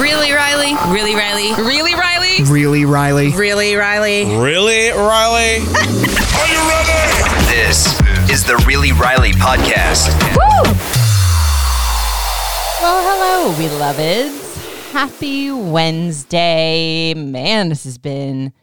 Really, 0.00 0.32
Riley? 0.32 0.72
Really, 0.90 1.14
Riley? 1.14 1.52
Really, 1.62 1.94
Riley? 1.94 2.42
Really, 2.44 2.86
Riley? 2.86 3.32
Really, 3.32 3.74
Riley? 3.76 4.24
Really, 4.24 4.88
Riley? 4.88 5.58
Are 5.60 6.48
you 6.48 6.60
ready? 6.70 7.44
This 7.50 8.00
is 8.30 8.42
the 8.44 8.56
Really 8.66 8.92
Riley 8.92 9.32
podcast. 9.32 10.08
Woo! 10.34 10.72
Well, 12.80 13.02
hello, 13.04 13.56
beloveds. 13.58 14.90
Happy 14.90 15.50
Wednesday. 15.50 17.12
Man, 17.14 17.68
this 17.68 17.84
has 17.84 17.98
been 17.98 18.54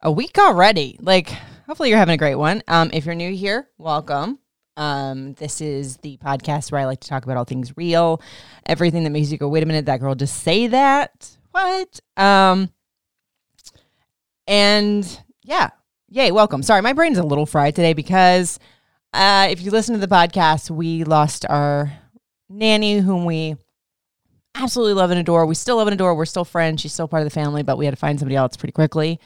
a 0.00 0.10
week 0.10 0.36
already. 0.36 0.98
Like, 1.00 1.28
hopefully 1.68 1.90
you're 1.90 1.98
having 1.98 2.14
a 2.14 2.18
great 2.18 2.34
one. 2.34 2.60
Um, 2.66 2.90
if 2.92 3.06
you're 3.06 3.14
new 3.14 3.32
here, 3.32 3.68
welcome. 3.78 4.40
Um, 4.82 5.34
this 5.34 5.60
is 5.60 5.98
the 5.98 6.16
podcast 6.16 6.72
where 6.72 6.80
I 6.80 6.86
like 6.86 6.98
to 7.02 7.08
talk 7.08 7.22
about 7.22 7.36
all 7.36 7.44
things 7.44 7.76
real, 7.76 8.20
everything 8.66 9.04
that 9.04 9.10
makes 9.10 9.30
you 9.30 9.38
go, 9.38 9.46
wait 9.48 9.62
a 9.62 9.66
minute, 9.66 9.86
that 9.86 10.00
girl 10.00 10.16
just 10.16 10.42
say 10.42 10.66
that. 10.66 11.36
What? 11.52 12.00
Um, 12.16 12.68
and 14.48 15.20
yeah, 15.44 15.70
yay, 16.08 16.32
welcome. 16.32 16.64
Sorry, 16.64 16.82
my 16.82 16.94
brain's 16.94 17.18
a 17.18 17.22
little 17.22 17.46
fried 17.46 17.76
today 17.76 17.92
because 17.92 18.58
uh, 19.12 19.46
if 19.48 19.62
you 19.62 19.70
listen 19.70 19.94
to 19.94 20.04
the 20.04 20.12
podcast, 20.12 20.68
we 20.68 21.04
lost 21.04 21.46
our 21.48 21.92
nanny, 22.48 22.98
whom 22.98 23.24
we 23.24 23.54
absolutely 24.56 24.94
love 24.94 25.12
and 25.12 25.20
adore. 25.20 25.46
We 25.46 25.54
still 25.54 25.76
love 25.76 25.86
and 25.86 25.94
adore. 25.94 26.16
We're 26.16 26.24
still 26.24 26.44
friends. 26.44 26.80
She's 26.80 26.92
still 26.92 27.06
part 27.06 27.22
of 27.22 27.26
the 27.26 27.30
family, 27.30 27.62
but 27.62 27.78
we 27.78 27.84
had 27.84 27.92
to 27.92 28.00
find 28.00 28.18
somebody 28.18 28.34
else 28.34 28.56
pretty 28.56 28.72
quickly. 28.72 29.20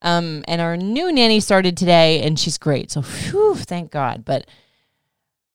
Um, 0.00 0.42
and 0.48 0.62
our 0.62 0.78
new 0.78 1.12
nanny 1.12 1.40
started 1.40 1.76
today, 1.76 2.22
and 2.22 2.38
she's 2.38 2.56
great. 2.56 2.90
So, 2.90 3.02
whew, 3.02 3.56
thank 3.56 3.90
God. 3.90 4.24
But 4.24 4.46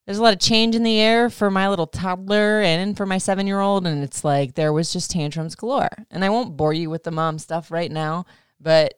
there's 0.08 0.20
a 0.20 0.24
lot 0.24 0.34
of 0.34 0.40
change 0.40 0.74
in 0.74 0.84
the 0.84 1.02
air 1.02 1.30
for 1.30 1.52
my 1.52 1.68
little 1.68 1.86
toddler 1.86 2.62
and 2.62 2.96
for 2.96 3.06
my 3.06 3.18
seven 3.18 3.46
year 3.46 3.60
old. 3.60 3.86
And 3.86 4.02
it's 4.02 4.24
like 4.24 4.56
there 4.56 4.72
was 4.72 4.94
just 4.94 5.12
tantrums 5.12 5.54
galore. 5.54 6.06
And 6.10 6.24
I 6.24 6.30
won't 6.30 6.56
bore 6.56 6.74
you 6.74 6.90
with 6.90 7.04
the 7.04 7.12
mom 7.12 7.38
stuff 7.38 7.70
right 7.72 7.92
now, 7.92 8.26
but 8.60 8.94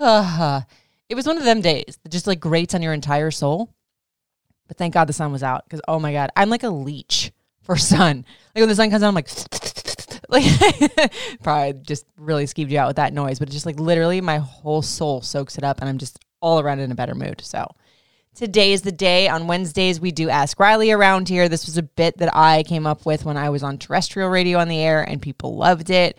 uh, 0.00 0.62
it 1.10 1.14
was 1.14 1.26
one 1.26 1.36
of 1.36 1.44
them 1.44 1.60
days 1.60 1.98
that 2.02 2.08
just 2.08 2.26
like 2.26 2.40
grates 2.40 2.74
on 2.74 2.80
your 2.80 2.94
entire 2.94 3.30
soul. 3.30 3.68
But 4.66 4.78
thank 4.78 4.94
God 4.94 5.04
the 5.04 5.12
sun 5.12 5.30
was 5.30 5.42
out 5.42 5.64
because 5.64 5.82
oh 5.86 6.00
my 6.00 6.12
God, 6.12 6.30
I'm 6.34 6.48
like 6.48 6.62
a 6.62 6.70
leech 6.70 7.32
for 7.60 7.76
sun. 7.76 8.24
Like 8.54 8.62
when 8.62 8.68
the 8.70 8.74
sun 8.74 8.90
comes 8.90 9.02
out, 9.02 9.08
I'm 9.08 9.14
like, 9.14 9.28
like 10.30 11.12
probably 11.42 11.74
just 11.82 12.06
really 12.16 12.46
skeeved 12.46 12.70
you 12.70 12.78
out 12.78 12.88
with 12.88 12.96
that 12.96 13.12
noise, 13.12 13.38
but 13.38 13.48
it's 13.48 13.54
just 13.54 13.66
like 13.66 13.78
literally 13.78 14.22
my 14.22 14.38
whole 14.38 14.80
soul 14.80 15.20
soaks 15.20 15.58
it 15.58 15.64
up 15.64 15.80
and 15.80 15.88
I'm 15.90 15.98
just 15.98 16.18
all 16.40 16.60
around 16.60 16.80
in 16.80 16.90
a 16.90 16.94
better 16.94 17.14
mood. 17.14 17.42
So 17.44 17.70
today 18.36 18.72
is 18.72 18.82
the 18.82 18.92
day. 18.92 19.28
On 19.28 19.46
Wednesdays, 19.46 20.00
we 20.00 20.12
do 20.12 20.28
Ask 20.28 20.60
Riley 20.60 20.92
around 20.92 21.28
here. 21.28 21.48
This 21.48 21.66
was 21.66 21.76
a 21.76 21.82
bit 21.82 22.18
that 22.18 22.36
I 22.36 22.62
came 22.62 22.86
up 22.86 23.04
with 23.06 23.24
when 23.24 23.36
I 23.36 23.50
was 23.50 23.62
on 23.62 23.78
terrestrial 23.78 24.28
radio 24.28 24.58
on 24.58 24.68
the 24.68 24.78
air 24.78 25.02
and 25.02 25.20
people 25.20 25.56
loved 25.56 25.90
it. 25.90 26.18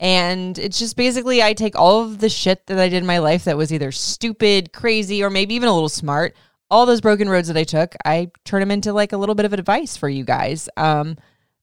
And 0.00 0.58
it's 0.58 0.78
just 0.78 0.96
basically 0.96 1.42
I 1.42 1.52
take 1.52 1.76
all 1.76 2.02
of 2.02 2.18
the 2.18 2.28
shit 2.28 2.66
that 2.66 2.78
I 2.78 2.88
did 2.88 2.98
in 2.98 3.06
my 3.06 3.18
life 3.18 3.44
that 3.44 3.56
was 3.56 3.72
either 3.72 3.92
stupid, 3.92 4.72
crazy, 4.72 5.22
or 5.22 5.30
maybe 5.30 5.54
even 5.54 5.68
a 5.68 5.74
little 5.74 5.88
smart. 5.88 6.34
All 6.70 6.86
those 6.86 7.00
broken 7.00 7.28
roads 7.28 7.48
that 7.48 7.56
I 7.56 7.64
took, 7.64 7.94
I 8.04 8.30
turn 8.44 8.60
them 8.60 8.70
into 8.70 8.92
like 8.92 9.12
a 9.12 9.16
little 9.16 9.34
bit 9.34 9.46
of 9.46 9.52
advice 9.52 9.96
for 9.96 10.08
you 10.08 10.24
guys. 10.24 10.68
Um, 10.76 11.16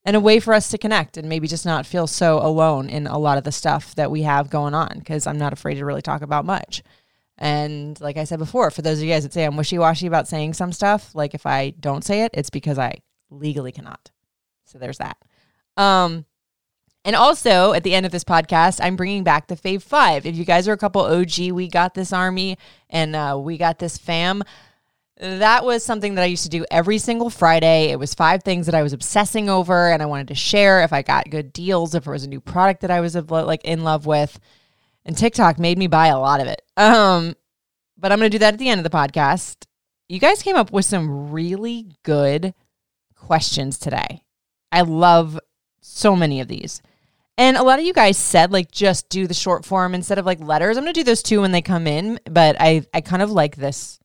and 0.04 0.16
a 0.16 0.20
way 0.20 0.40
for 0.40 0.54
us 0.54 0.70
to 0.70 0.78
connect 0.78 1.18
and 1.18 1.28
maybe 1.28 1.48
just 1.48 1.66
not 1.66 1.86
feel 1.86 2.06
so 2.06 2.38
alone 2.38 2.90
in 2.90 3.08
a 3.08 3.18
lot 3.18 3.40
of 3.40 3.44
the 3.44 3.52
stuff 3.52 3.96
that 3.96 4.12
we 4.12 4.22
have 4.22 4.52
going 4.52 4.76
on 4.76 5.00
because 5.00 5.26
I'm 5.26 5.40
not 5.40 5.52
afraid 5.52 5.76
to 5.76 5.86
really 5.86 6.04
talk 6.04 6.22
about 6.22 6.46
much. 6.46 6.84
And 7.38 8.00
like 8.00 8.18
I 8.18 8.24
said 8.24 8.40
before, 8.40 8.72
for 8.72 8.82
those 8.82 9.00
of 9.00 9.04
you 9.04 9.12
guys 9.12 9.24
that 9.24 9.34
say 9.34 9.44
I'm 9.44 9.58
wishy 9.58 9.78
washy 9.78 10.08
about 10.08 10.28
saying 10.28 10.54
some 10.54 10.72
stuff, 10.72 11.14
like 11.14 11.34
if 11.34 11.46
I 11.46 11.72
don't 11.72 12.04
say 12.04 12.24
it, 12.24 12.32
it's 12.34 12.50
because 12.50 12.80
I 12.80 13.00
legally 13.30 13.72
cannot. 13.72 14.12
So 14.66 14.78
there's 14.78 15.00
that. 15.00 15.18
Um, 15.78 16.26
and 17.04 17.16
also 17.16 17.74
at 17.74 17.84
the 17.84 17.94
end 17.94 18.06
of 18.06 18.12
this 18.12 18.24
podcast, 18.24 18.80
I'm 18.82 18.96
bringing 18.96 19.24
back 19.24 19.48
the 19.48 19.56
Fave 19.56 19.84
Five. 19.84 20.26
If 20.26 20.36
you 20.36 20.46
guys 20.46 20.68
are 20.68 20.74
a 20.74 20.78
couple 20.78 21.02
OG, 21.02 21.52
we 21.52 21.68
got 21.68 21.94
this 21.94 22.12
army 22.12 22.58
and 22.90 23.16
uh, 23.16 23.38
we 23.40 23.58
got 23.58 23.80
this 23.80 23.98
fam. 23.98 24.44
That 25.18 25.64
was 25.64 25.86
something 25.86 26.16
that 26.16 26.24
I 26.24 26.26
used 26.26 26.44
to 26.44 26.50
do 26.50 26.66
every 26.72 26.98
single 26.98 27.30
Friday. 27.30 27.92
It 27.92 28.00
was 28.00 28.14
five 28.14 28.44
things 28.44 28.66
that 28.66 28.76
I 28.76 28.82
was 28.82 28.92
obsessing 28.92 29.50
over 29.50 29.92
and 29.92 30.02
I 30.02 30.08
wanted 30.08 30.30
to 30.30 30.36
share 30.36 30.84
if 30.84 30.92
I 30.92 31.04
got 31.04 31.30
good 31.30 31.54
deals, 31.54 31.96
if 31.96 32.06
there 32.06 32.14
was 32.14 32.24
a 32.24 32.30
new 32.30 32.42
product 32.42 32.82
that 32.82 32.92
I 32.92 33.02
was 33.02 33.16
like 33.16 33.64
in 33.64 33.84
love 33.84 34.06
with. 34.06 34.40
And 35.06 35.18
TikTok 35.18 35.60
made 35.60 35.78
me 35.78 35.88
buy 35.88 36.08
a 36.08 36.20
lot 36.20 36.42
of 36.42 36.48
it. 36.48 36.62
Um, 36.78 37.36
but 37.98 38.12
I'm 38.12 38.20
going 38.20 38.30
to 38.30 38.36
do 38.36 38.40
that 38.40 38.54
at 38.54 38.60
the 38.60 38.70
end 38.70 38.80
of 38.80 38.84
the 38.84 38.96
podcast. 38.96 39.66
You 40.10 40.20
guys 40.20 40.44
came 40.44 40.56
up 40.56 40.72
with 40.72 40.86
some 40.86 41.32
really 41.32 41.88
good 42.04 42.54
questions 43.16 43.78
today. 43.78 44.24
I 44.72 44.82
love 44.82 45.40
so 45.82 46.16
many 46.16 46.42
of 46.42 46.48
these. 46.48 46.82
And 47.38 47.58
a 47.58 47.64
lot 47.64 47.80
of 47.80 47.86
you 47.86 47.94
guys 47.94 48.18
said 48.18 48.52
like 48.52 48.72
just 48.72 49.10
do 49.10 49.28
the 49.28 49.34
short 49.34 49.66
form 49.66 49.94
instead 49.94 50.18
of 50.18 50.26
like 50.26 50.40
letters. 50.40 50.78
I'm 50.78 50.84
going 50.84 50.94
to 50.94 51.00
do 51.00 51.04
those 51.04 51.24
too 51.24 51.42
when 51.42 51.52
they 51.52 51.62
come 51.62 51.86
in, 51.86 52.20
but 52.30 52.56
I 52.60 52.86
I 52.94 53.02
kind 53.02 53.22
of 53.22 53.32
like 53.32 53.58
this 53.58 54.00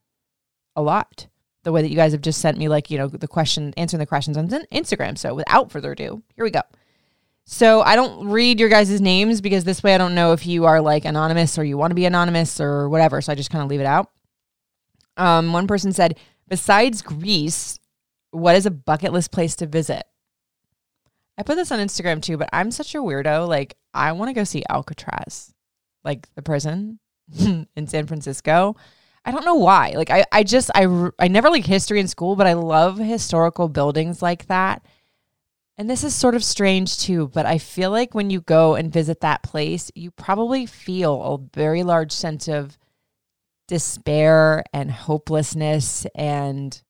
a 0.75 0.83
lot. 0.83 1.29
The 1.63 1.73
way 1.73 1.83
that 1.83 1.91
you 1.91 1.97
guys 1.97 2.13
have 2.13 2.23
just 2.23 2.41
sent 2.41 2.59
me 2.59 2.69
like, 2.69 2.91
you 2.91 2.99
know, 2.99 3.07
the 3.07 3.29
question 3.29 3.75
answering 3.77 3.99
the 3.99 4.07
questions 4.07 4.37
on 4.37 4.49
Instagram. 4.49 5.17
So 5.19 5.35
without 5.35 5.71
further 5.71 5.93
ado, 5.93 6.23
here 6.35 6.45
we 6.45 6.51
go. 6.51 6.63
So 7.53 7.83
I 7.83 7.97
don't 7.97 8.29
read 8.29 8.61
your 8.61 8.69
guys' 8.69 9.01
names 9.01 9.41
because 9.41 9.65
this 9.65 9.83
way 9.83 9.93
I 9.93 9.99
don't 9.99 10.15
know 10.15 10.33
if 10.33 10.47
you 10.47 10.67
are 10.67 10.81
like 10.81 11.05
anonymous 11.05 11.59
or 11.59 11.65
you 11.65 11.77
want 11.77 11.91
to 11.91 11.97
be 11.97 12.05
anonymous 12.05 12.61
or 12.61 12.89
whatever. 12.89 13.21
So 13.21 13.33
I 13.33 13.35
just 13.35 13.51
kind 13.51 13.61
of 13.61 13.69
leave 13.69 13.81
it 13.81 13.87
out. 13.87 14.09
Um, 15.17 15.53
one 15.53 15.67
person 15.67 15.93
said, 15.93 16.17
besides 16.47 17.03
Greece, 17.03 17.81
what 18.31 18.55
is 18.55 18.67
a 18.67 18.71
bucket 18.71 19.13
list 19.13 19.33
place 19.33 19.57
to 19.57 19.67
visit? 19.67 20.05
I 21.37 21.43
put 21.43 21.57
this 21.57 21.73
on 21.73 21.81
Instagram 21.81 22.23
too, 22.23 22.37
but 22.37 22.49
I'm 22.53 22.71
such 22.71 22.95
a 22.95 22.99
weirdo. 22.99 23.49
Like, 23.49 23.77
I 23.93 24.13
want 24.13 24.29
to 24.29 24.33
go 24.33 24.45
see 24.45 24.63
Alcatraz, 24.71 25.53
like 26.05 26.33
the 26.37 26.43
prison 26.43 27.01
in 27.41 27.89
San 27.89 28.07
Francisco. 28.07 28.77
I 29.25 29.33
don't 29.33 29.45
know 29.45 29.57
why. 29.57 29.95
Like, 29.97 30.11
I, 30.11 30.25
I 30.31 30.45
just, 30.45 30.71
I, 30.73 31.11
I 31.19 31.27
never 31.27 31.51
like 31.51 31.67
history 31.67 31.99
in 31.99 32.07
school, 32.07 32.37
but 32.37 32.47
I 32.47 32.53
love 32.53 32.99
historical 32.99 33.69
buildings 33.69 34.23
like 34.23 34.47
that. 34.47 34.83
And 35.81 35.89
this 35.89 36.05
is 36.05 36.15
sort 36.15 36.35
of 36.35 36.45
strange 36.45 36.99
too, 36.99 37.29
but 37.29 37.47
I 37.47 37.57
feel 37.57 37.91
like 37.91 38.15
when 38.15 38.29
you 38.29 38.43
go 38.43 38.75
and 38.75 38.93
visit 38.93 39.23
that 39.23 39.43
place, 39.43 39.91
you 39.95 40.11
probably 40.11 40.67
feel 40.67 41.23
a 41.23 41.57
very 41.57 41.83
large 41.85 42.13
sense 42.13 42.49
of 42.49 42.77
despair 43.67 44.63
and 44.75 44.91
hopelessness 44.91 46.07
and 46.15 46.83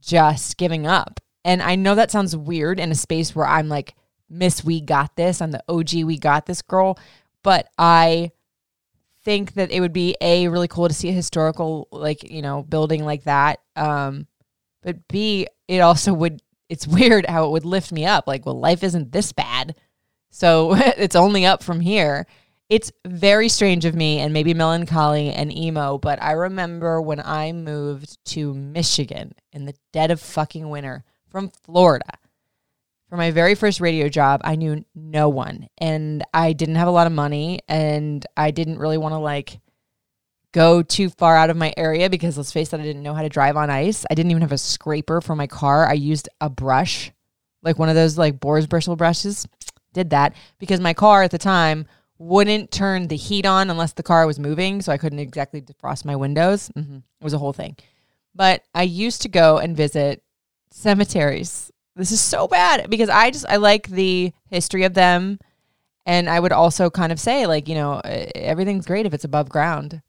just 0.00 0.56
giving 0.56 0.84
up. 0.84 1.20
And 1.44 1.62
I 1.62 1.76
know 1.76 1.94
that 1.94 2.10
sounds 2.10 2.36
weird 2.36 2.80
in 2.80 2.90
a 2.90 2.96
space 2.96 3.36
where 3.36 3.46
I'm 3.46 3.68
like, 3.68 3.94
Miss, 4.28 4.64
we 4.64 4.80
got 4.80 5.14
this. 5.14 5.40
I'm 5.40 5.52
the 5.52 5.62
OG, 5.68 6.02
we 6.02 6.18
got 6.18 6.46
this 6.46 6.62
girl. 6.62 6.98
But 7.44 7.68
I 7.78 8.32
think 9.22 9.52
that 9.52 9.70
it 9.70 9.78
would 9.78 9.92
be 9.92 10.16
A, 10.20 10.48
really 10.48 10.66
cool 10.66 10.88
to 10.88 10.94
see 10.94 11.10
a 11.10 11.12
historical, 11.12 11.86
like, 11.92 12.28
you 12.28 12.42
know, 12.42 12.64
building 12.64 13.04
like 13.04 13.22
that. 13.22 13.60
Um, 13.76 14.26
but 14.82 15.06
B, 15.06 15.46
it 15.68 15.78
also 15.78 16.12
would 16.12 16.42
it's 16.68 16.86
weird 16.86 17.26
how 17.26 17.46
it 17.46 17.50
would 17.50 17.64
lift 17.64 17.92
me 17.92 18.04
up. 18.04 18.26
Like, 18.26 18.46
well, 18.46 18.58
life 18.58 18.82
isn't 18.82 19.12
this 19.12 19.32
bad. 19.32 19.76
So 20.30 20.74
it's 20.76 21.16
only 21.16 21.46
up 21.46 21.62
from 21.62 21.80
here. 21.80 22.26
It's 22.68 22.90
very 23.06 23.48
strange 23.48 23.84
of 23.84 23.94
me 23.94 24.18
and 24.18 24.32
maybe 24.32 24.52
melancholy 24.52 25.30
and 25.30 25.56
emo, 25.56 25.98
but 25.98 26.20
I 26.20 26.32
remember 26.32 27.00
when 27.00 27.20
I 27.20 27.52
moved 27.52 28.18
to 28.32 28.52
Michigan 28.54 29.34
in 29.52 29.66
the 29.66 29.74
dead 29.92 30.10
of 30.10 30.20
fucking 30.20 30.68
winter 30.68 31.04
from 31.28 31.52
Florida 31.64 32.18
for 33.08 33.16
my 33.16 33.30
very 33.30 33.54
first 33.54 33.80
radio 33.80 34.08
job. 34.08 34.40
I 34.42 34.56
knew 34.56 34.84
no 34.96 35.28
one 35.28 35.68
and 35.78 36.24
I 36.34 36.54
didn't 36.54 36.74
have 36.74 36.88
a 36.88 36.92
lot 36.92 37.06
of 37.06 37.12
money 37.12 37.60
and 37.68 38.26
I 38.36 38.50
didn't 38.50 38.78
really 38.78 38.98
want 38.98 39.12
to 39.12 39.18
like 39.18 39.60
go 40.52 40.82
too 40.82 41.10
far 41.10 41.36
out 41.36 41.50
of 41.50 41.56
my 41.56 41.72
area 41.76 42.08
because 42.08 42.36
let's 42.36 42.52
face 42.52 42.72
it, 42.72 42.80
I 42.80 42.82
didn't 42.82 43.02
know 43.02 43.14
how 43.14 43.22
to 43.22 43.28
drive 43.28 43.56
on 43.56 43.70
ice. 43.70 44.04
I 44.10 44.14
didn't 44.14 44.30
even 44.30 44.42
have 44.42 44.52
a 44.52 44.58
scraper 44.58 45.20
for 45.20 45.36
my 45.36 45.46
car. 45.46 45.88
I 45.88 45.94
used 45.94 46.28
a 46.40 46.48
brush, 46.48 47.12
like 47.62 47.78
one 47.78 47.88
of 47.88 47.94
those 47.94 48.16
like 48.16 48.40
Boar's 48.40 48.66
bristle 48.66 48.96
brushes. 48.96 49.46
Did 49.92 50.10
that 50.10 50.34
because 50.58 50.80
my 50.80 50.94
car 50.94 51.22
at 51.22 51.30
the 51.30 51.38
time 51.38 51.86
wouldn't 52.18 52.70
turn 52.70 53.08
the 53.08 53.16
heat 53.16 53.46
on 53.46 53.70
unless 53.70 53.92
the 53.92 54.02
car 54.02 54.26
was 54.26 54.38
moving, 54.38 54.82
so 54.82 54.92
I 54.92 54.98
couldn't 54.98 55.18
exactly 55.18 55.60
defrost 55.60 56.04
my 56.04 56.16
windows. 56.16 56.70
Mm-hmm. 56.76 56.96
It 56.96 57.24
was 57.24 57.32
a 57.32 57.38
whole 57.38 57.52
thing. 57.52 57.76
But 58.34 58.62
I 58.74 58.82
used 58.82 59.22
to 59.22 59.28
go 59.28 59.58
and 59.58 59.76
visit 59.76 60.22
cemeteries 60.70 61.72
this 61.96 62.12
is 62.12 62.20
so 62.20 62.46
bad 62.46 62.88
because 62.90 63.08
I 63.08 63.30
just 63.30 63.46
I 63.48 63.56
like 63.56 63.88
the 63.88 64.32
history 64.50 64.84
of 64.84 64.94
them 64.94 65.38
and 66.04 66.28
I 66.28 66.38
would 66.38 66.52
also 66.52 66.90
kind 66.90 67.10
of 67.10 67.18
say 67.18 67.46
like, 67.46 67.68
you 67.68 67.74
know, 67.74 68.00
everything's 68.04 68.86
great 68.86 69.06
if 69.06 69.14
it's 69.14 69.24
above 69.24 69.48
ground. 69.48 70.02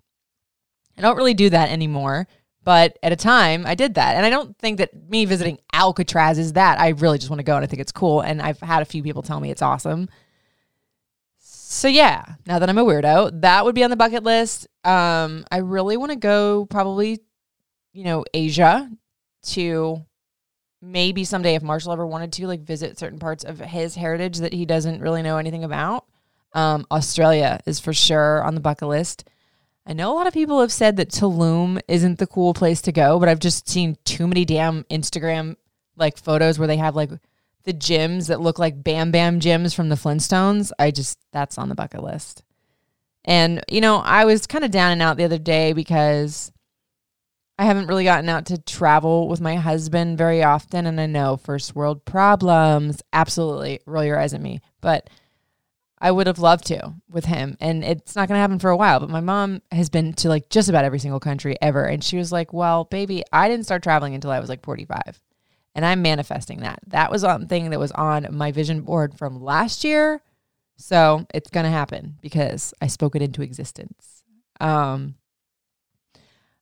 I 0.98 1.02
don't 1.02 1.18
really 1.18 1.34
do 1.34 1.50
that 1.50 1.70
anymore, 1.70 2.28
but 2.64 2.98
at 3.04 3.12
a 3.12 3.16
time 3.16 3.66
I 3.66 3.76
did 3.76 3.96
that. 3.96 4.16
And 4.16 4.26
I 4.26 4.30
don't 4.30 4.58
think 4.58 4.78
that 4.80 5.10
me 5.10 5.26
visiting 5.26 5.60
Alcatraz 5.74 6.38
is 6.38 6.54
that. 6.54 6.80
I 6.80 6.90
really 6.90 7.18
just 7.18 7.30
want 7.30 7.40
to 7.40 7.44
go 7.44 7.56
and 7.56 7.64
I 7.64 7.68
think 7.68 7.82
it's 7.82 7.92
cool 7.92 8.22
and 8.22 8.42
I've 8.42 8.60
had 8.60 8.82
a 8.82 8.86
few 8.86 9.04
people 9.04 9.22
tell 9.22 9.40
me 9.40 9.52
it's 9.52 9.62
awesome. 9.62 10.10
So 11.40 11.88
yeah, 11.88 12.24
now 12.46 12.60
that 12.60 12.70
I'm 12.70 12.78
a 12.78 12.86
weirdo, 12.86 13.42
that 13.42 13.66
would 13.66 13.76
be 13.76 13.84
on 13.84 13.90
the 13.90 13.96
bucket 13.96 14.24
list. 14.24 14.68
Um 14.84 15.46
I 15.52 15.58
really 15.58 15.98
want 15.98 16.12
to 16.12 16.18
go 16.18 16.66
probably 16.66 17.22
you 17.94 18.04
know, 18.04 18.24
Asia 18.32 18.92
to 19.42 20.06
maybe 20.82 21.24
someday 21.24 21.56
if 21.56 21.64
Marshall 21.64 21.94
ever 21.94 22.06
wanted 22.06 22.32
to 22.34 22.48
like 22.48 22.62
visit 22.62 23.00
certain 23.00 23.18
parts 23.18 23.44
of 23.44 23.60
his 23.60 23.96
heritage 23.96 24.38
that 24.38 24.54
he 24.54 24.66
doesn't 24.66 25.02
really 25.02 25.24
know 25.24 25.38
anything 25.38 25.64
about. 25.64 26.06
Um, 26.54 26.86
Australia 26.92 27.60
is 27.66 27.80
for 27.80 27.94
sure 27.94 28.44
on 28.44 28.56
the 28.56 28.62
bucket 28.62 28.88
list. 28.88 29.28
I 29.90 29.94
know 29.94 30.12
a 30.12 30.16
lot 30.16 30.28
of 30.28 30.34
people 30.34 30.60
have 30.60 30.72
said 30.72 30.98
that 30.98 31.12
Tulum 31.12 31.80
isn't 31.88 32.20
the 32.20 32.28
cool 32.28 32.54
place 32.54 32.82
to 32.82 32.92
go, 32.92 33.20
but 33.20 33.30
I've 33.30 33.40
just 33.40 33.70
seen 33.70 33.98
too 34.04 34.28
many 34.28 34.44
damn 34.44 34.84
Instagram 34.86 35.56
like 35.96 36.18
photos 36.18 36.60
where 36.60 36.68
they 36.68 36.76
have 36.76 36.94
like 36.94 37.10
the 37.64 37.74
gyms 37.74 38.28
that 38.28 38.42
look 38.42 38.60
like 38.60 38.84
Bam 38.84 39.12
Bam 39.12 39.40
gyms 39.40 39.74
from 39.74 39.88
the 39.88 39.96
Flintstones. 39.96 40.74
I 40.78 40.92
just 40.92 41.18
that's 41.32 41.58
on 41.58 41.70
the 41.70 41.76
bucket 41.76 42.04
list. 42.04 42.44
And 43.24 43.64
you 43.70 43.80
know, 43.80 43.98
I 43.98 44.26
was 44.26 44.46
kind 44.46 44.66
of 44.66 44.72
down 44.72 44.92
and 44.92 45.02
out 45.02 45.16
the 45.16 45.24
other 45.24 45.38
day 45.38 45.72
because 45.72 46.52
I 47.58 47.64
haven't 47.64 47.88
really 47.88 48.04
gotten 48.04 48.28
out 48.28 48.48
to 48.48 48.58
travel 48.58 49.30
with 49.30 49.40
my 49.40 49.56
husband 49.56 50.18
very 50.18 50.44
often. 50.44 50.86
And 50.86 51.00
I 51.00 51.06
know 51.06 51.38
first 51.38 51.76
world 51.76 52.04
problems, 52.04 53.02
absolutely 53.14 53.80
roll 53.86 54.04
your 54.04 54.20
eyes 54.20 54.34
at 54.34 54.42
me. 54.42 54.60
But 54.82 55.10
I 56.00 56.12
would 56.12 56.28
have 56.28 56.40
loved 56.40 56.66
to 56.68 56.94
with 57.10 57.26
him. 57.26 57.58
And 57.60 57.84
it's 57.84 58.16
not 58.16 58.28
going 58.28 58.38
to 58.38 58.42
happen 58.42 58.60
for 58.60 58.70
a 58.70 58.78
while. 58.78 59.00
But 59.00 59.10
my 59.10 59.22
mom 59.22 59.62
has 59.72 59.90
been 59.90 60.14
to 60.14 60.30
like 60.30 60.50
just 60.50 60.70
about 60.70 60.86
every 60.86 61.00
single 61.00 61.20
country 61.20 61.56
ever. 61.62 61.86
And 61.86 62.04
she 62.04 62.18
was 62.18 62.32
like, 62.32 62.54
well, 62.54 62.84
baby, 62.86 63.24
I 63.32 63.48
didn't 63.48 63.66
start 63.66 63.84
traveling 63.84 64.14
until 64.14 64.32
I 64.32 64.40
was 64.40 64.50
like 64.50 64.64
45. 64.64 65.20
And 65.74 65.86
I'm 65.86 66.02
manifesting 66.02 66.62
that. 66.62 66.80
That 66.88 67.12
was 67.12 67.22
something 67.22 67.70
that 67.70 67.80
was 67.80 67.92
on 67.92 68.28
my 68.32 68.52
vision 68.52 68.82
board 68.82 69.18
from 69.18 69.42
last 69.42 69.84
year. 69.84 70.22
So 70.78 71.26
it's 71.34 71.50
going 71.50 71.66
to 71.66 71.72
happen 71.72 72.18
because 72.22 72.74
I 72.82 72.88
spoke 72.88 73.16
it 73.16 73.22
into 73.22 73.42
existence. 73.42 74.24
Um, 74.60 75.16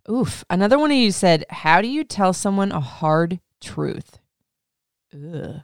Oof. 0.09 0.45
Another 0.49 0.77
one 0.77 0.91
of 0.91 0.97
you 0.97 1.11
said, 1.11 1.45
How 1.49 1.81
do 1.81 1.87
you 1.87 2.03
tell 2.03 2.33
someone 2.33 2.71
a 2.71 2.79
hard 2.79 3.39
truth? 3.59 4.19
Ugh. 5.13 5.61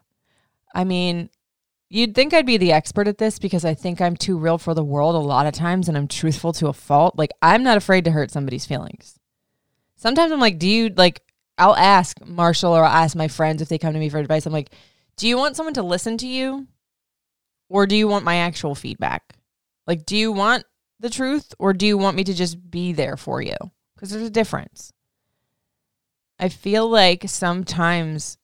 I 0.74 0.83
mean, 0.83 1.29
you'd 1.91 2.15
think 2.15 2.33
I'd 2.33 2.45
be 2.45 2.57
the 2.57 2.71
expert 2.71 3.07
at 3.07 3.17
this 3.17 3.38
because 3.39 3.65
I 3.65 3.73
think 3.73 4.01
I'm 4.01 4.15
too 4.15 4.38
real 4.38 4.57
for 4.57 4.73
the 4.73 4.83
world 4.83 5.15
a 5.15 5.19
lot 5.19 5.45
of 5.45 5.53
times 5.53 5.88
and 5.88 5.97
I'm 5.97 6.07
truthful 6.07 6.53
to 6.53 6.67
a 6.67 6.73
fault. 6.73 7.17
Like, 7.17 7.31
I'm 7.41 7.63
not 7.63 7.77
afraid 7.77 8.05
to 8.05 8.11
hurt 8.11 8.31
somebody's 8.31 8.65
feelings. 8.65 9.19
Sometimes 9.95 10.31
I'm 10.31 10.39
like, 10.39 10.57
Do 10.57 10.67
you 10.67 10.89
like, 10.89 11.21
I'll 11.57 11.75
ask 11.75 12.17
Marshall 12.25 12.73
or 12.73 12.83
I'll 12.83 13.03
ask 13.03 13.15
my 13.15 13.27
friends 13.27 13.61
if 13.61 13.69
they 13.69 13.77
come 13.77 13.93
to 13.93 13.99
me 13.99 14.09
for 14.09 14.17
advice. 14.17 14.45
I'm 14.45 14.53
like, 14.53 14.71
Do 15.17 15.27
you 15.27 15.38
want 15.38 15.55
someone 15.55 15.75
to 15.75 15.83
listen 15.83 16.17
to 16.19 16.27
you 16.27 16.67
or 17.69 17.85
do 17.85 17.95
you 17.95 18.07
want 18.07 18.25
my 18.25 18.38
actual 18.38 18.75
feedback? 18.75 19.35
Like, 19.85 20.05
do 20.05 20.15
you 20.17 20.31
want 20.31 20.65
the 20.99 21.09
truth 21.09 21.53
or 21.59 21.73
do 21.73 21.85
you 21.85 21.97
want 21.97 22.15
me 22.15 22.23
to 22.23 22.33
just 22.33 22.71
be 22.71 22.93
there 22.93 23.17
for 23.17 23.41
you? 23.41 23.55
because 24.01 24.09
there's 24.09 24.27
a 24.27 24.31
difference. 24.31 24.91
I 26.39 26.49
feel 26.49 26.89
like 26.89 27.25
sometimes 27.27 28.39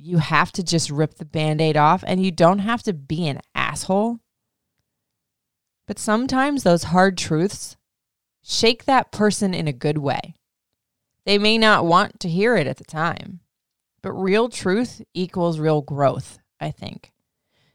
you 0.00 0.18
have 0.18 0.50
to 0.52 0.62
just 0.62 0.90
rip 0.90 1.14
the 1.14 1.24
band 1.24 1.60
aid 1.60 1.76
off 1.76 2.02
and 2.06 2.24
you 2.24 2.30
don't 2.30 2.60
have 2.60 2.82
to 2.84 2.92
be 2.92 3.28
an 3.28 3.40
asshole. 3.54 4.18
But 5.86 5.98
sometimes 5.98 6.62
those 6.62 6.84
hard 6.84 7.18
truths 7.18 7.76
shake 8.42 8.84
that 8.84 9.12
person 9.12 9.54
in 9.54 9.68
a 9.68 9.72
good 9.72 9.98
way. 9.98 10.34
They 11.26 11.38
may 11.38 11.58
not 11.58 11.84
want 11.84 12.20
to 12.20 12.28
hear 12.28 12.56
it 12.56 12.66
at 12.66 12.78
the 12.78 12.84
time, 12.84 13.40
but 14.02 14.12
real 14.12 14.48
truth 14.48 15.02
equals 15.14 15.58
real 15.58 15.82
growth, 15.82 16.38
I 16.58 16.70
think. 16.70 17.12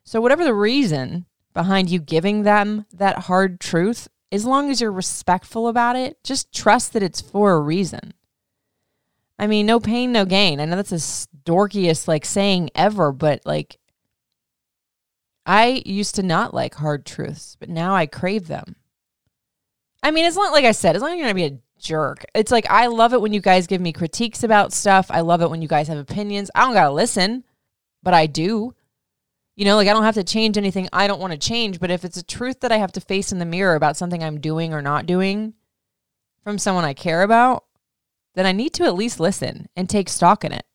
So, 0.03 0.19
whatever 0.21 0.43
the 0.43 0.53
reason 0.53 1.25
behind 1.53 1.89
you 1.89 1.99
giving 1.99 2.43
them 2.43 2.85
that 2.93 3.19
hard 3.19 3.59
truth, 3.59 4.07
as 4.31 4.45
long 4.45 4.69
as 4.69 4.81
you're 4.81 4.91
respectful 4.91 5.67
about 5.67 5.95
it, 5.95 6.23
just 6.23 6.53
trust 6.53 6.93
that 6.93 7.03
it's 7.03 7.21
for 7.21 7.53
a 7.53 7.61
reason. 7.61 8.13
I 9.37 9.47
mean, 9.47 9.65
no 9.65 9.79
pain, 9.79 10.11
no 10.11 10.25
gain. 10.25 10.59
I 10.59 10.65
know 10.65 10.77
that's 10.77 10.89
the 10.89 11.27
dorkiest 11.51 12.07
like 12.07 12.25
saying 12.25 12.69
ever, 12.73 13.11
but 13.11 13.41
like 13.45 13.77
I 15.45 15.83
used 15.85 16.15
to 16.15 16.23
not 16.23 16.53
like 16.53 16.75
hard 16.75 17.05
truths, 17.05 17.57
but 17.59 17.69
now 17.69 17.95
I 17.95 18.05
crave 18.05 18.47
them. 18.47 18.75
I 20.01 20.11
mean, 20.11 20.25
it's 20.25 20.37
not 20.37 20.53
like 20.53 20.65
I 20.65 20.71
said, 20.71 20.95
as 20.95 21.01
long 21.01 21.11
as 21.11 21.17
you're 21.17 21.25
gonna 21.25 21.35
be 21.35 21.55
a 21.55 21.59
jerk. 21.79 22.25
It's 22.33 22.51
like 22.51 22.65
I 22.69 22.87
love 22.87 23.13
it 23.13 23.21
when 23.21 23.33
you 23.33 23.41
guys 23.41 23.67
give 23.67 23.81
me 23.81 23.91
critiques 23.91 24.43
about 24.43 24.73
stuff. 24.73 25.07
I 25.09 25.21
love 25.21 25.41
it 25.41 25.49
when 25.49 25.61
you 25.61 25.67
guys 25.67 25.87
have 25.87 25.97
opinions. 25.97 26.49
I 26.55 26.61
don't 26.61 26.73
gotta 26.73 26.91
listen, 26.91 27.43
but 28.03 28.13
I 28.13 28.27
do. 28.27 28.73
You 29.55 29.65
know, 29.65 29.75
like 29.75 29.87
I 29.87 29.93
don't 29.93 30.03
have 30.03 30.15
to 30.15 30.23
change 30.23 30.57
anything 30.57 30.89
I 30.91 31.07
don't 31.07 31.21
want 31.21 31.31
to 31.31 31.39
change, 31.39 31.79
but 31.79 31.91
if 31.91 32.03
it's 32.03 32.17
a 32.17 32.23
truth 32.23 32.61
that 32.61 32.71
I 32.71 32.77
have 32.77 32.91
to 32.93 33.01
face 33.01 33.31
in 33.31 33.39
the 33.39 33.45
mirror 33.45 33.75
about 33.75 33.97
something 33.97 34.23
I'm 34.23 34.41
doing 34.41 34.73
or 34.73 34.81
not 34.81 35.05
doing 35.05 35.53
from 36.43 36.57
someone 36.57 36.85
I 36.85 36.93
care 36.93 37.23
about, 37.23 37.65
then 38.35 38.45
I 38.45 38.51
need 38.51 38.73
to 38.75 38.83
at 38.83 38.95
least 38.95 39.19
listen 39.19 39.67
and 39.75 39.89
take 39.89 40.09
stock 40.09 40.43
in 40.43 40.51
it. 40.51 40.65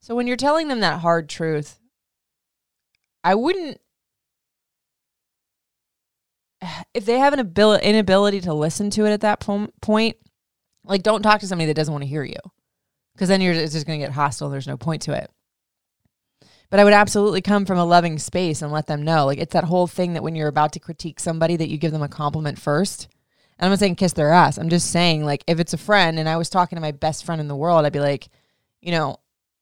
So 0.00 0.14
when 0.14 0.26
you're 0.26 0.36
telling 0.36 0.68
them 0.68 0.80
that 0.80 1.00
hard 1.00 1.28
truth, 1.28 1.78
I 3.24 3.34
wouldn't 3.34 3.80
if 6.94 7.04
they 7.04 7.18
have 7.18 7.32
an 7.32 7.38
ability 7.38 7.84
inability 7.86 8.40
to 8.42 8.54
listen 8.54 8.90
to 8.90 9.06
it 9.06 9.12
at 9.12 9.20
that 9.20 9.40
po- 9.40 9.72
point, 9.80 10.16
like 10.84 11.02
don't 11.02 11.22
talk 11.22 11.40
to 11.40 11.46
somebody 11.46 11.66
that 11.66 11.74
doesn't 11.74 11.92
want 11.92 12.02
to 12.02 12.08
hear 12.08 12.24
you. 12.24 12.38
Cuz 13.16 13.28
then 13.28 13.40
you're 13.40 13.54
just 13.54 13.86
going 13.86 13.98
to 13.98 14.06
get 14.06 14.14
hostile, 14.14 14.48
there's 14.48 14.68
no 14.68 14.76
point 14.76 15.02
to 15.02 15.12
it 15.12 15.30
but 16.70 16.80
I 16.80 16.84
would 16.84 16.92
absolutely 16.92 17.40
come 17.40 17.64
from 17.64 17.78
a 17.78 17.84
loving 17.84 18.18
space 18.18 18.60
and 18.60 18.70
let 18.70 18.86
them 18.86 19.02
know. 19.02 19.26
Like 19.26 19.38
it's 19.38 19.52
that 19.52 19.64
whole 19.64 19.86
thing 19.86 20.12
that 20.12 20.22
when 20.22 20.34
you're 20.34 20.48
about 20.48 20.72
to 20.72 20.80
critique 20.80 21.20
somebody 21.20 21.56
that 21.56 21.68
you 21.68 21.78
give 21.78 21.92
them 21.92 22.02
a 22.02 22.08
compliment 22.08 22.58
first. 22.58 23.08
And 23.58 23.66
I'm 23.66 23.72
not 23.72 23.78
saying 23.80 23.96
kiss 23.96 24.12
their 24.12 24.32
ass. 24.32 24.58
I'm 24.58 24.68
just 24.68 24.90
saying 24.90 25.24
like 25.24 25.42
if 25.46 25.58
it's 25.58 25.72
a 25.72 25.78
friend 25.78 26.18
and 26.18 26.28
I 26.28 26.36
was 26.36 26.48
talking 26.48 26.76
to 26.76 26.80
my 26.80 26.92
best 26.92 27.24
friend 27.24 27.40
in 27.40 27.48
the 27.48 27.56
world, 27.56 27.84
I'd 27.84 27.92
be 27.92 28.00
like, 28.00 28.28
you 28.80 28.92
know, 28.92 29.18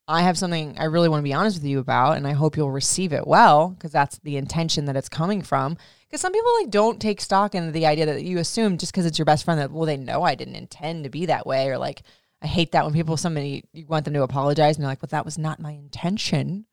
I 0.09 0.23
have 0.23 0.39
something 0.39 0.77
I 0.79 0.85
really 0.85 1.09
want 1.09 1.21
to 1.21 1.29
be 1.29 1.33
honest 1.33 1.57
with 1.57 1.65
you 1.65 1.79
about 1.81 2.17
and 2.17 2.27
I 2.27 2.33
hope 2.33 2.57
you'll 2.57 2.71
receive 2.71 3.13
it 3.13 3.27
well 3.27 3.71
because 3.71 3.93
that's 3.93 4.19
the 4.19 4.37
intention 4.37 4.85
that 4.85 4.97
it's 4.97 5.09
coming 5.09 5.43
from. 5.43 5.77
Because 6.07 6.21
some 6.21 6.33
people 6.33 6.53
like 6.61 6.71
don't 6.71 7.01
take 7.01 7.21
stock 7.21 7.55
in 7.55 7.73
the 7.73 7.87
idea 7.87 8.07
that 8.07 8.23
you 8.23 8.39
assume 8.39 8.79
just 8.79 8.93
because 8.93 9.07
it's 9.07 9.19
your 9.19 9.27
best 9.27 9.45
friend 9.45 9.59
that 9.61 9.73
well 9.73 9.87
they 9.87 9.97
know 9.97 10.23
I 10.23 10.35
didn't 10.35 10.57
intend 10.57 11.05
to 11.05 11.11
be 11.11 11.27
that 11.27 11.47
way 11.47 11.69
or 11.69 11.79
like 11.79 12.03
I 12.43 12.47
hate 12.47 12.73
that 12.73 12.85
when 12.85 12.93
people 12.93 13.17
somebody 13.17 13.65
you 13.73 13.87
want 13.87 14.05
them 14.05 14.15
to 14.15 14.23
apologize 14.23 14.77
and 14.77 14.85
they're 14.85 14.91
like, 14.91 15.01
"But 15.01 15.11
that 15.11 15.25
was 15.25 15.39
not 15.39 15.59
my 15.59 15.73
intention." 15.73 16.67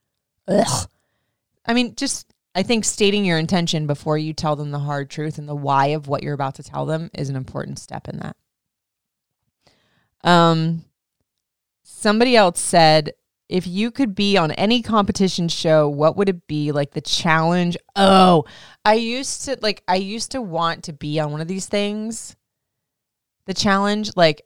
Ugh. 0.47 0.89
I 1.65 1.73
mean, 1.73 1.95
just 1.95 2.32
I 2.55 2.63
think 2.63 2.85
stating 2.85 3.25
your 3.25 3.39
intention 3.39 3.87
before 3.87 4.17
you 4.17 4.33
tell 4.33 4.55
them 4.55 4.71
the 4.71 4.79
hard 4.79 5.09
truth 5.09 5.37
and 5.37 5.49
the 5.49 5.55
why 5.55 5.87
of 5.87 6.07
what 6.07 6.21
you're 6.21 6.33
about 6.33 6.55
to 6.55 6.63
tell 6.63 6.85
them 6.85 7.09
is 7.13 7.29
an 7.29 7.35
important 7.35 7.79
step 7.79 8.07
in 8.07 8.19
that. 8.19 8.35
Um, 10.23 10.85
somebody 11.83 12.35
else 12.35 12.59
said, 12.59 13.13
if 13.49 13.67
you 13.67 13.91
could 13.91 14.15
be 14.15 14.37
on 14.37 14.51
any 14.51 14.81
competition 14.81 15.47
show, 15.47 15.89
what 15.89 16.15
would 16.15 16.29
it 16.29 16.47
be? 16.47 16.71
Like 16.71 16.91
the 16.91 17.01
challenge? 17.01 17.77
Oh, 17.95 18.45
I 18.85 18.95
used 18.95 19.45
to 19.45 19.57
like 19.61 19.83
I 19.87 19.95
used 19.97 20.31
to 20.31 20.41
want 20.41 20.85
to 20.85 20.93
be 20.93 21.19
on 21.19 21.31
one 21.31 21.41
of 21.41 21.47
these 21.47 21.67
things. 21.67 22.35
The 23.45 23.53
challenge, 23.53 24.11
like, 24.15 24.41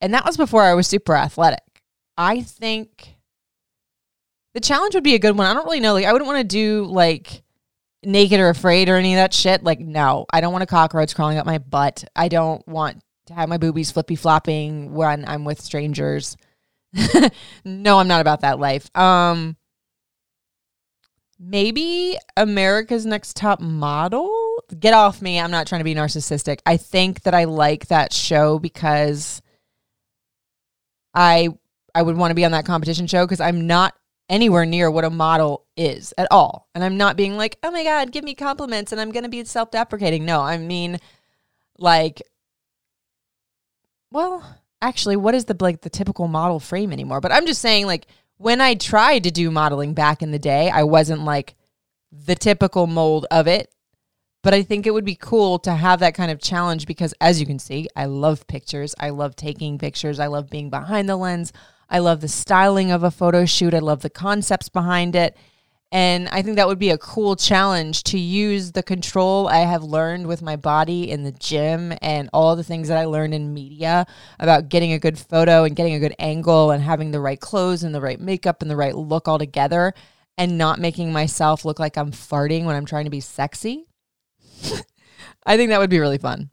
and 0.00 0.14
that 0.14 0.24
was 0.24 0.36
before 0.36 0.62
I 0.62 0.74
was 0.74 0.88
super 0.88 1.14
athletic. 1.14 1.82
I 2.16 2.40
think 2.40 3.18
the 4.54 4.60
challenge 4.60 4.94
would 4.94 5.04
be 5.04 5.14
a 5.14 5.20
good 5.20 5.36
one. 5.36 5.46
I 5.46 5.52
don't 5.52 5.66
really 5.66 5.80
know. 5.80 5.92
Like, 5.92 6.06
I 6.06 6.12
wouldn't 6.12 6.26
want 6.26 6.40
to 6.40 6.44
do 6.44 6.84
like 6.84 7.42
naked 8.04 8.40
or 8.40 8.48
afraid 8.48 8.88
or 8.88 8.96
any 8.96 9.14
of 9.14 9.18
that 9.18 9.34
shit. 9.34 9.62
Like, 9.62 9.80
no, 9.80 10.26
I 10.32 10.40
don't 10.40 10.52
want 10.52 10.62
a 10.62 10.66
cockroach 10.66 11.14
crawling 11.14 11.38
up 11.38 11.46
my 11.46 11.58
butt. 11.58 12.04
I 12.14 12.28
don't 12.28 12.66
want 12.66 13.02
to 13.26 13.34
have 13.34 13.48
my 13.48 13.58
boobies 13.58 13.90
flippy 13.90 14.16
flopping 14.16 14.92
when 14.94 15.26
I'm 15.26 15.44
with 15.44 15.60
strangers. 15.60 16.36
no, 17.64 17.98
I'm 17.98 18.08
not 18.08 18.20
about 18.20 18.40
that 18.40 18.58
life. 18.58 18.88
Um, 18.96 19.56
maybe 21.38 22.16
America's 22.36 23.06
Next 23.06 23.36
Top 23.36 23.60
Model. 23.60 24.30
Get 24.78 24.94
off 24.94 25.20
me. 25.20 25.38
I'm 25.38 25.50
not 25.50 25.66
trying 25.66 25.80
to 25.80 25.84
be 25.84 25.94
narcissistic. 25.94 26.60
I 26.66 26.76
think 26.76 27.22
that 27.22 27.34
I 27.34 27.44
like 27.44 27.88
that 27.88 28.12
show 28.12 28.58
because 28.58 29.42
I 31.14 31.48
I 31.94 32.02
would 32.02 32.16
want 32.16 32.30
to 32.30 32.34
be 32.34 32.44
on 32.44 32.52
that 32.52 32.66
competition 32.66 33.06
show 33.06 33.24
because 33.24 33.40
I'm 33.40 33.66
not 33.66 33.94
anywhere 34.28 34.66
near 34.66 34.90
what 34.90 35.04
a 35.04 35.10
model 35.10 35.64
is 35.76 36.12
at 36.18 36.28
all. 36.30 36.68
And 36.74 36.84
I'm 36.84 36.96
not 36.96 37.16
being 37.16 37.36
like, 37.36 37.58
oh 37.62 37.70
my 37.70 37.84
God, 37.84 38.12
give 38.12 38.24
me 38.24 38.34
compliments 38.34 38.92
and 38.92 39.00
I'm 39.00 39.12
going 39.12 39.24
to 39.24 39.30
be 39.30 39.44
self 39.44 39.70
deprecating. 39.70 40.24
No, 40.24 40.40
I 40.40 40.58
mean, 40.58 40.98
like, 41.78 42.22
well, 44.10 44.58
actually, 44.80 45.16
what 45.16 45.34
is 45.34 45.46
the 45.46 45.56
like 45.58 45.80
the 45.80 45.90
typical 45.90 46.28
model 46.28 46.60
frame 46.60 46.92
anymore? 46.92 47.20
But 47.20 47.32
I'm 47.32 47.46
just 47.46 47.60
saying, 47.60 47.86
like, 47.86 48.06
when 48.36 48.60
I 48.60 48.74
tried 48.74 49.24
to 49.24 49.30
do 49.30 49.50
modeling 49.50 49.94
back 49.94 50.22
in 50.22 50.30
the 50.30 50.38
day, 50.38 50.70
I 50.70 50.84
wasn't 50.84 51.24
like 51.24 51.54
the 52.12 52.34
typical 52.34 52.86
mold 52.86 53.26
of 53.30 53.46
it. 53.46 53.72
But 54.44 54.54
I 54.54 54.62
think 54.62 54.86
it 54.86 54.92
would 54.92 55.04
be 55.04 55.16
cool 55.16 55.58
to 55.60 55.74
have 55.74 55.98
that 56.00 56.14
kind 56.14 56.30
of 56.30 56.40
challenge 56.40 56.86
because, 56.86 57.12
as 57.20 57.40
you 57.40 57.46
can 57.46 57.58
see, 57.58 57.88
I 57.96 58.04
love 58.04 58.46
pictures. 58.46 58.94
I 58.98 59.10
love 59.10 59.34
taking 59.34 59.78
pictures. 59.78 60.20
I 60.20 60.28
love 60.28 60.48
being 60.48 60.70
behind 60.70 61.08
the 61.08 61.16
lens. 61.16 61.52
I 61.88 62.00
love 62.00 62.20
the 62.20 62.28
styling 62.28 62.90
of 62.90 63.02
a 63.02 63.10
photo 63.10 63.44
shoot. 63.44 63.74
I 63.74 63.78
love 63.78 64.02
the 64.02 64.10
concepts 64.10 64.68
behind 64.68 65.16
it. 65.16 65.36
And 65.90 66.28
I 66.28 66.42
think 66.42 66.56
that 66.56 66.68
would 66.68 66.78
be 66.78 66.90
a 66.90 66.98
cool 66.98 67.34
challenge 67.34 68.02
to 68.04 68.18
use 68.18 68.72
the 68.72 68.82
control 68.82 69.48
I 69.48 69.60
have 69.60 69.82
learned 69.82 70.26
with 70.26 70.42
my 70.42 70.54
body 70.56 71.10
in 71.10 71.22
the 71.22 71.32
gym 71.32 71.94
and 72.02 72.28
all 72.34 72.56
the 72.56 72.64
things 72.64 72.88
that 72.88 72.98
I 72.98 73.06
learned 73.06 73.32
in 73.32 73.54
media 73.54 74.06
about 74.38 74.68
getting 74.68 74.92
a 74.92 74.98
good 74.98 75.18
photo 75.18 75.64
and 75.64 75.74
getting 75.74 75.94
a 75.94 75.98
good 75.98 76.14
angle 76.18 76.72
and 76.72 76.82
having 76.82 77.10
the 77.10 77.20
right 77.20 77.40
clothes 77.40 77.84
and 77.84 77.94
the 77.94 78.02
right 78.02 78.20
makeup 78.20 78.60
and 78.60 78.70
the 78.70 78.76
right 78.76 78.94
look 78.94 79.28
all 79.28 79.38
together 79.38 79.94
and 80.36 80.58
not 80.58 80.78
making 80.78 81.10
myself 81.10 81.64
look 81.64 81.78
like 81.78 81.96
I'm 81.96 82.12
farting 82.12 82.64
when 82.64 82.76
I'm 82.76 82.84
trying 82.84 83.04
to 83.04 83.10
be 83.10 83.20
sexy. 83.20 83.86
I 85.46 85.56
think 85.56 85.70
that 85.70 85.80
would 85.80 85.88
be 85.88 86.00
really 86.00 86.18
fun. 86.18 86.50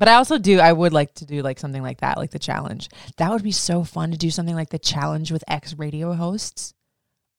But 0.00 0.08
I 0.08 0.14
also 0.14 0.38
do, 0.38 0.60
I 0.60 0.72
would 0.72 0.94
like 0.94 1.12
to 1.16 1.26
do 1.26 1.42
like 1.42 1.58
something 1.58 1.82
like 1.82 2.00
that, 2.00 2.16
like 2.16 2.30
the 2.30 2.38
challenge. 2.38 2.88
That 3.18 3.30
would 3.30 3.42
be 3.42 3.52
so 3.52 3.84
fun 3.84 4.10
to 4.12 4.16
do 4.16 4.30
something 4.30 4.54
like 4.54 4.70
the 4.70 4.78
challenge 4.78 5.30
with 5.30 5.44
ex 5.46 5.74
radio 5.74 6.14
hosts. 6.14 6.72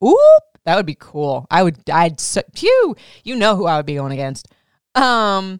Oop, 0.06 0.44
that 0.64 0.76
would 0.76 0.86
be 0.86 0.96
cool. 0.98 1.48
I 1.50 1.64
would, 1.64 1.90
I'd, 1.90 2.20
so, 2.20 2.44
phew, 2.54 2.96
you 3.24 3.36
know 3.36 3.56
who 3.56 3.66
I 3.66 3.78
would 3.78 3.88
be 3.88 3.96
going 3.96 4.12
against. 4.12 4.48
Um, 4.94 5.60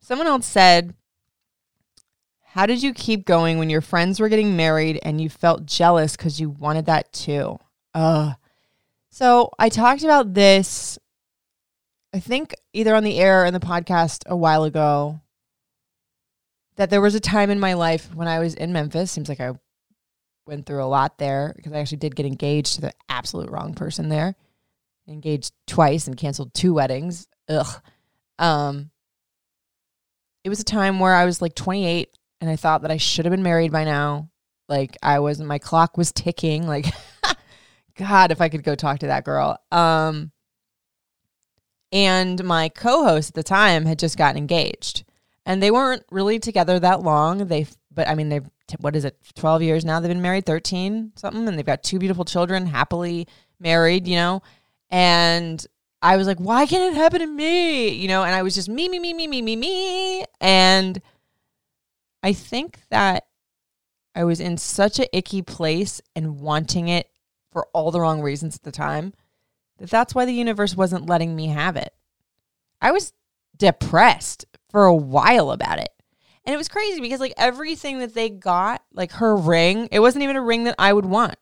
someone 0.00 0.26
else 0.26 0.46
said, 0.46 0.94
How 2.42 2.64
did 2.64 2.82
you 2.82 2.94
keep 2.94 3.26
going 3.26 3.58
when 3.58 3.68
your 3.68 3.82
friends 3.82 4.18
were 4.18 4.30
getting 4.30 4.56
married 4.56 5.00
and 5.02 5.20
you 5.20 5.28
felt 5.28 5.66
jealous 5.66 6.16
because 6.16 6.40
you 6.40 6.48
wanted 6.48 6.86
that 6.86 7.12
too? 7.12 7.58
Uh, 7.92 8.32
so 9.10 9.50
I 9.58 9.68
talked 9.68 10.04
about 10.04 10.32
this, 10.32 10.98
I 12.14 12.20
think 12.20 12.54
either 12.72 12.94
on 12.94 13.04
the 13.04 13.18
air 13.18 13.42
or 13.42 13.44
in 13.44 13.52
the 13.52 13.60
podcast 13.60 14.26
a 14.26 14.34
while 14.34 14.64
ago 14.64 15.20
that 16.76 16.90
there 16.90 17.00
was 17.00 17.14
a 17.14 17.20
time 17.20 17.50
in 17.50 17.60
my 17.60 17.74
life 17.74 18.12
when 18.14 18.28
I 18.28 18.38
was 18.38 18.54
in 18.54 18.72
Memphis. 18.72 19.10
Seems 19.10 19.28
like 19.28 19.40
I 19.40 19.52
went 20.46 20.66
through 20.66 20.82
a 20.82 20.86
lot 20.86 21.18
there 21.18 21.52
because 21.56 21.72
I 21.72 21.78
actually 21.78 21.98
did 21.98 22.16
get 22.16 22.26
engaged 22.26 22.74
to 22.74 22.80
the 22.82 22.92
absolute 23.08 23.50
wrong 23.50 23.74
person 23.74 24.08
there. 24.08 24.36
Engaged 25.08 25.52
twice 25.66 26.06
and 26.06 26.16
canceled 26.16 26.54
two 26.54 26.74
weddings. 26.74 27.26
Ugh. 27.48 27.82
Um, 28.38 28.90
it 30.42 30.48
was 30.48 30.60
a 30.60 30.64
time 30.64 30.98
where 30.98 31.14
I 31.14 31.24
was 31.24 31.40
like 31.40 31.54
28 31.54 32.16
and 32.40 32.50
I 32.50 32.56
thought 32.56 32.82
that 32.82 32.90
I 32.90 32.96
should 32.96 33.24
have 33.24 33.32
been 33.32 33.42
married 33.42 33.72
by 33.72 33.84
now. 33.84 34.30
Like 34.68 34.96
I 35.02 35.20
was, 35.20 35.40
my 35.40 35.58
clock 35.58 35.96
was 35.96 36.12
ticking. 36.12 36.66
Like, 36.74 36.86
God, 37.96 38.32
if 38.32 38.40
I 38.40 38.48
could 38.48 38.64
go 38.64 38.74
talk 38.74 38.98
to 38.98 39.06
that 39.06 39.24
girl. 39.24 39.56
Um, 39.70 40.32
and 41.92 42.42
my 42.42 42.68
co-host 42.68 43.30
at 43.30 43.34
the 43.34 43.44
time 43.44 43.86
had 43.86 44.00
just 44.00 44.18
gotten 44.18 44.36
engaged 44.36 45.04
and 45.46 45.62
they 45.62 45.70
weren't 45.70 46.04
really 46.10 46.38
together 46.38 46.78
that 46.80 47.02
long. 47.02 47.46
They, 47.46 47.66
but 47.92 48.08
I 48.08 48.14
mean, 48.14 48.28
they've 48.28 48.48
what 48.80 48.96
is 48.96 49.04
it, 49.04 49.16
twelve 49.34 49.62
years 49.62 49.84
now? 49.84 50.00
They've 50.00 50.08
been 50.08 50.22
married, 50.22 50.46
thirteen 50.46 51.12
something, 51.16 51.46
and 51.46 51.58
they've 51.58 51.66
got 51.66 51.82
two 51.82 51.98
beautiful 51.98 52.24
children, 52.24 52.66
happily 52.66 53.28
married, 53.60 54.08
you 54.08 54.16
know. 54.16 54.42
And 54.90 55.64
I 56.00 56.16
was 56.16 56.26
like, 56.26 56.38
why 56.38 56.66
can't 56.66 56.94
it 56.94 56.98
happen 56.98 57.20
to 57.20 57.26
me? 57.26 57.88
You 57.88 58.08
know, 58.08 58.24
and 58.24 58.34
I 58.34 58.42
was 58.42 58.54
just 58.54 58.68
me, 58.68 58.88
me, 58.88 58.98
me, 58.98 59.14
me, 59.14 59.26
me, 59.26 59.42
me, 59.42 59.56
me, 59.56 60.24
and 60.40 61.00
I 62.22 62.32
think 62.32 62.80
that 62.90 63.26
I 64.14 64.24
was 64.24 64.40
in 64.40 64.56
such 64.56 64.98
a 64.98 65.16
icky 65.16 65.42
place 65.42 66.00
and 66.14 66.40
wanting 66.40 66.88
it 66.88 67.10
for 67.50 67.66
all 67.72 67.90
the 67.90 68.00
wrong 68.00 68.20
reasons 68.20 68.56
at 68.56 68.62
the 68.62 68.72
time 68.72 69.12
that 69.78 69.90
that's 69.90 70.14
why 70.14 70.24
the 70.24 70.32
universe 70.32 70.76
wasn't 70.76 71.08
letting 71.08 71.34
me 71.34 71.48
have 71.48 71.76
it. 71.76 71.92
I 72.80 72.92
was 72.92 73.12
depressed 73.56 74.46
for 74.74 74.86
a 74.86 74.94
while 74.94 75.52
about 75.52 75.78
it. 75.78 75.90
And 76.44 76.52
it 76.52 76.56
was 76.56 76.66
crazy 76.66 77.00
because 77.00 77.20
like 77.20 77.34
everything 77.36 78.00
that 78.00 78.12
they 78.12 78.28
got, 78.28 78.82
like 78.92 79.12
her 79.12 79.36
ring, 79.36 79.88
it 79.92 80.00
wasn't 80.00 80.24
even 80.24 80.34
a 80.34 80.42
ring 80.42 80.64
that 80.64 80.74
I 80.80 80.92
would 80.92 81.06
want. 81.06 81.36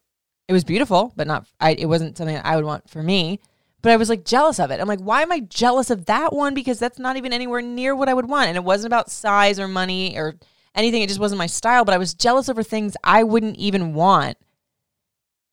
It 0.49 0.53
was 0.53 0.65
beautiful, 0.65 1.15
but 1.17 1.27
not 1.27 1.47
I 1.59 1.71
it 1.71 1.87
wasn't 1.87 2.19
something 2.19 2.37
that 2.37 2.45
I 2.45 2.57
would 2.57 2.67
want 2.67 2.91
for 2.91 3.03
me. 3.03 3.41
But 3.81 3.91
I 3.91 3.97
was 3.97 4.11
like 4.11 4.27
jealous 4.27 4.61
of 4.61 4.71
it. 4.71 4.81
I'm 4.81 4.87
like, 4.87 5.01
why 5.01 5.23
am 5.23 5.33
I 5.33 5.41
jealous 5.41 5.89
of 5.89 6.05
that 6.05 6.35
one? 6.35 6.53
Because 6.53 6.79
that's 6.79 6.99
not 6.99 7.17
even 7.17 7.33
anywhere 7.33 7.63
near 7.63 7.97
what 7.97 8.11
I 8.11 8.13
would 8.13 8.29
want. 8.29 8.49
And 8.49 8.57
it 8.59 8.65
wasn't 8.65 8.93
about 8.93 9.11
size 9.11 9.59
or 9.59 9.67
money 9.67 10.15
or 10.19 10.35
anything. 10.75 11.01
It 11.01 11.09
just 11.09 11.19
wasn't 11.19 11.39
my 11.39 11.47
style. 11.47 11.87
But 11.87 11.95
I 11.95 11.99
was 11.99 12.13
jealous 12.13 12.51
over 12.51 12.63
things 12.63 12.99
I 13.03 13.25
wouldn't 13.25 13.57
even 13.57 13.95
want. 13.95 14.37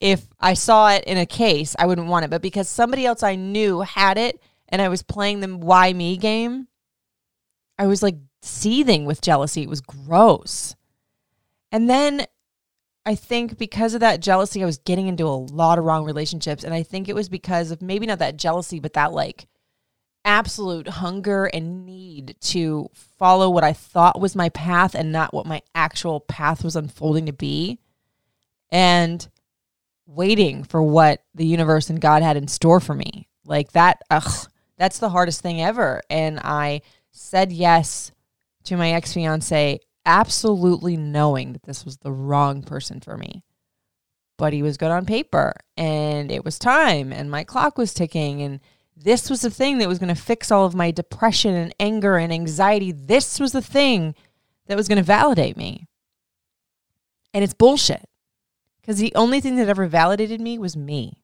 If 0.01 0.27
I 0.37 0.53
saw 0.53 0.89
it 0.89 1.05
in 1.05 1.17
a 1.17 1.25
case, 1.25 1.77
I 1.79 1.85
wouldn't 1.85 2.09
want 2.09 2.25
it. 2.25 2.29
But 2.29 2.41
because 2.41 2.67
somebody 2.67 3.05
else 3.05 3.23
I 3.23 3.35
knew 3.35 3.79
had 3.79 4.17
it 4.17 4.41
and 4.67 4.81
I 4.81 4.89
was 4.89 5.01
playing 5.01 5.39
the 5.39 5.47
why 5.47 5.93
me 5.93 6.17
game, 6.17 6.67
I 7.79 7.87
was 7.87 8.03
like 8.03 8.17
seething 8.41 9.05
with 9.05 9.21
jealousy. 9.21 9.63
It 9.63 9.69
was 9.69 9.81
gross. 9.81 10.75
And 11.71 11.89
then 11.89 12.27
I 13.05 13.15
think 13.15 13.57
because 13.57 13.93
of 13.93 14.01
that 14.01 14.19
jealousy, 14.21 14.61
I 14.61 14.65
was 14.65 14.77
getting 14.77 15.07
into 15.07 15.25
a 15.25 15.29
lot 15.29 15.79
of 15.79 15.85
wrong 15.85 16.05
relationships. 16.05 16.63
And 16.63 16.73
I 16.73 16.83
think 16.83 17.07
it 17.07 17.15
was 17.15 17.29
because 17.29 17.71
of 17.71 17.81
maybe 17.81 18.05
not 18.05 18.19
that 18.19 18.37
jealousy, 18.37 18.79
but 18.79 18.93
that 18.93 19.13
like 19.13 19.47
absolute 20.25 20.87
hunger 20.87 21.45
and 21.45 21.85
need 21.85 22.35
to 22.41 22.89
follow 23.17 23.49
what 23.49 23.63
I 23.63 23.73
thought 23.73 24.19
was 24.19 24.35
my 24.35 24.49
path 24.49 24.93
and 24.93 25.11
not 25.11 25.33
what 25.33 25.45
my 25.45 25.61
actual 25.73 26.19
path 26.19 26.63
was 26.63 26.75
unfolding 26.75 27.25
to 27.27 27.33
be. 27.33 27.79
And 28.71 29.27
waiting 30.05 30.63
for 30.63 30.81
what 30.81 31.23
the 31.35 31.45
universe 31.45 31.89
and 31.89 32.01
God 32.01 32.23
had 32.23 32.35
in 32.35 32.47
store 32.47 32.79
for 32.79 32.93
me. 32.93 33.27
Like 33.45 33.71
that, 33.71 34.01
ugh, 34.09 34.47
that's 34.77 34.99
the 34.99 35.09
hardest 35.09 35.41
thing 35.41 35.61
ever. 35.61 36.01
And 36.09 36.39
I 36.39 36.81
said 37.11 37.51
yes 37.51 38.11
to 38.65 38.77
my 38.77 38.91
ex 38.91 39.13
fiance, 39.13 39.79
absolutely 40.05 40.97
knowing 40.97 41.53
that 41.53 41.63
this 41.63 41.85
was 41.85 41.97
the 41.97 42.11
wrong 42.11 42.63
person 42.63 42.99
for 42.99 43.17
me. 43.17 43.43
But 44.37 44.53
he 44.53 44.63
was 44.63 44.77
good 44.77 44.91
on 44.91 45.05
paper 45.05 45.53
and 45.75 46.31
it 46.31 46.45
was 46.45 46.57
time 46.57 47.11
and 47.11 47.29
my 47.29 47.43
clock 47.43 47.77
was 47.77 47.93
ticking 47.93 48.41
and 48.41 48.61
this 48.95 49.29
was 49.29 49.41
the 49.41 49.49
thing 49.49 49.77
that 49.77 49.87
was 49.87 49.99
going 49.99 50.13
to 50.13 50.21
fix 50.21 50.51
all 50.51 50.65
of 50.65 50.75
my 50.75 50.91
depression 50.91 51.53
and 51.55 51.73
anger 51.79 52.17
and 52.17 52.33
anxiety. 52.33 52.91
This 52.91 53.39
was 53.39 53.51
the 53.51 53.61
thing 53.61 54.15
that 54.67 54.77
was 54.77 54.87
going 54.87 54.97
to 54.97 55.03
validate 55.03 55.57
me. 55.57 55.87
And 57.33 57.43
it's 57.43 57.53
bullshit 57.53 58.05
because 58.81 58.97
the 58.97 59.13
only 59.15 59.39
thing 59.39 59.55
that 59.57 59.69
ever 59.69 59.87
validated 59.87 60.41
me 60.41 60.57
was 60.57 60.75
me. 60.75 61.23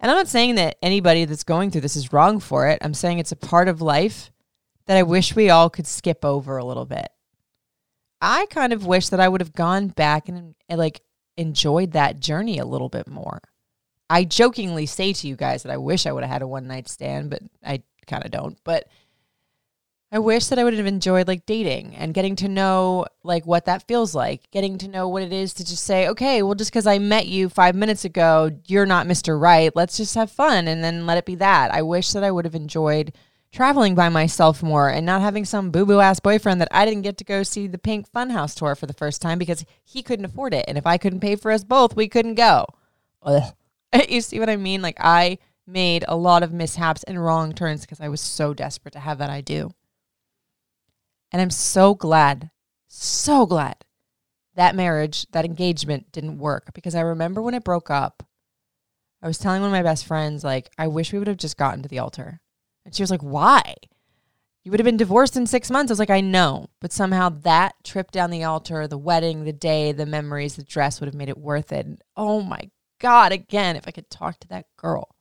And 0.00 0.10
I'm 0.10 0.16
not 0.16 0.28
saying 0.28 0.54
that 0.54 0.76
anybody 0.82 1.24
that's 1.24 1.44
going 1.44 1.70
through 1.70 1.82
this 1.82 1.96
is 1.96 2.12
wrong 2.12 2.40
for 2.40 2.66
it. 2.68 2.78
I'm 2.82 2.94
saying 2.94 3.18
it's 3.18 3.32
a 3.32 3.36
part 3.36 3.68
of 3.68 3.82
life 3.82 4.30
that 4.90 4.96
I 4.96 5.04
wish 5.04 5.36
we 5.36 5.50
all 5.50 5.70
could 5.70 5.86
skip 5.86 6.24
over 6.24 6.56
a 6.56 6.64
little 6.64 6.84
bit. 6.84 7.10
I 8.20 8.46
kind 8.50 8.72
of 8.72 8.86
wish 8.86 9.10
that 9.10 9.20
I 9.20 9.28
would 9.28 9.40
have 9.40 9.52
gone 9.52 9.86
back 9.86 10.28
and, 10.28 10.56
and 10.68 10.78
like 10.80 11.00
enjoyed 11.36 11.92
that 11.92 12.18
journey 12.18 12.58
a 12.58 12.64
little 12.64 12.88
bit 12.88 13.06
more. 13.06 13.40
I 14.10 14.24
jokingly 14.24 14.86
say 14.86 15.12
to 15.12 15.28
you 15.28 15.36
guys 15.36 15.62
that 15.62 15.70
I 15.70 15.76
wish 15.76 16.06
I 16.06 16.12
would 16.12 16.24
have 16.24 16.32
had 16.32 16.42
a 16.42 16.48
one 16.48 16.66
night 16.66 16.88
stand, 16.88 17.30
but 17.30 17.40
I 17.64 17.84
kind 18.08 18.24
of 18.24 18.32
don't. 18.32 18.58
But 18.64 18.88
I 20.10 20.18
wish 20.18 20.46
that 20.46 20.58
I 20.58 20.64
would 20.64 20.74
have 20.74 20.86
enjoyed 20.86 21.28
like 21.28 21.46
dating 21.46 21.94
and 21.94 22.12
getting 22.12 22.34
to 22.34 22.48
know 22.48 23.06
like 23.22 23.46
what 23.46 23.66
that 23.66 23.86
feels 23.86 24.12
like, 24.12 24.50
getting 24.50 24.76
to 24.78 24.88
know 24.88 25.06
what 25.08 25.22
it 25.22 25.32
is 25.32 25.54
to 25.54 25.64
just 25.64 25.84
say, 25.84 26.08
okay, 26.08 26.42
well, 26.42 26.56
just 26.56 26.72
because 26.72 26.88
I 26.88 26.98
met 26.98 27.28
you 27.28 27.48
five 27.48 27.76
minutes 27.76 28.04
ago, 28.04 28.50
you're 28.66 28.86
not 28.86 29.06
Mr. 29.06 29.40
Right. 29.40 29.70
Let's 29.76 29.96
just 29.96 30.16
have 30.16 30.32
fun 30.32 30.66
and 30.66 30.82
then 30.82 31.06
let 31.06 31.18
it 31.18 31.26
be 31.26 31.36
that. 31.36 31.72
I 31.72 31.82
wish 31.82 32.10
that 32.10 32.24
I 32.24 32.32
would 32.32 32.44
have 32.44 32.56
enjoyed 32.56 33.12
traveling 33.52 33.94
by 33.94 34.08
myself 34.08 34.62
more 34.62 34.88
and 34.88 35.04
not 35.04 35.22
having 35.22 35.44
some 35.44 35.70
boo 35.70 35.84
boo 35.84 36.00
ass 36.00 36.20
boyfriend 36.20 36.60
that 36.60 36.68
I 36.70 36.84
didn't 36.84 37.02
get 37.02 37.18
to 37.18 37.24
go 37.24 37.42
see 37.42 37.66
the 37.66 37.78
Pink 37.78 38.10
Funhouse 38.10 38.54
tour 38.54 38.74
for 38.74 38.86
the 38.86 38.92
first 38.92 39.20
time 39.20 39.38
because 39.38 39.64
he 39.84 40.02
couldn't 40.02 40.24
afford 40.24 40.54
it. 40.54 40.64
And 40.68 40.78
if 40.78 40.86
I 40.86 40.98
couldn't 40.98 41.20
pay 41.20 41.36
for 41.36 41.50
us 41.50 41.64
both, 41.64 41.96
we 41.96 42.08
couldn't 42.08 42.34
go. 42.34 42.66
Ugh. 43.22 43.52
You 44.08 44.20
see 44.20 44.38
what 44.38 44.48
I 44.48 44.54
mean? 44.56 44.82
Like 44.82 44.98
I 45.00 45.38
made 45.66 46.04
a 46.06 46.16
lot 46.16 46.44
of 46.44 46.52
mishaps 46.52 47.02
and 47.02 47.22
wrong 47.22 47.52
turns 47.52 47.80
because 47.80 48.00
I 48.00 48.08
was 48.08 48.20
so 48.20 48.54
desperate 48.54 48.92
to 48.92 49.00
have 49.00 49.18
that 49.18 49.30
I 49.30 49.40
do. 49.40 49.72
And 51.32 51.42
I'm 51.42 51.50
so 51.50 51.94
glad, 51.94 52.50
so 52.86 53.46
glad 53.46 53.84
that 54.54 54.74
marriage, 54.76 55.26
that 55.32 55.44
engagement 55.44 56.12
didn't 56.12 56.38
work 56.38 56.72
because 56.74 56.94
I 56.94 57.00
remember 57.00 57.40
when 57.40 57.54
it 57.54 57.64
broke 57.64 57.90
up, 57.90 58.22
I 59.22 59.26
was 59.26 59.38
telling 59.38 59.60
one 59.60 59.70
of 59.70 59.72
my 59.72 59.82
best 59.82 60.06
friends, 60.06 60.44
like, 60.44 60.70
I 60.78 60.86
wish 60.86 61.12
we 61.12 61.18
would 61.18 61.28
have 61.28 61.36
just 61.36 61.56
gotten 61.56 61.82
to 61.82 61.88
the 61.88 61.98
altar. 61.98 62.40
And 62.90 62.96
she 62.96 63.04
was 63.04 63.10
like, 63.12 63.22
Why? 63.22 63.76
You 64.64 64.72
would 64.72 64.80
have 64.80 64.84
been 64.84 64.96
divorced 64.96 65.36
in 65.36 65.46
six 65.46 65.70
months. 65.70 65.90
I 65.90 65.92
was 65.92 66.00
like, 66.00 66.10
I 66.10 66.20
know. 66.20 66.66
But 66.80 66.92
somehow 66.92 67.28
that 67.28 67.76
trip 67.84 68.10
down 68.10 68.30
the 68.30 68.42
altar, 68.42 68.88
the 68.88 68.98
wedding, 68.98 69.44
the 69.44 69.52
day, 69.52 69.92
the 69.92 70.06
memories, 70.06 70.56
the 70.56 70.64
dress 70.64 71.00
would 71.00 71.06
have 71.06 71.14
made 71.14 71.28
it 71.28 71.38
worth 71.38 71.70
it. 71.72 71.86
And 71.86 72.02
oh 72.16 72.42
my 72.42 72.68
God, 72.98 73.30
again, 73.30 73.76
if 73.76 73.86
I 73.86 73.92
could 73.92 74.10
talk 74.10 74.40
to 74.40 74.48
that 74.48 74.66
girl. 74.76 75.14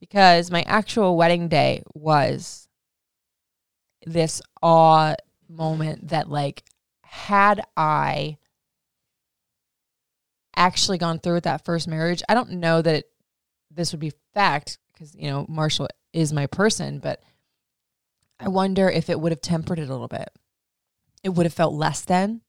Because 0.00 0.50
my 0.50 0.62
actual 0.62 1.18
wedding 1.18 1.48
day 1.48 1.82
was 1.92 2.66
this 4.06 4.40
awe 4.62 5.14
moment 5.50 6.08
that, 6.08 6.30
like, 6.30 6.64
had 7.02 7.60
I 7.76 8.38
actually 10.56 10.96
gone 10.96 11.18
through 11.18 11.34
with 11.34 11.44
that 11.44 11.66
first 11.66 11.86
marriage, 11.86 12.22
I 12.28 12.34
don't 12.34 12.52
know 12.52 12.80
that 12.80 12.94
it, 12.94 13.10
this 13.70 13.92
would 13.92 14.00
be 14.00 14.14
fact 14.32 14.78
because, 14.92 15.14
you 15.14 15.30
know, 15.30 15.46
Marshall 15.48 15.88
is 16.12 16.32
my 16.32 16.46
person, 16.46 16.98
but 16.98 17.22
I 18.38 18.48
wonder 18.48 18.88
if 18.88 19.10
it 19.10 19.20
would 19.20 19.32
have 19.32 19.40
tempered 19.40 19.78
it 19.78 19.88
a 19.88 19.92
little 19.92 20.08
bit. 20.08 20.30
It 21.22 21.30
would 21.30 21.46
have 21.46 21.54
felt 21.54 21.74
less 21.74 22.00
than. 22.02 22.40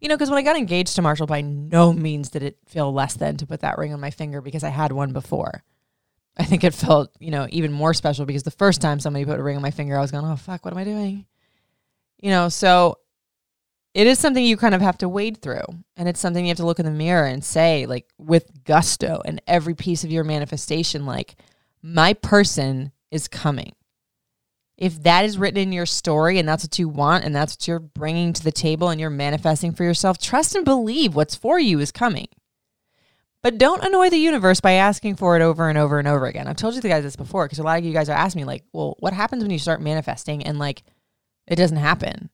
You 0.00 0.08
know, 0.08 0.16
because 0.16 0.30
when 0.30 0.38
I 0.38 0.42
got 0.42 0.56
engaged 0.56 0.96
to 0.96 1.02
Marshall, 1.02 1.26
by 1.26 1.42
no 1.42 1.92
means 1.92 2.28
did 2.28 2.42
it 2.42 2.58
feel 2.66 2.92
less 2.92 3.14
than 3.14 3.36
to 3.36 3.46
put 3.46 3.60
that 3.60 3.78
ring 3.78 3.92
on 3.92 4.00
my 4.00 4.10
finger 4.10 4.40
because 4.40 4.64
I 4.64 4.68
had 4.68 4.92
one 4.92 5.12
before. 5.12 5.62
I 6.36 6.44
think 6.44 6.64
it 6.64 6.74
felt, 6.74 7.10
you 7.20 7.30
know, 7.30 7.46
even 7.50 7.72
more 7.72 7.94
special 7.94 8.24
because 8.24 8.42
the 8.42 8.50
first 8.50 8.80
time 8.80 8.98
somebody 9.00 9.24
put 9.24 9.38
a 9.38 9.42
ring 9.42 9.56
on 9.56 9.62
my 9.62 9.70
finger, 9.70 9.96
I 9.96 10.00
was 10.00 10.10
going, 10.10 10.24
oh, 10.24 10.36
fuck, 10.36 10.64
what 10.64 10.72
am 10.72 10.78
I 10.78 10.84
doing? 10.84 11.26
You 12.20 12.30
know, 12.30 12.48
so 12.48 12.98
it 13.94 14.06
is 14.06 14.18
something 14.18 14.42
you 14.42 14.56
kind 14.56 14.74
of 14.74 14.80
have 14.80 14.98
to 14.98 15.08
wade 15.08 15.42
through. 15.42 15.64
And 15.96 16.08
it's 16.08 16.20
something 16.20 16.44
you 16.44 16.50
have 16.50 16.56
to 16.56 16.66
look 16.66 16.78
in 16.78 16.86
the 16.86 16.90
mirror 16.90 17.26
and 17.26 17.44
say, 17.44 17.86
like, 17.86 18.08
with 18.18 18.64
gusto 18.64 19.20
and 19.24 19.42
every 19.46 19.74
piece 19.74 20.04
of 20.04 20.10
your 20.10 20.24
manifestation, 20.24 21.04
like, 21.04 21.36
my 21.82 22.14
person 22.14 22.92
is 23.10 23.28
coming. 23.28 23.72
If 24.78 25.02
that 25.02 25.24
is 25.24 25.38
written 25.38 25.60
in 25.60 25.72
your 25.72 25.86
story 25.86 26.38
and 26.38 26.48
that's 26.48 26.64
what 26.64 26.78
you 26.78 26.88
want 26.88 27.24
and 27.24 27.34
that's 27.34 27.54
what 27.54 27.68
you're 27.68 27.78
bringing 27.78 28.32
to 28.32 28.42
the 28.42 28.52
table 28.52 28.88
and 28.88 29.00
you're 29.00 29.10
manifesting 29.10 29.72
for 29.72 29.84
yourself, 29.84 30.18
trust 30.18 30.54
and 30.54 30.64
believe 30.64 31.14
what's 31.14 31.34
for 31.34 31.58
you 31.58 31.78
is 31.78 31.92
coming. 31.92 32.28
But 33.42 33.58
don't 33.58 33.84
annoy 33.84 34.08
the 34.08 34.18
universe 34.18 34.60
by 34.60 34.72
asking 34.72 35.16
for 35.16 35.36
it 35.36 35.42
over 35.42 35.68
and 35.68 35.76
over 35.76 35.98
and 35.98 36.06
over 36.06 36.26
again. 36.26 36.46
I've 36.46 36.56
told 36.56 36.74
you 36.74 36.80
guys 36.80 37.02
this 37.02 37.16
before 37.16 37.46
because 37.46 37.58
a 37.58 37.64
lot 37.64 37.78
of 37.78 37.84
you 37.84 37.92
guys 37.92 38.08
are 38.08 38.16
asking 38.16 38.42
me, 38.42 38.46
like, 38.46 38.64
well, 38.72 38.96
what 39.00 39.12
happens 39.12 39.42
when 39.42 39.50
you 39.50 39.58
start 39.58 39.80
manifesting 39.80 40.44
and 40.44 40.58
like 40.58 40.84
it 41.48 41.56
doesn't 41.56 41.76
happen? 41.76 42.30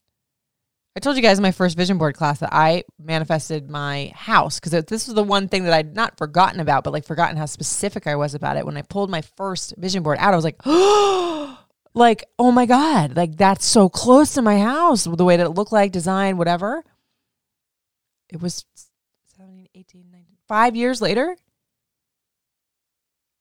I 0.98 1.00
told 1.00 1.14
you 1.14 1.22
guys 1.22 1.38
in 1.38 1.42
my 1.42 1.52
first 1.52 1.76
vision 1.76 1.96
board 1.96 2.16
class 2.16 2.40
that 2.40 2.52
I 2.52 2.82
manifested 2.98 3.70
my 3.70 4.10
house 4.16 4.58
because 4.58 4.72
this 4.86 5.06
was 5.06 5.14
the 5.14 5.22
one 5.22 5.46
thing 5.46 5.62
that 5.62 5.72
I'd 5.72 5.94
not 5.94 6.18
forgotten 6.18 6.58
about, 6.58 6.82
but 6.82 6.92
like 6.92 7.04
forgotten 7.04 7.36
how 7.36 7.46
specific 7.46 8.08
I 8.08 8.16
was 8.16 8.34
about 8.34 8.56
it. 8.56 8.66
When 8.66 8.76
I 8.76 8.82
pulled 8.82 9.08
my 9.08 9.22
first 9.22 9.74
vision 9.76 10.02
board 10.02 10.18
out, 10.18 10.32
I 10.32 10.36
was 10.36 10.44
like, 10.44 10.56
oh, 10.64 11.56
like, 11.94 12.24
oh 12.36 12.50
my 12.50 12.66
God, 12.66 13.14
like 13.14 13.36
that's 13.36 13.64
so 13.64 13.88
close 13.88 14.34
to 14.34 14.42
my 14.42 14.58
house, 14.58 15.04
the 15.04 15.24
way 15.24 15.36
that 15.36 15.46
it 15.46 15.50
looked 15.50 15.70
like, 15.70 15.92
design, 15.92 16.36
whatever. 16.36 16.82
It 18.28 18.42
was 18.42 18.64
17, 19.36 19.68
18, 19.76 20.10
19, 20.10 20.26
five 20.48 20.74
years 20.74 21.00
later. 21.00 21.36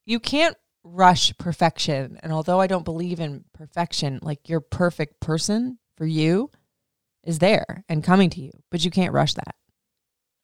You 0.05 0.19
can't 0.19 0.55
rush 0.83 1.35
perfection. 1.39 2.19
And 2.21 2.31
although 2.31 2.61
I 2.61 2.67
don't 2.67 2.85
believe 2.85 3.19
in 3.19 3.45
perfection, 3.51 4.19
like 4.21 4.47
your 4.47 4.61
perfect 4.61 5.19
person 5.21 5.79
for 5.95 6.05
you 6.05 6.51
is 7.27 7.39
there 7.39 7.84
and 7.89 8.03
coming 8.03 8.29
to 8.31 8.41
you, 8.41 8.51
but 8.72 8.84
you 8.84 8.89
can't 8.89 9.13
rush 9.13 9.34
that. 9.34 9.53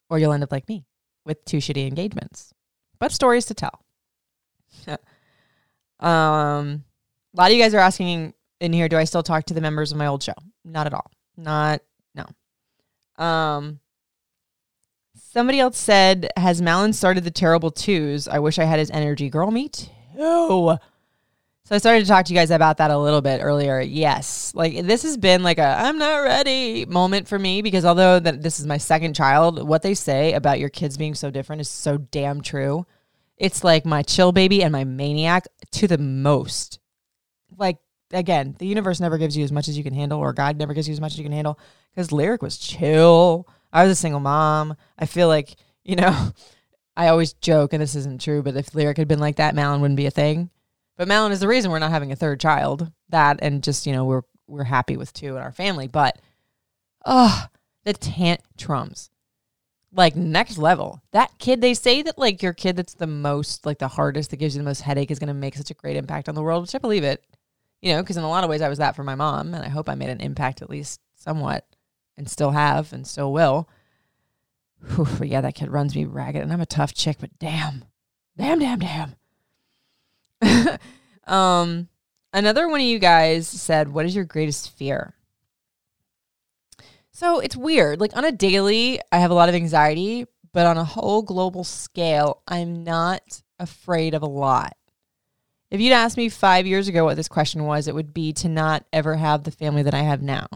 Or 0.09 0.19
you'll 0.19 0.33
end 0.33 0.43
up 0.43 0.51
like 0.51 0.67
me 0.67 0.85
with 1.25 1.43
two 1.45 1.57
shitty 1.57 1.87
engagements. 1.87 2.53
But 2.99 3.13
stories 3.13 3.45
to 3.45 3.53
tell. 3.55 3.83
um 5.99 6.83
a 7.33 7.37
lot 7.37 7.49
of 7.49 7.57
you 7.57 7.63
guys 7.63 7.73
are 7.73 7.79
asking 7.79 8.33
in 8.59 8.73
here, 8.73 8.89
do 8.89 8.97
I 8.97 9.05
still 9.05 9.23
talk 9.23 9.45
to 9.45 9.53
the 9.53 9.61
members 9.61 9.91
of 9.91 9.97
my 9.97 10.07
old 10.07 10.21
show? 10.21 10.33
Not 10.65 10.85
at 10.85 10.93
all. 10.93 11.09
Not 11.37 11.81
no. 12.13 12.25
Um 13.23 13.79
somebody 15.15 15.59
else 15.59 15.77
said, 15.77 16.29
Has 16.35 16.61
Malin 16.61 16.91
started 16.91 17.23
the 17.23 17.31
terrible 17.31 17.71
twos? 17.71 18.27
I 18.27 18.39
wish 18.39 18.59
I 18.59 18.65
had 18.65 18.79
his 18.79 18.91
energy. 18.91 19.29
Girl, 19.29 19.51
me 19.51 19.69
too. 19.69 20.77
I 21.73 21.79
started 21.79 22.01
to 22.01 22.07
talk 22.07 22.25
to 22.25 22.33
you 22.33 22.39
guys 22.39 22.51
about 22.51 22.77
that 22.77 22.91
a 22.91 22.97
little 22.97 23.21
bit 23.21 23.41
earlier. 23.41 23.79
Yes. 23.79 24.51
Like 24.53 24.85
this 24.85 25.01
has 25.01 25.17
been 25.17 25.41
like 25.41 25.57
a 25.57 25.75
I'm 25.79 25.97
not 25.97 26.17
ready 26.17 26.85
moment 26.85 27.27
for 27.27 27.39
me 27.39 27.63
because 27.63 27.83
although 27.83 28.19
that 28.19 28.43
this 28.43 28.59
is 28.59 28.67
my 28.67 28.77
second 28.77 29.15
child, 29.15 29.67
what 29.67 29.81
they 29.81 29.95
say 29.95 30.33
about 30.33 30.59
your 30.59 30.69
kids 30.69 30.97
being 30.97 31.15
so 31.15 31.31
different 31.31 31.61
is 31.61 31.69
so 31.69 31.97
damn 31.97 32.41
true. 32.41 32.85
It's 33.37 33.63
like 33.63 33.85
my 33.85 34.03
chill 34.03 34.31
baby 34.31 34.61
and 34.61 34.71
my 34.71 34.83
maniac 34.83 35.47
to 35.71 35.87
the 35.87 35.97
most. 35.97 36.77
Like 37.57 37.77
again, 38.11 38.55
the 38.59 38.67
universe 38.67 38.99
never 38.99 39.17
gives 39.17 39.35
you 39.35 39.43
as 39.43 39.51
much 39.51 39.67
as 39.67 39.75
you 39.75 39.83
can 39.83 39.95
handle 39.95 40.19
or 40.19 40.31
God 40.31 40.57
never 40.57 40.75
gives 40.75 40.87
you 40.87 40.93
as 40.93 41.01
much 41.01 41.13
as 41.13 41.17
you 41.17 41.23
can 41.23 41.33
handle 41.33 41.57
cuz 41.95 42.11
Lyric 42.11 42.43
was 42.43 42.57
chill. 42.59 43.47
I 43.71 43.81
was 43.81 43.91
a 43.91 43.95
single 43.95 44.19
mom. 44.19 44.75
I 44.99 45.07
feel 45.07 45.27
like, 45.27 45.55
you 45.83 45.95
know, 45.95 46.33
I 46.95 47.07
always 47.07 47.33
joke 47.33 47.73
and 47.73 47.81
this 47.81 47.95
isn't 47.95 48.21
true, 48.21 48.43
but 48.43 48.55
if 48.55 48.75
Lyric 48.75 48.97
had 48.97 49.07
been 49.07 49.19
like 49.19 49.37
that, 49.37 49.55
Malin 49.55 49.81
wouldn't 49.81 49.97
be 49.97 50.05
a 50.05 50.11
thing 50.11 50.51
but 50.97 51.07
Malin 51.07 51.31
is 51.31 51.39
the 51.39 51.47
reason 51.47 51.71
we're 51.71 51.79
not 51.79 51.91
having 51.91 52.11
a 52.11 52.15
third 52.15 52.39
child. 52.39 52.91
That 53.09 53.39
and 53.41 53.63
just, 53.63 53.85
you 53.85 53.93
know, 53.93 54.05
we're 54.05 54.23
we're 54.47 54.63
happy 54.63 54.97
with 54.97 55.13
two 55.13 55.35
in 55.35 55.41
our 55.41 55.51
family. 55.51 55.87
But 55.87 56.19
oh, 57.05 57.45
the 57.83 57.93
tantrums. 57.93 59.09
Like 59.95 60.15
next 60.15 60.57
level. 60.57 61.01
That 61.11 61.37
kid, 61.37 61.61
they 61.61 61.75
say 61.75 62.01
that 62.01 62.17
like 62.17 62.41
your 62.41 62.53
kid 62.53 62.75
that's 62.75 62.95
the 62.95 63.07
most, 63.07 63.65
like 63.65 63.77
the 63.77 63.87
hardest, 63.87 64.31
that 64.31 64.37
gives 64.37 64.55
you 64.55 64.59
the 64.59 64.65
most 64.65 64.81
headache 64.81 65.11
is 65.11 65.19
gonna 65.19 65.35
make 65.35 65.55
such 65.55 65.69
a 65.69 65.75
great 65.75 65.97
impact 65.97 66.27
on 66.27 66.35
the 66.35 66.41
world, 66.41 66.63
which 66.63 66.75
I 66.75 66.79
believe 66.79 67.03
it. 67.03 67.23
You 67.81 67.93
know, 67.93 68.01
because 68.01 68.17
in 68.17 68.23
a 68.23 68.29
lot 68.29 68.43
of 68.43 68.49
ways 68.49 68.61
I 68.61 68.69
was 68.69 68.79
that 68.79 68.95
for 68.95 69.03
my 69.03 69.15
mom, 69.15 69.53
and 69.53 69.63
I 69.63 69.69
hope 69.69 69.89
I 69.89 69.95
made 69.95 70.09
an 70.09 70.21
impact 70.21 70.61
at 70.61 70.69
least 70.69 70.99
somewhat, 71.15 71.67
and 72.17 72.29
still 72.29 72.51
have 72.51 72.93
and 72.93 73.05
still 73.05 73.31
will. 73.31 73.67
Whew, 74.95 75.07
yeah, 75.25 75.41
that 75.41 75.55
kid 75.55 75.69
runs 75.69 75.95
me 75.95 76.05
ragged, 76.05 76.41
and 76.41 76.51
I'm 76.51 76.61
a 76.61 76.65
tough 76.65 76.93
chick, 76.93 77.17
but 77.19 77.37
damn, 77.39 77.85
damn, 78.37 78.59
damn, 78.59 78.79
damn. 78.79 79.15
um, 81.27 81.87
another 82.31 82.67
one 82.67 82.81
of 82.81 82.85
you 82.85 82.99
guys 82.99 83.47
said, 83.47 83.91
"What 83.91 84.05
is 84.05 84.15
your 84.15 84.25
greatest 84.25 84.71
fear?" 84.71 85.15
So 87.11 87.39
it's 87.39 87.55
weird. 87.55 87.99
Like 87.99 88.15
on 88.17 88.25
a 88.25 88.31
daily, 88.31 88.99
I 89.11 89.19
have 89.19 89.31
a 89.31 89.35
lot 89.35 89.49
of 89.49 89.55
anxiety, 89.55 90.25
but 90.51 90.65
on 90.65 90.77
a 90.77 90.83
whole 90.83 91.21
global 91.21 91.63
scale, 91.63 92.41
I'm 92.47 92.83
not 92.83 93.41
afraid 93.59 94.13
of 94.13 94.23
a 94.23 94.27
lot. 94.27 94.75
If 95.69 95.81
you'd 95.81 95.93
asked 95.93 96.17
me 96.17 96.29
five 96.29 96.67
years 96.67 96.87
ago 96.87 97.05
what 97.05 97.15
this 97.15 97.27
question 97.27 97.63
was, 97.63 97.87
it 97.87 97.95
would 97.95 98.13
be 98.13 98.33
to 98.33 98.49
not 98.49 98.85
ever 98.93 99.15
have 99.15 99.43
the 99.43 99.51
family 99.51 99.83
that 99.83 99.93
I 99.93 100.01
have 100.01 100.21
now. 100.21 100.47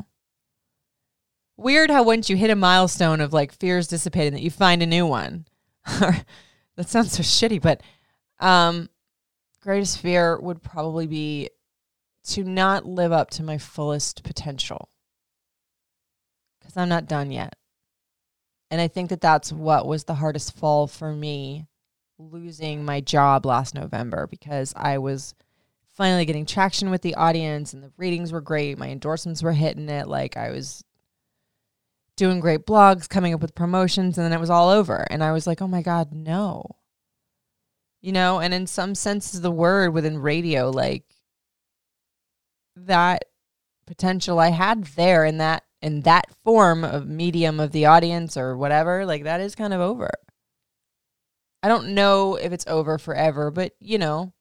Weird 1.57 1.89
how 1.89 2.03
once 2.03 2.29
you 2.29 2.37
hit 2.37 2.51
a 2.51 2.55
milestone 2.55 3.19
of 3.19 3.33
like 3.33 3.51
fears 3.51 3.87
dissipating 3.87 4.33
that 4.33 4.43
you 4.43 4.51
find 4.51 4.83
a 4.83 4.85
new 4.85 5.07
one. 5.07 5.47
that 5.87 6.25
sounds 6.85 7.13
so 7.13 7.23
shitty, 7.23 7.59
but 7.59 7.81
um, 8.39 8.89
greatest 9.67 9.99
fear 9.99 10.39
would 10.39 10.63
probably 10.63 11.07
be 11.07 11.49
to 12.23 12.41
not 12.41 12.85
live 12.85 13.11
up 13.11 13.29
to 13.29 13.43
my 13.43 13.57
fullest 13.57 14.23
potential 14.23 14.87
because 16.57 16.77
I'm 16.77 16.87
not 16.87 17.09
done 17.09 17.31
yet. 17.31 17.53
And 18.71 18.79
I 18.79 18.87
think 18.87 19.09
that 19.09 19.19
that's 19.19 19.51
what 19.51 19.85
was 19.85 20.05
the 20.05 20.13
hardest 20.13 20.55
fall 20.55 20.87
for 20.87 21.11
me 21.11 21.67
losing 22.17 22.85
my 22.85 23.01
job 23.01 23.45
last 23.45 23.75
November 23.75 24.25
because 24.27 24.73
I 24.73 24.99
was 24.99 25.35
finally 25.95 26.23
getting 26.23 26.45
traction 26.45 26.89
with 26.89 27.01
the 27.01 27.15
audience 27.15 27.73
and 27.73 27.83
the 27.83 27.91
ratings 27.97 28.31
were 28.31 28.39
great. 28.39 28.77
My 28.77 28.87
endorsements 28.87 29.43
were 29.43 29.51
hitting 29.51 29.89
it. 29.89 30.07
Like 30.07 30.37
I 30.37 30.51
was 30.51 30.81
doing 32.15 32.39
great 32.39 32.65
blogs, 32.65 33.09
coming 33.09 33.33
up 33.33 33.41
with 33.41 33.53
promotions, 33.53 34.17
and 34.17 34.23
then 34.23 34.31
it 34.31 34.39
was 34.39 34.49
all 34.49 34.69
over. 34.69 35.05
And 35.09 35.21
I 35.21 35.33
was 35.33 35.45
like, 35.45 35.61
oh 35.61 35.67
my 35.67 35.81
God, 35.81 36.13
no 36.13 36.77
you 38.01 38.11
know, 38.11 38.39
and 38.39 38.53
in 38.53 38.67
some 38.67 38.95
sense 38.95 39.33
of 39.33 39.41
the 39.41 39.51
word 39.51 39.93
within 39.93 40.19
radio, 40.19 40.69
like 40.69 41.03
that 42.75 43.25
potential 43.85 44.39
I 44.39 44.49
had 44.49 44.83
there 44.83 45.25
in 45.25 45.37
that 45.37 45.63
in 45.81 46.01
that 46.01 46.25
form 46.43 46.83
of 46.83 47.07
medium 47.07 47.59
of 47.59 47.71
the 47.71 47.85
audience 47.85 48.35
or 48.35 48.57
whatever, 48.57 49.05
like 49.05 49.23
that 49.23 49.41
is 49.41 49.55
kind 49.55 49.73
of 49.73 49.81
over. 49.81 50.09
I 51.63 51.67
don't 51.67 51.95
know 51.95 52.35
if 52.35 52.51
it's 52.51 52.67
over 52.67 52.97
forever, 52.97 53.51
but 53.51 53.73
you 53.79 53.97
know, 53.97 54.33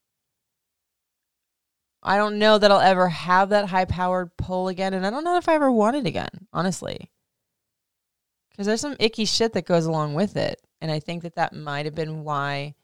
I 2.02 2.16
don't 2.16 2.38
know 2.38 2.56
that 2.56 2.70
I'll 2.70 2.80
ever 2.80 3.08
have 3.08 3.48
that 3.50 3.68
high 3.68 3.84
powered 3.84 4.36
pull 4.36 4.68
again. 4.68 4.94
And 4.94 5.06
I 5.06 5.10
don't 5.10 5.24
know 5.24 5.36
if 5.36 5.48
I 5.48 5.54
ever 5.54 5.72
want 5.72 5.96
it 5.96 6.06
again, 6.06 6.46
honestly. 6.52 7.10
Because 8.50 8.66
there's 8.66 8.80
some 8.80 8.96
icky 9.00 9.24
shit 9.24 9.52
that 9.54 9.66
goes 9.66 9.86
along 9.86 10.14
with 10.14 10.36
it. 10.36 10.60
And 10.80 10.90
I 10.90 11.00
think 11.00 11.24
that 11.24 11.34
that 11.34 11.52
might 11.52 11.84
have 11.84 11.94
been 11.94 12.22
why 12.22 12.74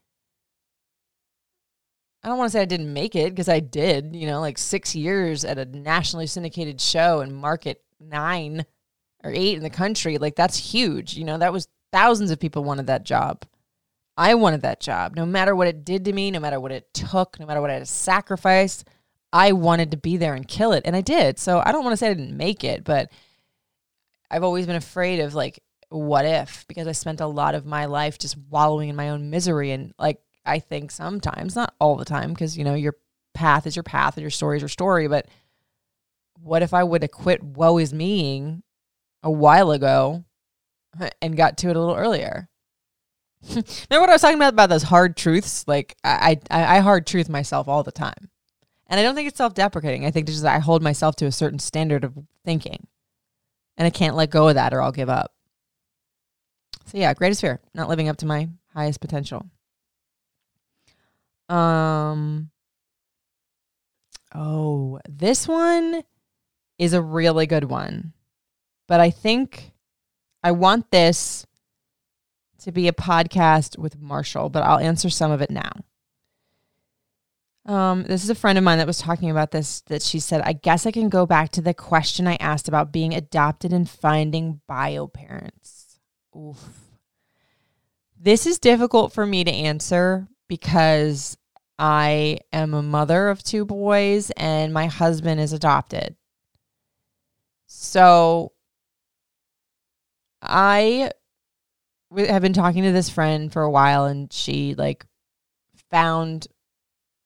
I 2.22 2.28
don't 2.28 2.38
want 2.38 2.50
to 2.50 2.52
say 2.52 2.62
I 2.62 2.66
didn't 2.66 2.92
make 2.92 3.16
it 3.16 3.30
because 3.30 3.48
I 3.48 3.60
did, 3.60 4.14
you 4.14 4.26
know, 4.26 4.40
like 4.40 4.56
six 4.56 4.94
years 4.94 5.44
at 5.44 5.58
a 5.58 5.64
nationally 5.64 6.26
syndicated 6.26 6.80
show 6.80 7.20
and 7.20 7.34
market 7.34 7.82
nine 8.00 8.64
or 9.24 9.32
eight 9.34 9.56
in 9.56 9.62
the 9.62 9.70
country. 9.70 10.18
Like 10.18 10.36
that's 10.36 10.56
huge. 10.56 11.14
You 11.14 11.24
know, 11.24 11.38
that 11.38 11.52
was 11.52 11.68
thousands 11.92 12.30
of 12.30 12.38
people 12.38 12.62
wanted 12.62 12.86
that 12.86 13.04
job. 13.04 13.44
I 14.16 14.34
wanted 14.34 14.62
that 14.62 14.80
job. 14.80 15.16
No 15.16 15.26
matter 15.26 15.56
what 15.56 15.68
it 15.68 15.84
did 15.84 16.04
to 16.04 16.12
me, 16.12 16.30
no 16.30 16.38
matter 16.38 16.60
what 16.60 16.72
it 16.72 16.92
took, 16.94 17.40
no 17.40 17.46
matter 17.46 17.60
what 17.60 17.70
I 17.70 17.74
had 17.74 17.80
to 17.80 17.86
sacrifice, 17.86 18.84
I 19.32 19.52
wanted 19.52 19.90
to 19.92 19.96
be 19.96 20.16
there 20.16 20.34
and 20.34 20.46
kill 20.46 20.72
it. 20.72 20.82
And 20.84 20.94
I 20.94 21.00
did. 21.00 21.38
So 21.38 21.62
I 21.64 21.72
don't 21.72 21.82
want 21.82 21.94
to 21.94 21.96
say 21.96 22.08
I 22.08 22.14
didn't 22.14 22.36
make 22.36 22.62
it, 22.62 22.84
but 22.84 23.10
I've 24.30 24.44
always 24.44 24.66
been 24.66 24.76
afraid 24.76 25.20
of 25.20 25.34
like, 25.34 25.62
what 25.88 26.24
if? 26.24 26.66
Because 26.68 26.86
I 26.86 26.92
spent 26.92 27.20
a 27.20 27.26
lot 27.26 27.54
of 27.54 27.66
my 27.66 27.86
life 27.86 28.18
just 28.18 28.36
wallowing 28.50 28.88
in 28.88 28.96
my 28.96 29.10
own 29.10 29.30
misery 29.30 29.72
and 29.72 29.92
like 29.98 30.20
I 30.44 30.58
think 30.58 30.90
sometimes, 30.90 31.54
not 31.54 31.74
all 31.78 31.96
the 31.96 32.04
time, 32.04 32.30
because 32.30 32.56
you 32.56 32.64
know 32.64 32.74
your 32.74 32.96
path 33.34 33.66
is 33.66 33.76
your 33.76 33.82
path 33.82 34.16
and 34.16 34.22
your 34.22 34.30
story 34.30 34.56
is 34.56 34.62
your 34.62 34.68
story. 34.68 35.08
But 35.08 35.26
what 36.40 36.62
if 36.62 36.74
I 36.74 36.82
would 36.84 37.02
have 37.02 37.10
quit 37.10 37.42
woe 37.42 37.78
is 37.78 37.92
meing 37.92 38.62
a 39.22 39.30
while 39.30 39.70
ago 39.70 40.24
and 41.22 41.36
got 41.36 41.56
to 41.58 41.68
it 41.68 41.76
a 41.76 41.80
little 41.80 41.94
earlier? 41.94 42.48
Remember 43.48 43.64
what 43.90 44.10
I 44.10 44.12
was 44.12 44.22
talking 44.22 44.36
about 44.36 44.52
about 44.52 44.68
those 44.68 44.84
hard 44.84 45.16
truths? 45.16 45.64
Like 45.66 45.96
I, 46.04 46.38
I, 46.50 46.76
I 46.76 46.80
hard 46.80 47.06
truth 47.06 47.28
myself 47.28 47.68
all 47.68 47.82
the 47.82 47.92
time, 47.92 48.30
and 48.88 48.98
I 48.98 49.02
don't 49.02 49.14
think 49.14 49.28
it's 49.28 49.38
self-deprecating. 49.38 50.04
I 50.04 50.10
think 50.10 50.28
it's 50.28 50.34
just 50.36 50.44
that 50.44 50.56
I 50.56 50.60
hold 50.60 50.82
myself 50.82 51.16
to 51.16 51.26
a 51.26 51.32
certain 51.32 51.58
standard 51.58 52.04
of 52.04 52.16
thinking, 52.44 52.86
and 53.76 53.86
I 53.86 53.90
can't 53.90 54.16
let 54.16 54.30
go 54.30 54.48
of 54.48 54.54
that 54.56 54.74
or 54.74 54.82
I'll 54.82 54.92
give 54.92 55.08
up. 55.08 55.32
So 56.86 56.98
yeah, 56.98 57.14
greatest 57.14 57.40
fear, 57.40 57.60
not 57.74 57.88
living 57.88 58.08
up 58.08 58.16
to 58.18 58.26
my 58.26 58.48
highest 58.74 59.00
potential. 59.00 59.46
Um. 61.52 62.50
Oh, 64.34 64.98
this 65.06 65.46
one 65.46 66.02
is 66.78 66.94
a 66.94 67.02
really 67.02 67.46
good 67.46 67.64
one, 67.64 68.14
but 68.88 68.98
I 69.00 69.10
think 69.10 69.72
I 70.42 70.52
want 70.52 70.90
this 70.90 71.46
to 72.60 72.72
be 72.72 72.88
a 72.88 72.92
podcast 72.92 73.76
with 73.76 74.00
Marshall, 74.00 74.48
but 74.48 74.62
I'll 74.62 74.78
answer 74.78 75.10
some 75.10 75.30
of 75.30 75.42
it 75.42 75.50
now. 75.50 75.72
Um, 77.66 78.04
this 78.04 78.24
is 78.24 78.30
a 78.30 78.34
friend 78.34 78.56
of 78.56 78.64
mine 78.64 78.78
that 78.78 78.86
was 78.86 78.98
talking 78.98 79.30
about 79.30 79.50
this. 79.50 79.82
That 79.82 80.02
she 80.02 80.18
said, 80.20 80.40
I 80.40 80.54
guess 80.54 80.86
I 80.86 80.90
can 80.90 81.10
go 81.10 81.26
back 81.26 81.50
to 81.52 81.60
the 81.60 81.74
question 81.74 82.26
I 82.26 82.36
asked 82.36 82.68
about 82.68 82.92
being 82.92 83.14
adopted 83.14 83.72
and 83.72 83.88
finding 83.88 84.62
bio 84.66 85.06
parents. 85.06 86.00
Oof. 86.34 86.58
This 88.18 88.46
is 88.46 88.58
difficult 88.58 89.12
for 89.12 89.26
me 89.26 89.44
to 89.44 89.50
answer 89.52 90.28
because 90.48 91.36
I 91.78 92.38
am 92.52 92.74
a 92.74 92.82
mother 92.82 93.28
of 93.28 93.42
two 93.42 93.64
boys 93.64 94.30
and 94.32 94.72
my 94.72 94.86
husband 94.86 95.40
is 95.40 95.52
adopted. 95.52 96.16
So 97.66 98.52
I 100.40 101.10
have 102.16 102.42
been 102.42 102.52
talking 102.52 102.82
to 102.82 102.92
this 102.92 103.08
friend 103.08 103.52
for 103.52 103.62
a 103.62 103.70
while 103.70 104.04
and 104.04 104.32
she 104.32 104.74
like 104.74 105.06
found 105.90 106.46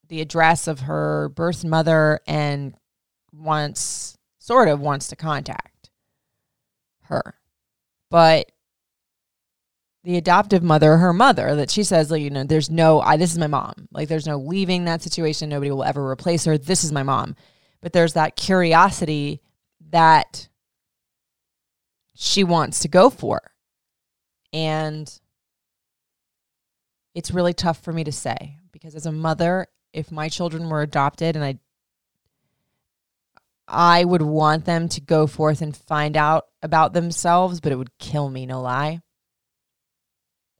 the 0.08 0.20
address 0.20 0.68
of 0.68 0.80
her 0.80 1.28
birth 1.30 1.64
mother 1.64 2.20
and 2.26 2.74
wants 3.32 4.16
sort 4.38 4.68
of 4.68 4.80
wants 4.80 5.08
to 5.08 5.16
contact 5.16 5.90
her. 7.02 7.34
But 8.10 8.52
the 10.06 10.16
adoptive 10.16 10.62
mother, 10.62 10.98
her 10.98 11.12
mother, 11.12 11.56
that 11.56 11.68
she 11.68 11.82
says, 11.82 12.12
like, 12.12 12.22
you 12.22 12.30
know, 12.30 12.44
there's 12.44 12.70
no, 12.70 13.00
I, 13.00 13.16
this 13.16 13.32
is 13.32 13.38
my 13.38 13.48
mom. 13.48 13.88
Like, 13.90 14.08
there's 14.08 14.26
no 14.26 14.36
leaving 14.36 14.84
that 14.84 15.02
situation. 15.02 15.48
Nobody 15.48 15.72
will 15.72 15.82
ever 15.82 16.08
replace 16.08 16.44
her. 16.44 16.56
This 16.56 16.84
is 16.84 16.92
my 16.92 17.02
mom. 17.02 17.34
But 17.80 17.92
there's 17.92 18.12
that 18.12 18.36
curiosity 18.36 19.42
that 19.90 20.48
she 22.14 22.44
wants 22.44 22.78
to 22.80 22.88
go 22.88 23.10
for. 23.10 23.50
And 24.52 25.12
it's 27.16 27.32
really 27.32 27.52
tough 27.52 27.82
for 27.82 27.92
me 27.92 28.04
to 28.04 28.12
say 28.12 28.58
because 28.70 28.94
as 28.94 29.06
a 29.06 29.12
mother, 29.12 29.66
if 29.92 30.12
my 30.12 30.28
children 30.28 30.68
were 30.68 30.82
adopted 30.82 31.34
and 31.34 31.44
I 31.44 31.58
I 33.66 34.04
would 34.04 34.22
want 34.22 34.66
them 34.66 34.88
to 34.90 35.00
go 35.00 35.26
forth 35.26 35.60
and 35.60 35.76
find 35.76 36.16
out 36.16 36.46
about 36.62 36.92
themselves, 36.92 37.58
but 37.58 37.72
it 37.72 37.76
would 37.76 37.98
kill 37.98 38.30
me, 38.30 38.46
no 38.46 38.60
lie. 38.60 39.00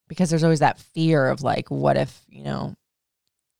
Because 0.09 0.31
there's 0.31 0.45
always 0.45 0.61
that 0.61 0.79
fear 0.79 1.29
of 1.29 1.43
like, 1.43 1.71
what 1.71 1.97
if, 1.97 2.23
you 2.29 2.45
know, 2.45 2.75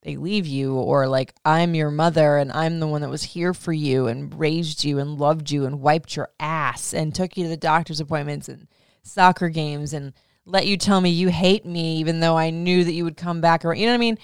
they 0.03 0.17
leave 0.17 0.47
you, 0.47 0.75
or 0.75 1.09
like, 1.09 1.35
I'm 1.45 1.75
your 1.75 1.91
mother 1.91 2.37
and 2.37 2.53
I'm 2.53 2.79
the 2.79 2.87
one 2.87 3.01
that 3.01 3.11
was 3.11 3.25
here 3.25 3.53
for 3.53 3.73
you 3.73 4.07
and 4.07 4.39
raised 4.39 4.85
you 4.85 5.01
and 5.01 5.19
loved 5.19 5.51
you 5.51 5.67
and 5.67 5.81
wiped 5.81 6.15
your 6.15 6.29
ass 6.39 6.95
and 6.95 7.13
took 7.13 7.37
you 7.37 7.43
to 7.45 7.49
the 7.49 7.57
doctor's 7.57 7.99
appointments 7.99 8.49
and 8.49 8.69
soccer 9.03 9.49
games 9.49 9.93
and 9.93 10.13
let 10.45 10.67
you 10.67 10.77
tell 10.77 11.01
me 11.01 11.11
you 11.11 11.29
hate 11.29 11.67
me, 11.67 11.97
even 11.97 12.21
though 12.21 12.37
I 12.37 12.51
knew 12.51 12.85
that 12.85 12.93
you 12.93 13.03
would 13.03 13.17
come 13.17 13.41
back. 13.41 13.65
Or, 13.65 13.75
you 13.75 13.87
know 13.87 13.93
what 13.93 13.97
I 13.97 13.99
mean? 13.99 14.19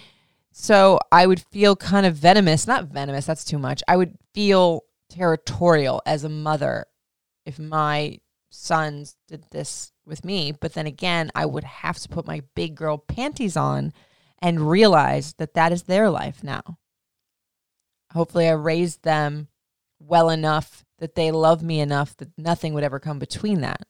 So 0.52 1.00
I 1.10 1.26
would 1.26 1.40
feel 1.50 1.74
kind 1.74 2.06
of 2.06 2.14
venomous, 2.14 2.66
not 2.66 2.84
venomous, 2.84 3.26
that's 3.26 3.44
too 3.44 3.58
much. 3.58 3.82
I 3.88 3.96
would 3.96 4.16
feel 4.34 4.82
territorial 5.08 6.00
as 6.06 6.22
a 6.24 6.28
mother 6.28 6.86
if 7.44 7.58
my 7.58 8.18
sons 8.50 9.16
did 9.26 9.44
this 9.50 9.91
with 10.06 10.24
me. 10.24 10.52
But 10.52 10.74
then 10.74 10.86
again, 10.86 11.30
I 11.34 11.46
would 11.46 11.64
have 11.64 11.98
to 12.00 12.08
put 12.08 12.26
my 12.26 12.42
big 12.54 12.74
girl 12.74 12.98
panties 12.98 13.56
on 13.56 13.92
and 14.40 14.68
realize 14.68 15.34
that 15.34 15.54
that 15.54 15.72
is 15.72 15.84
their 15.84 16.10
life 16.10 16.42
now. 16.42 16.78
Hopefully, 18.12 18.48
I 18.48 18.52
raised 18.52 19.04
them 19.04 19.48
well 19.98 20.28
enough 20.28 20.84
that 20.98 21.14
they 21.14 21.30
love 21.30 21.62
me 21.62 21.80
enough 21.80 22.16
that 22.16 22.36
nothing 22.36 22.74
would 22.74 22.84
ever 22.84 22.98
come 22.98 23.18
between 23.18 23.60
that. 23.60 23.86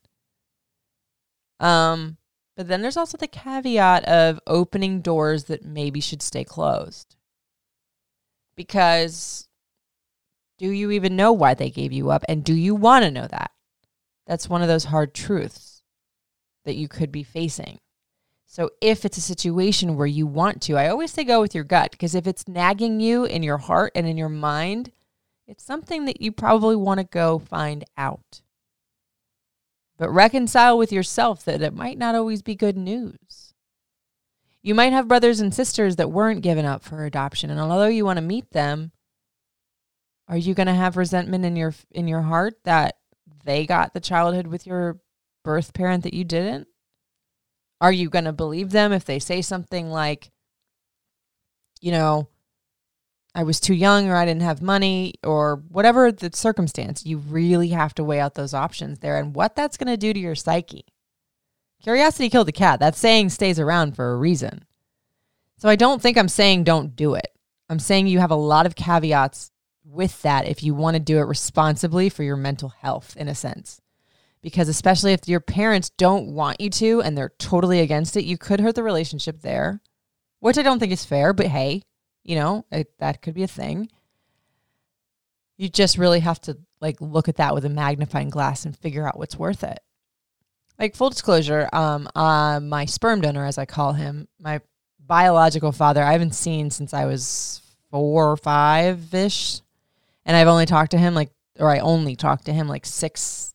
Um, 1.58 2.18
but 2.56 2.68
then 2.68 2.82
there's 2.82 2.96
also 2.96 3.16
the 3.16 3.26
caveat 3.26 4.04
of 4.04 4.40
opening 4.46 5.00
doors 5.00 5.44
that 5.44 5.64
maybe 5.64 6.00
should 6.00 6.22
stay 6.22 6.44
closed. 6.44 7.16
Because 8.54 9.48
do 10.58 10.70
you 10.70 10.90
even 10.90 11.16
know 11.16 11.32
why 11.32 11.54
they 11.54 11.70
gave 11.70 11.92
you 11.92 12.10
up? 12.10 12.24
And 12.28 12.44
do 12.44 12.54
you 12.54 12.74
want 12.74 13.04
to 13.04 13.10
know 13.10 13.26
that? 13.26 13.50
That's 14.26 14.48
one 14.48 14.62
of 14.62 14.68
those 14.68 14.84
hard 14.84 15.14
truths 15.14 15.71
that 16.64 16.76
you 16.76 16.88
could 16.88 17.12
be 17.12 17.22
facing. 17.22 17.78
So 18.46 18.70
if 18.80 19.04
it's 19.04 19.16
a 19.16 19.22
situation 19.22 19.96
where 19.96 20.06
you 20.06 20.26
want 20.26 20.60
to, 20.62 20.76
I 20.76 20.88
always 20.88 21.10
say 21.10 21.24
go 21.24 21.40
with 21.40 21.54
your 21.54 21.64
gut 21.64 21.90
because 21.90 22.14
if 22.14 22.26
it's 22.26 22.46
nagging 22.46 23.00
you 23.00 23.24
in 23.24 23.42
your 23.42 23.58
heart 23.58 23.92
and 23.94 24.06
in 24.06 24.18
your 24.18 24.28
mind, 24.28 24.92
it's 25.46 25.64
something 25.64 26.04
that 26.04 26.20
you 26.20 26.32
probably 26.32 26.76
want 26.76 26.98
to 26.98 27.04
go 27.04 27.38
find 27.38 27.84
out. 27.96 28.42
But 29.96 30.10
reconcile 30.10 30.76
with 30.76 30.92
yourself 30.92 31.44
that 31.44 31.62
it 31.62 31.74
might 31.74 31.96
not 31.96 32.14
always 32.14 32.42
be 32.42 32.54
good 32.54 32.76
news. 32.76 33.54
You 34.62 34.74
might 34.74 34.92
have 34.92 35.08
brothers 35.08 35.40
and 35.40 35.54
sisters 35.54 35.96
that 35.96 36.10
weren't 36.10 36.42
given 36.42 36.64
up 36.64 36.82
for 36.82 37.04
adoption, 37.04 37.50
and 37.50 37.58
although 37.58 37.86
you 37.86 38.04
want 38.04 38.18
to 38.18 38.22
meet 38.22 38.50
them, 38.50 38.92
are 40.28 40.36
you 40.36 40.54
going 40.54 40.66
to 40.66 40.74
have 40.74 40.96
resentment 40.96 41.44
in 41.44 41.56
your 41.56 41.74
in 41.90 42.06
your 42.06 42.22
heart 42.22 42.54
that 42.64 42.96
they 43.44 43.66
got 43.66 43.92
the 43.92 44.00
childhood 44.00 44.46
with 44.46 44.66
your 44.66 44.98
birth 45.42 45.74
parent 45.74 46.04
that 46.04 46.14
you 46.14 46.24
didn't? 46.24 46.68
Are 47.80 47.92
you 47.92 48.08
going 48.08 48.26
to 48.26 48.32
believe 48.32 48.70
them 48.70 48.92
if 48.92 49.04
they 49.04 49.18
say 49.18 49.42
something 49.42 49.90
like, 49.90 50.30
you 51.80 51.90
know, 51.90 52.28
I 53.34 53.42
was 53.42 53.58
too 53.58 53.74
young 53.74 54.08
or 54.08 54.14
I 54.14 54.24
didn't 54.24 54.42
have 54.42 54.62
money 54.62 55.14
or 55.24 55.56
whatever 55.68 56.12
the 56.12 56.30
circumstance? 56.32 57.04
You 57.04 57.18
really 57.18 57.68
have 57.68 57.94
to 57.94 58.04
weigh 58.04 58.20
out 58.20 58.34
those 58.34 58.54
options 58.54 59.00
there 59.00 59.18
and 59.18 59.34
what 59.34 59.56
that's 59.56 59.76
going 59.76 59.88
to 59.88 59.96
do 59.96 60.12
to 60.12 60.20
your 60.20 60.36
psyche. 60.36 60.84
Curiosity 61.82 62.30
killed 62.30 62.46
the 62.46 62.52
cat. 62.52 62.78
That 62.78 62.94
saying 62.94 63.30
stays 63.30 63.58
around 63.58 63.96
for 63.96 64.12
a 64.12 64.16
reason. 64.16 64.64
So 65.58 65.68
I 65.68 65.74
don't 65.76 66.00
think 66.00 66.16
I'm 66.16 66.28
saying 66.28 66.64
don't 66.64 66.94
do 66.94 67.14
it. 67.14 67.28
I'm 67.68 67.80
saying 67.80 68.06
you 68.06 68.20
have 68.20 68.30
a 68.30 68.36
lot 68.36 68.66
of 68.66 68.76
caveats 68.76 69.50
with 69.84 70.22
that 70.22 70.46
if 70.46 70.62
you 70.62 70.74
want 70.74 70.94
to 70.94 71.00
do 71.00 71.18
it 71.18 71.22
responsibly 71.22 72.08
for 72.08 72.22
your 72.22 72.36
mental 72.36 72.68
health, 72.68 73.16
in 73.16 73.26
a 73.26 73.34
sense 73.34 73.81
because 74.42 74.68
especially 74.68 75.12
if 75.12 75.28
your 75.28 75.40
parents 75.40 75.90
don't 75.90 76.34
want 76.34 76.60
you 76.60 76.68
to 76.68 77.00
and 77.00 77.16
they're 77.16 77.32
totally 77.38 77.80
against 77.80 78.16
it, 78.16 78.24
you 78.24 78.36
could 78.36 78.60
hurt 78.60 78.74
the 78.74 78.82
relationship 78.82 79.40
there, 79.40 79.80
which 80.40 80.58
I 80.58 80.62
don't 80.62 80.80
think 80.80 80.92
is 80.92 81.04
fair, 81.04 81.32
but 81.32 81.46
hey, 81.46 81.82
you 82.24 82.34
know, 82.34 82.66
it, 82.70 82.92
that 82.98 83.22
could 83.22 83.34
be 83.34 83.44
a 83.44 83.48
thing. 83.48 83.88
You 85.56 85.68
just 85.68 85.96
really 85.96 86.20
have 86.20 86.40
to 86.42 86.58
like 86.80 87.00
look 87.00 87.28
at 87.28 87.36
that 87.36 87.54
with 87.54 87.64
a 87.64 87.70
magnifying 87.70 88.30
glass 88.30 88.64
and 88.64 88.76
figure 88.76 89.06
out 89.06 89.18
what's 89.18 89.38
worth 89.38 89.62
it. 89.62 89.78
Like 90.78 90.96
full 90.96 91.10
disclosure, 91.10 91.68
um, 91.72 92.08
uh, 92.16 92.58
my 92.58 92.86
sperm 92.86 93.20
donor, 93.20 93.46
as 93.46 93.58
I 93.58 93.66
call 93.66 93.92
him, 93.92 94.26
my 94.40 94.60
biological 94.98 95.70
father, 95.70 96.02
I 96.02 96.12
haven't 96.12 96.34
seen 96.34 96.70
since 96.70 96.92
I 96.92 97.04
was 97.04 97.62
four 97.90 98.32
or 98.32 98.36
five 98.36 99.14
ish, 99.14 99.60
and 100.24 100.36
I've 100.36 100.48
only 100.48 100.66
talked 100.66 100.92
to 100.92 100.98
him 100.98 101.14
like, 101.14 101.30
or 101.60 101.70
I 101.70 101.78
only 101.78 102.16
talked 102.16 102.46
to 102.46 102.52
him 102.52 102.66
like 102.66 102.86
six 102.86 103.51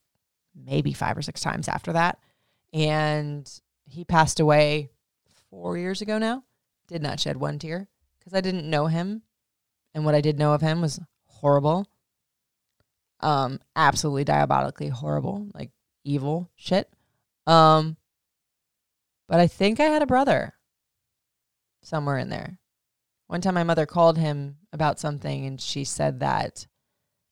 maybe 0.67 0.93
five 0.93 1.17
or 1.17 1.21
six 1.21 1.41
times 1.41 1.67
after 1.67 1.93
that. 1.93 2.19
And 2.73 3.49
he 3.85 4.03
passed 4.03 4.39
away 4.39 4.91
four 5.49 5.77
years 5.77 6.01
ago 6.01 6.17
now. 6.17 6.43
Did 6.87 7.01
not 7.01 7.19
shed 7.19 7.37
one 7.37 7.57
tear 7.57 7.87
because 8.19 8.33
I 8.33 8.41
didn't 8.41 8.69
know 8.69 8.87
him. 8.87 9.23
And 9.93 10.05
what 10.05 10.15
I 10.15 10.21
did 10.21 10.37
know 10.37 10.53
of 10.53 10.61
him 10.61 10.81
was 10.81 10.99
horrible. 11.25 11.87
Um, 13.19 13.59
absolutely 13.75 14.25
diabolically 14.25 14.89
horrible, 14.89 15.47
like 15.53 15.71
evil 16.03 16.51
shit. 16.55 16.89
Um, 17.47 17.97
but 19.27 19.39
I 19.39 19.47
think 19.47 19.79
I 19.79 19.85
had 19.85 20.01
a 20.01 20.07
brother 20.07 20.53
somewhere 21.81 22.17
in 22.17 22.29
there. 22.29 22.59
One 23.27 23.41
time 23.41 23.55
my 23.55 23.63
mother 23.63 23.85
called 23.85 24.17
him 24.17 24.57
about 24.71 24.99
something 24.99 25.45
and 25.45 25.59
she 25.59 25.83
said 25.83 26.19
that 26.19 26.67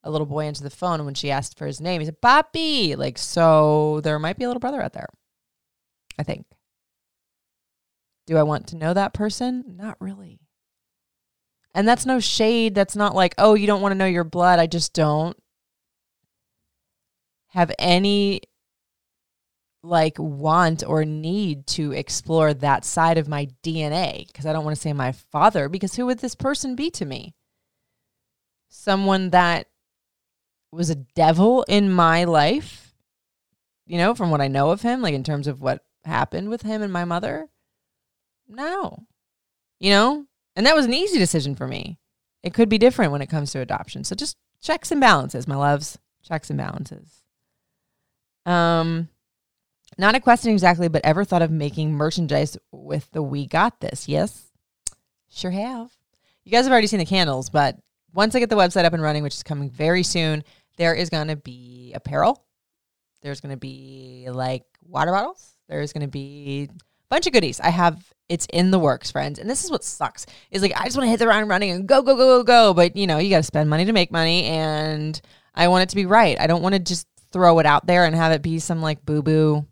a 0.06 0.12
little 0.12 0.28
boy 0.28 0.46
into 0.46 0.64
the 0.64 0.70
phone. 0.70 1.04
When 1.04 1.16
she 1.16 1.32
asked 1.32 1.58
for 1.58 1.66
his 1.66 1.82
name, 1.82 2.00
he 2.00 2.06
said, 2.06 2.22
Papi. 2.22 2.96
Like, 2.96 3.18
so 3.18 4.00
there 4.04 4.20
might 4.20 4.38
be 4.38 4.46
a 4.46 4.48
little 4.48 4.62
brother 4.62 4.82
out 4.82 4.94
there, 4.94 5.10
I 6.18 6.24
think. 6.24 6.46
Do 8.28 8.38
I 8.38 8.44
want 8.44 8.68
to 8.68 8.78
know 8.78 8.94
that 8.94 9.14
person? 9.14 9.76
Not 9.76 9.98
really. 10.00 10.40
And 11.74 11.88
that's 11.88 12.06
no 12.06 12.20
shade. 12.20 12.74
That's 12.74 12.96
not 12.96 13.14
like, 13.14 13.36
oh, 13.38 13.54
you 13.56 13.68
don't 13.68 13.82
want 13.82 13.92
to 13.92 13.98
know 13.98 14.06
your 14.06 14.24
blood. 14.24 14.60
I 14.60 14.68
just 14.68 14.94
don't 14.94 15.36
have 17.50 17.72
any 17.78 18.42
like 19.84 20.18
want 20.18 20.84
or 20.86 21.06
need 21.06 21.68
to 21.68 21.92
explore 21.92 22.54
that 22.54 22.84
side 22.84 23.18
of 23.18 23.28
my 23.28 23.48
DNA 23.64 24.28
because 24.28 24.46
I 24.46 24.54
don't 24.54 24.66
want 24.66 24.76
to 24.76 24.82
say 24.82 24.94
my 24.94 25.12
father 25.12 25.70
because 25.70 25.96
who 25.96 26.08
would 26.08 26.20
this 26.20 26.36
person 26.36 26.76
be 26.76 26.90
to 26.92 27.06
me? 27.06 27.36
Someone 28.70 29.30
that 29.30 29.68
was 30.76 30.90
a 30.90 30.96
devil 30.96 31.64
in 31.68 31.92
my 31.92 32.24
life, 32.24 32.94
you 33.86 33.98
know, 33.98 34.14
from 34.14 34.32
what 34.32 34.42
I 34.42 34.48
know 34.48 34.72
of 34.72 34.82
him, 34.82 35.02
like 35.02 35.14
in 35.14 35.24
terms 35.24 35.48
of 35.48 35.62
what 35.62 35.84
happened 36.04 36.50
with 36.50 36.62
him 36.62 36.82
and 36.82 36.92
my 36.92 37.06
mother. 37.06 37.50
No. 38.48 39.06
You 39.80 39.92
know? 39.92 40.26
And 40.56 40.66
that 40.66 40.76
was 40.76 40.86
an 40.86 40.94
easy 40.94 41.18
decision 41.18 41.56
for 41.56 41.68
me. 41.68 41.98
It 42.44 42.54
could 42.54 42.70
be 42.70 42.78
different 42.78 43.12
when 43.12 43.22
it 43.22 43.30
comes 43.30 43.52
to 43.52 43.60
adoption. 43.60 44.04
So 44.04 44.16
just 44.16 44.38
checks 44.62 44.92
and 44.92 45.02
balances, 45.02 45.48
my 45.48 45.56
loves. 45.56 45.98
Checks 46.24 46.50
and 46.50 46.58
balances. 46.58 47.24
Um 48.46 49.10
not 49.98 50.16
a 50.16 50.20
question 50.20 50.52
exactly, 50.52 50.90
but 50.90 51.06
ever 51.06 51.24
thought 51.24 51.42
of 51.42 51.52
making 51.52 51.94
merchandise 51.94 52.58
with 52.72 53.10
the 53.12 53.24
We 53.24 53.46
Got 53.46 53.80
This? 53.80 54.10
Yes, 54.10 54.52
sure 55.30 55.52
have. 55.52 55.92
You 56.44 56.52
guys 56.52 56.66
have 56.66 56.72
already 56.72 56.88
seen 56.88 57.00
the 57.00 57.06
candles, 57.06 57.50
but 57.50 57.78
once 58.14 58.36
I 58.36 58.40
get 58.40 58.50
the 58.50 58.56
website 58.56 58.86
up 58.86 58.94
and 58.94 59.02
running, 59.02 59.24
which 59.24 59.36
is 59.36 59.44
coming 59.44 59.70
very 59.70 60.04
soon, 60.04 60.44
there 60.78 60.94
is 60.94 61.10
going 61.10 61.28
to 61.28 61.36
be 61.36 61.94
apparel. 61.94 62.44
There's 63.22 63.42
going 63.42 63.54
to 63.54 63.58
be 63.58 64.28
like 64.30 64.64
water 64.88 65.12
bottles. 65.12 65.56
There's 65.68 65.94
going 65.94 66.04
to 66.04 66.08
be 66.08 66.70
a 66.72 66.76
bunch 67.10 67.28
of 67.28 67.34
goodies. 67.34 67.60
I 67.60 67.70
have 67.70 68.14
it's 68.28 68.48
in 68.52 68.72
the 68.72 68.80
works, 68.80 69.12
friends. 69.12 69.40
And 69.40 69.50
this 69.50 69.64
is 69.64 69.72
what 69.72 69.84
sucks. 69.84 70.26
Is 70.52 70.62
like 70.62 70.74
I 70.76 70.86
just 70.86 70.98
want 70.98 71.06
to 71.06 71.12
hit 71.12 71.20
the 71.20 71.26
ground 71.26 71.50
running 71.50 71.72
and 71.72 71.88
go 71.88 72.02
go 72.02 72.16
go 72.16 72.40
go 72.40 72.44
go, 72.44 72.74
but 72.74 72.96
you 72.96 73.08
know, 73.08 73.18
you 73.18 73.30
got 73.30 73.38
to 73.38 73.44
spend 73.44 73.70
money 73.70 73.86
to 73.86 73.94
make 73.94 74.12
money 74.12 74.46
and 74.46 75.20
I 75.54 75.68
want 75.68 75.84
it 75.84 75.90
to 75.90 75.96
be 75.96 76.06
right. 76.06 76.40
I 76.40 76.48
don't 76.48 76.62
want 76.62 76.74
to 76.74 76.80
just 76.80 77.08
throw 77.32 77.60
it 77.60 77.66
out 77.66 77.86
there 77.88 78.06
and 78.06 78.16
have 78.16 78.32
it 78.32 78.42
be 78.42 78.60
some 78.60 78.82
like 78.82 79.06
boo-boo 79.06 79.66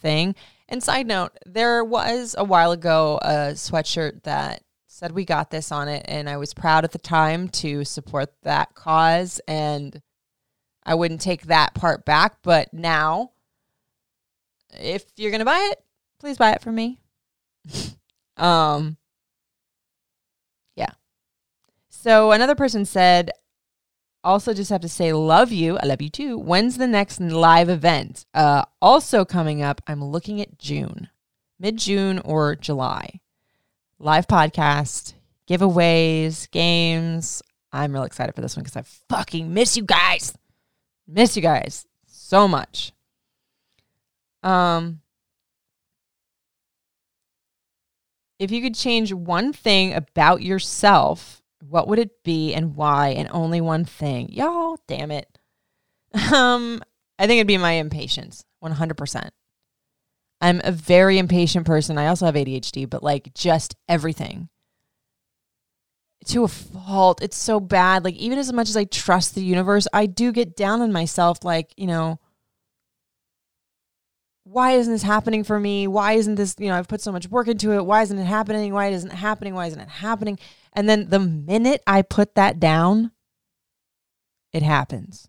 thing. 0.00 0.34
And 0.68 0.82
side 0.82 1.06
note, 1.06 1.36
there 1.46 1.84
was 1.84 2.34
a 2.38 2.44
while 2.44 2.72
ago 2.72 3.18
a 3.22 3.52
sweatshirt 3.54 4.22
that 4.22 4.62
said 4.86 5.12
we 5.12 5.24
got 5.24 5.50
this 5.50 5.72
on 5.72 5.88
it 5.88 6.04
and 6.06 6.28
I 6.28 6.36
was 6.36 6.54
proud 6.54 6.84
at 6.84 6.92
the 6.92 6.98
time 6.98 7.48
to 7.48 7.84
support 7.84 8.30
that 8.42 8.74
cause 8.74 9.40
and 9.48 10.00
I 10.90 10.94
wouldn't 10.94 11.20
take 11.20 11.42
that 11.42 11.72
part 11.72 12.04
back, 12.04 12.38
but 12.42 12.74
now 12.74 13.30
if 14.70 15.04
you're 15.16 15.30
going 15.30 15.38
to 15.38 15.44
buy 15.44 15.68
it, 15.70 15.80
please 16.18 16.36
buy 16.36 16.50
it 16.50 16.62
for 16.62 16.72
me. 16.72 16.98
um 18.36 18.96
yeah. 20.74 20.90
So 21.90 22.32
another 22.32 22.56
person 22.56 22.84
said 22.84 23.30
also 24.24 24.52
just 24.52 24.70
have 24.70 24.80
to 24.80 24.88
say 24.88 25.12
love 25.12 25.52
you. 25.52 25.78
I 25.78 25.86
love 25.86 26.02
you 26.02 26.08
too. 26.08 26.36
When's 26.36 26.76
the 26.76 26.88
next 26.88 27.20
live 27.20 27.68
event? 27.68 28.26
Uh 28.34 28.64
also 28.82 29.24
coming 29.24 29.62
up, 29.62 29.80
I'm 29.86 30.02
looking 30.02 30.40
at 30.40 30.58
June. 30.58 31.08
Mid-June 31.60 32.18
or 32.24 32.56
July. 32.56 33.20
Live 34.00 34.26
podcast, 34.26 35.12
giveaways, 35.48 36.50
games. 36.50 37.42
I'm 37.72 37.92
real 37.92 38.02
excited 38.02 38.34
for 38.34 38.40
this 38.40 38.56
one 38.56 38.64
because 38.64 38.76
I 38.76 38.82
fucking 39.08 39.54
miss 39.54 39.76
you 39.76 39.84
guys. 39.84 40.34
Miss 41.12 41.36
you 41.36 41.42
guys 41.42 41.86
so 42.06 42.46
much. 42.46 42.92
Um 44.42 45.00
if 48.38 48.50
you 48.50 48.62
could 48.62 48.74
change 48.74 49.12
one 49.12 49.52
thing 49.52 49.92
about 49.92 50.40
yourself, 50.40 51.42
what 51.68 51.88
would 51.88 51.98
it 51.98 52.22
be 52.24 52.54
and 52.54 52.74
why? 52.74 53.08
And 53.08 53.28
only 53.32 53.60
one 53.60 53.84
thing. 53.84 54.30
Y'all, 54.32 54.78
damn 54.88 55.10
it. 55.10 55.28
Um, 56.32 56.82
I 57.18 57.26
think 57.26 57.38
it'd 57.38 57.46
be 57.46 57.58
my 57.58 57.72
impatience, 57.72 58.44
100%. 58.64 59.28
I'm 60.40 60.60
a 60.64 60.72
very 60.72 61.18
impatient 61.18 61.66
person. 61.66 61.98
I 61.98 62.06
also 62.06 62.26
have 62.26 62.34
ADHD, 62.34 62.88
but 62.88 63.02
like 63.02 63.34
just 63.34 63.76
everything 63.88 64.48
to 66.26 66.44
a 66.44 66.48
fault. 66.48 67.22
It's 67.22 67.36
so 67.36 67.60
bad. 67.60 68.04
Like, 68.04 68.14
even 68.14 68.38
as 68.38 68.52
much 68.52 68.68
as 68.68 68.76
I 68.76 68.84
trust 68.84 69.34
the 69.34 69.42
universe, 69.42 69.86
I 69.92 70.06
do 70.06 70.32
get 70.32 70.56
down 70.56 70.82
on 70.82 70.92
myself. 70.92 71.44
Like, 71.44 71.72
you 71.76 71.86
know, 71.86 72.20
why 74.44 74.72
isn't 74.72 74.92
this 74.92 75.02
happening 75.02 75.44
for 75.44 75.58
me? 75.58 75.86
Why 75.86 76.12
isn't 76.12 76.34
this, 76.34 76.56
you 76.58 76.68
know, 76.68 76.76
I've 76.76 76.88
put 76.88 77.00
so 77.00 77.12
much 77.12 77.28
work 77.28 77.48
into 77.48 77.72
it. 77.72 77.86
Why 77.86 78.02
isn't 78.02 78.18
it 78.18 78.24
happening? 78.24 78.72
Why 78.72 78.88
isn't 78.88 79.10
it 79.10 79.16
happening? 79.16 79.54
Why 79.54 79.66
isn't 79.66 79.80
it 79.80 79.88
happening? 79.88 80.38
And 80.72 80.88
then 80.88 81.08
the 81.08 81.20
minute 81.20 81.82
I 81.86 82.02
put 82.02 82.34
that 82.34 82.60
down, 82.60 83.12
it 84.52 84.62
happens. 84.62 85.28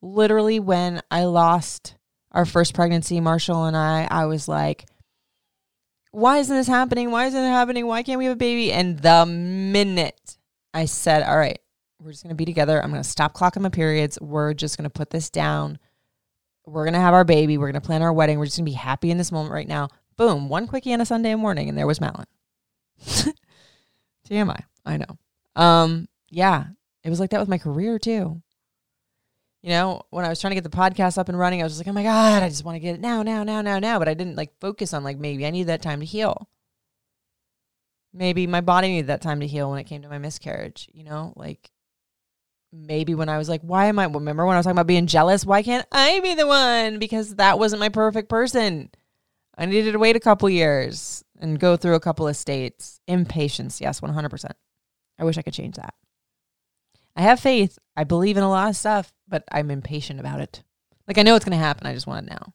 Literally, 0.00 0.60
when 0.60 1.00
I 1.10 1.24
lost 1.24 1.96
our 2.32 2.44
first 2.44 2.74
pregnancy, 2.74 3.20
Marshall 3.20 3.64
and 3.64 3.76
I, 3.76 4.08
I 4.10 4.26
was 4.26 4.48
like, 4.48 4.86
why 6.12 6.38
isn't 6.38 6.56
this 6.56 6.68
happening? 6.68 7.10
Why 7.10 7.26
isn't 7.26 7.42
it 7.42 7.48
happening? 7.48 7.86
Why 7.86 8.02
can't 8.02 8.18
we 8.18 8.26
have 8.26 8.34
a 8.34 8.36
baby? 8.36 8.72
And 8.72 8.98
the 8.98 9.26
minute 9.26 10.38
I 10.72 10.84
said, 10.84 11.24
all 11.24 11.36
right, 11.36 11.58
we're 12.00 12.12
just 12.12 12.22
going 12.22 12.30
to 12.30 12.36
be 12.36 12.44
together, 12.44 12.82
I'm 12.82 12.90
going 12.90 13.02
to 13.02 13.08
stop 13.08 13.34
clocking 13.34 13.62
my 13.62 13.68
periods. 13.68 14.18
We're 14.20 14.54
just 14.54 14.76
going 14.76 14.84
to 14.84 14.90
put 14.90 15.10
this 15.10 15.28
down 15.30 15.78
we're 16.66 16.84
gonna 16.84 17.00
have 17.00 17.14
our 17.14 17.24
baby. 17.24 17.58
We're 17.58 17.68
gonna 17.68 17.80
plan 17.80 18.02
our 18.02 18.12
wedding. 18.12 18.38
We're 18.38 18.46
just 18.46 18.56
gonna 18.56 18.66
be 18.66 18.72
happy 18.72 19.10
in 19.10 19.18
this 19.18 19.32
moment 19.32 19.52
right 19.52 19.68
now. 19.68 19.88
Boom, 20.16 20.48
one 20.48 20.66
quickie 20.66 20.92
on 20.92 21.00
a 21.00 21.06
Sunday 21.06 21.34
morning, 21.34 21.68
and 21.68 21.76
there 21.76 21.86
was 21.86 22.00
Malin. 22.00 22.26
TMI. 24.28 24.62
I 24.84 24.96
know. 24.96 25.18
Um, 25.56 26.08
yeah, 26.28 26.66
it 27.02 27.10
was 27.10 27.20
like 27.20 27.30
that 27.30 27.40
with 27.40 27.48
my 27.48 27.58
career 27.58 27.98
too. 27.98 28.42
You 29.62 29.70
know, 29.70 30.02
when 30.10 30.24
I 30.24 30.28
was 30.28 30.40
trying 30.40 30.50
to 30.50 30.60
get 30.60 30.64
the 30.64 30.76
podcast 30.76 31.18
up 31.18 31.28
and 31.28 31.38
running, 31.38 31.60
I 31.60 31.64
was 31.64 31.72
just 31.72 31.80
like, 31.80 31.90
oh 31.90 31.94
my 31.94 32.02
God, 32.02 32.42
I 32.42 32.48
just 32.48 32.64
want 32.64 32.74
to 32.76 32.80
get 32.80 32.96
it 32.96 33.00
now, 33.00 33.22
now, 33.22 33.44
now, 33.44 33.62
now, 33.62 33.78
now. 33.78 33.98
But 34.00 34.08
I 34.08 34.14
didn't 34.14 34.36
like 34.36 34.58
focus 34.60 34.92
on 34.92 35.04
like 35.04 35.18
maybe 35.18 35.46
I 35.46 35.50
need 35.50 35.64
that 35.64 35.82
time 35.82 36.00
to 36.00 36.06
heal. 36.06 36.48
Maybe 38.12 38.46
my 38.46 38.60
body 38.60 38.88
needed 38.88 39.06
that 39.06 39.22
time 39.22 39.40
to 39.40 39.46
heal 39.46 39.70
when 39.70 39.78
it 39.78 39.84
came 39.84 40.02
to 40.02 40.08
my 40.08 40.18
miscarriage, 40.18 40.88
you 40.92 41.04
know, 41.04 41.32
like 41.36 41.70
maybe 42.72 43.14
when 43.14 43.28
I 43.28 43.38
was 43.38 43.48
like, 43.48 43.62
why 43.62 43.86
am 43.86 43.98
I, 43.98 44.06
remember 44.06 44.44
when 44.44 44.54
I 44.54 44.58
was 44.58 44.64
talking 44.64 44.76
about 44.76 44.86
being 44.86 45.06
jealous? 45.06 45.46
Why 45.46 45.62
can't 45.62 45.86
I 45.92 46.20
be 46.20 46.34
the 46.34 46.46
one? 46.46 46.98
Because 46.98 47.36
that 47.36 47.58
wasn't 47.58 47.80
my 47.80 47.88
perfect 47.88 48.28
person. 48.28 48.90
I 49.56 49.66
needed 49.66 49.92
to 49.92 49.98
wait 49.98 50.16
a 50.16 50.20
couple 50.20 50.48
years 50.50 51.22
and 51.38 51.60
go 51.60 51.76
through 51.76 51.94
a 51.94 52.00
couple 52.00 52.26
of 52.26 52.36
states. 52.36 53.00
Impatience, 53.06 53.80
yes, 53.80 54.00
100%. 54.00 54.50
I 55.18 55.24
wish 55.24 55.38
I 55.38 55.42
could 55.42 55.54
change 55.54 55.76
that. 55.76 55.94
I 57.14 57.22
have 57.22 57.40
faith. 57.40 57.78
I 57.96 58.04
believe 58.04 58.38
in 58.38 58.42
a 58.42 58.48
lot 58.48 58.70
of 58.70 58.76
stuff, 58.76 59.12
but 59.32 59.44
I'm 59.50 59.70
impatient 59.70 60.20
about 60.20 60.40
it. 60.40 60.62
Like 61.08 61.18
I 61.18 61.22
know 61.22 61.34
it's 61.34 61.44
going 61.44 61.58
to 61.58 61.64
happen. 61.64 61.86
I 61.86 61.94
just 61.94 62.06
want 62.06 62.26
it 62.26 62.30
now. 62.30 62.52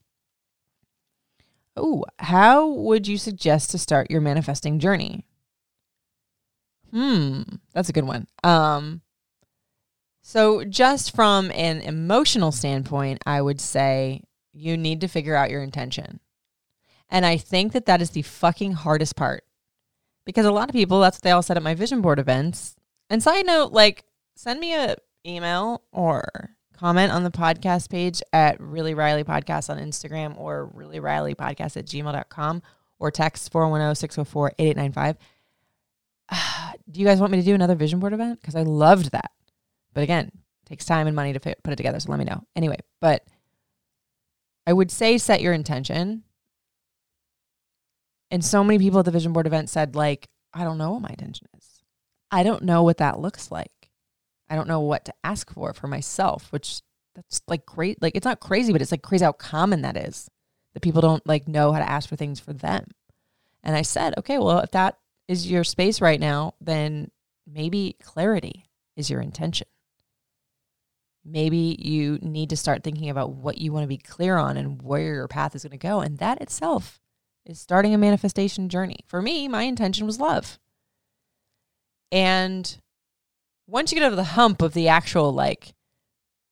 Oh, 1.76 2.06
how 2.20 2.68
would 2.68 3.08
you 3.08 3.18
suggest 3.18 3.72
to 3.72 3.78
start 3.78 4.12
your 4.12 4.22
manifesting 4.22 4.80
journey? 4.80 5.26
Hmm, 6.92 7.42
that's 7.74 7.90
a 7.90 7.94
good 7.94 8.06
one. 8.06 8.28
Um, 8.44 9.02
so, 10.22 10.64
just 10.64 11.16
from 11.16 11.52
an 11.52 11.82
emotional 11.82 12.52
standpoint, 12.52 13.22
I 13.26 13.42
would 13.42 13.60
say 13.60 14.22
you 14.54 14.78
need 14.78 15.02
to 15.02 15.08
figure 15.08 15.36
out 15.36 15.50
your 15.50 15.64
intention. 15.64 16.20
And 17.10 17.26
I 17.26 17.38
think 17.38 17.74
that 17.74 17.86
that 17.86 18.02
is 18.02 18.12
the 18.12 18.22
fucking 18.22 18.74
hardest 18.74 19.16
part 19.16 19.44
because 20.26 20.46
a 20.46 20.52
lot 20.52 20.70
of 20.70 20.74
people, 20.74 21.00
that's 21.00 21.18
what 21.18 21.24
they 21.24 21.32
all 21.32 21.42
said 21.42 21.58
at 21.58 21.64
my 21.64 21.76
vision 21.76 22.02
board 22.02 22.20
events. 22.20 22.76
And 23.10 23.24
side 23.24 23.46
note, 23.46 23.72
like, 23.72 24.06
send 24.36 24.60
me 24.60 24.76
a 24.76 24.96
email 25.26 25.84
or 25.92 26.57
comment 26.78 27.12
on 27.12 27.24
the 27.24 27.32
podcast 27.32 27.90
page 27.90 28.22
at 28.32 28.60
Really 28.60 28.94
Riley 28.94 29.24
Podcast 29.24 29.70
on 29.70 29.80
Instagram 29.80 30.38
or 30.38 30.70
Really 30.74 31.00
Riley 31.00 31.36
Podcast 31.36 31.78
at 31.78 31.86
gmail.com 31.86 32.62
or 33.00 33.12
text 33.12 33.52
410 33.52 33.96
604 33.96 34.52
8895. 34.60 35.18
Do 36.92 37.00
you 37.00 37.06
guys 37.06 37.20
want 37.20 37.32
me 37.32 37.40
to 37.40 37.46
do 37.46 37.56
another 37.56 37.76
vision 37.76 38.00
board 38.00 38.14
event? 38.14 38.40
Because 38.42 38.56
I 38.56 38.62
loved 38.62 39.12
that. 39.12 39.32
But 39.94 40.04
again, 40.04 40.28
it 40.28 40.70
takes 40.70 40.86
time 40.86 41.08
and 41.08 41.16
money 41.16 41.34
to 41.34 41.40
put 41.40 41.58
it 41.66 41.76
together. 41.76 42.00
So 42.00 42.12
let 42.12 42.20
me 42.20 42.26
know. 42.26 42.44
Anyway, 42.56 42.78
but 43.02 43.26
I 44.66 44.74
would 44.74 44.92
say 44.92 45.18
set 45.18 45.42
your 45.42 45.54
intention. 45.54 46.24
And 48.30 48.44
so 48.44 48.64
many 48.64 48.78
people 48.78 49.00
at 49.00 49.06
the 49.06 49.12
vision 49.12 49.32
board 49.32 49.48
event 49.48 49.70
said, 49.70 49.96
like, 49.96 50.28
I 50.54 50.64
don't 50.64 50.78
know 50.78 50.92
what 50.92 51.02
my 51.02 51.10
intention 51.10 51.48
is. 51.58 51.84
I 52.30 52.44
don't 52.44 52.64
know 52.64 52.84
what 52.84 52.98
that 52.98 53.20
looks 53.20 53.52
like. 53.52 53.72
I 54.50 54.56
don't 54.56 54.68
know 54.68 54.80
what 54.80 55.06
to 55.06 55.14
ask 55.24 55.52
for 55.52 55.74
for 55.74 55.88
myself, 55.88 56.52
which 56.52 56.82
that's 57.16 57.42
like 57.48 57.66
great. 57.66 58.02
Like, 58.02 58.16
it's 58.16 58.26
not 58.26 58.40
crazy, 58.40 58.72
but 58.72 58.82
it's 58.82 58.92
like 58.92 59.02
crazy 59.02 59.26
how 59.26 59.34
common 59.34 59.82
that 59.82 59.98
is 59.98 60.30
that 60.74 60.82
people 60.82 61.02
don't 61.02 61.26
like 61.28 61.48
know 61.48 61.72
how 61.72 61.80
to 61.80 61.90
ask 61.90 62.08
for 62.08 62.16
things 62.16 62.40
for 62.40 62.54
them. 62.54 62.88
And 63.64 63.76
I 63.76 63.82
said, 63.82 64.14
okay, 64.18 64.38
well, 64.38 64.60
if 64.60 64.72
that 64.72 64.98
is 65.28 65.50
your 65.50 65.64
space 65.64 66.00
right 66.00 66.20
now, 66.20 66.54
then 66.62 67.12
maybe 67.46 67.96
clarity 68.02 68.66
is 68.96 69.10
your 69.10 69.22
intention 69.22 69.68
maybe 71.28 71.76
you 71.80 72.18
need 72.22 72.50
to 72.50 72.58
start 72.58 72.84
thinking 72.84 73.10
about 73.10 73.34
what 73.34 73.58
you 73.58 73.72
want 73.72 73.84
to 73.84 73.88
be 73.88 73.98
clear 73.98 74.38
on 74.38 74.58
and 74.58 74.82
where 74.82 75.02
your 75.02 75.28
path 75.28 75.56
is 75.56 75.64
going 75.64 75.72
to 75.72 75.78
go. 75.78 76.00
And 76.00 76.18
that 76.20 76.42
itself 76.42 77.00
is 77.46 77.60
starting 77.60 77.94
a 77.94 77.98
manifestation 77.98 78.70
journey. 78.70 79.00
For 79.08 79.22
me, 79.22 79.48
my 79.48 79.64
intention 79.64 80.06
was 80.06 80.20
love. 80.20 80.58
And 82.12 82.78
once 83.68 83.92
you 83.92 84.00
get 84.00 84.06
over 84.06 84.16
the 84.16 84.24
hump 84.24 84.62
of 84.62 84.74
the 84.74 84.88
actual, 84.88 85.32
like, 85.32 85.74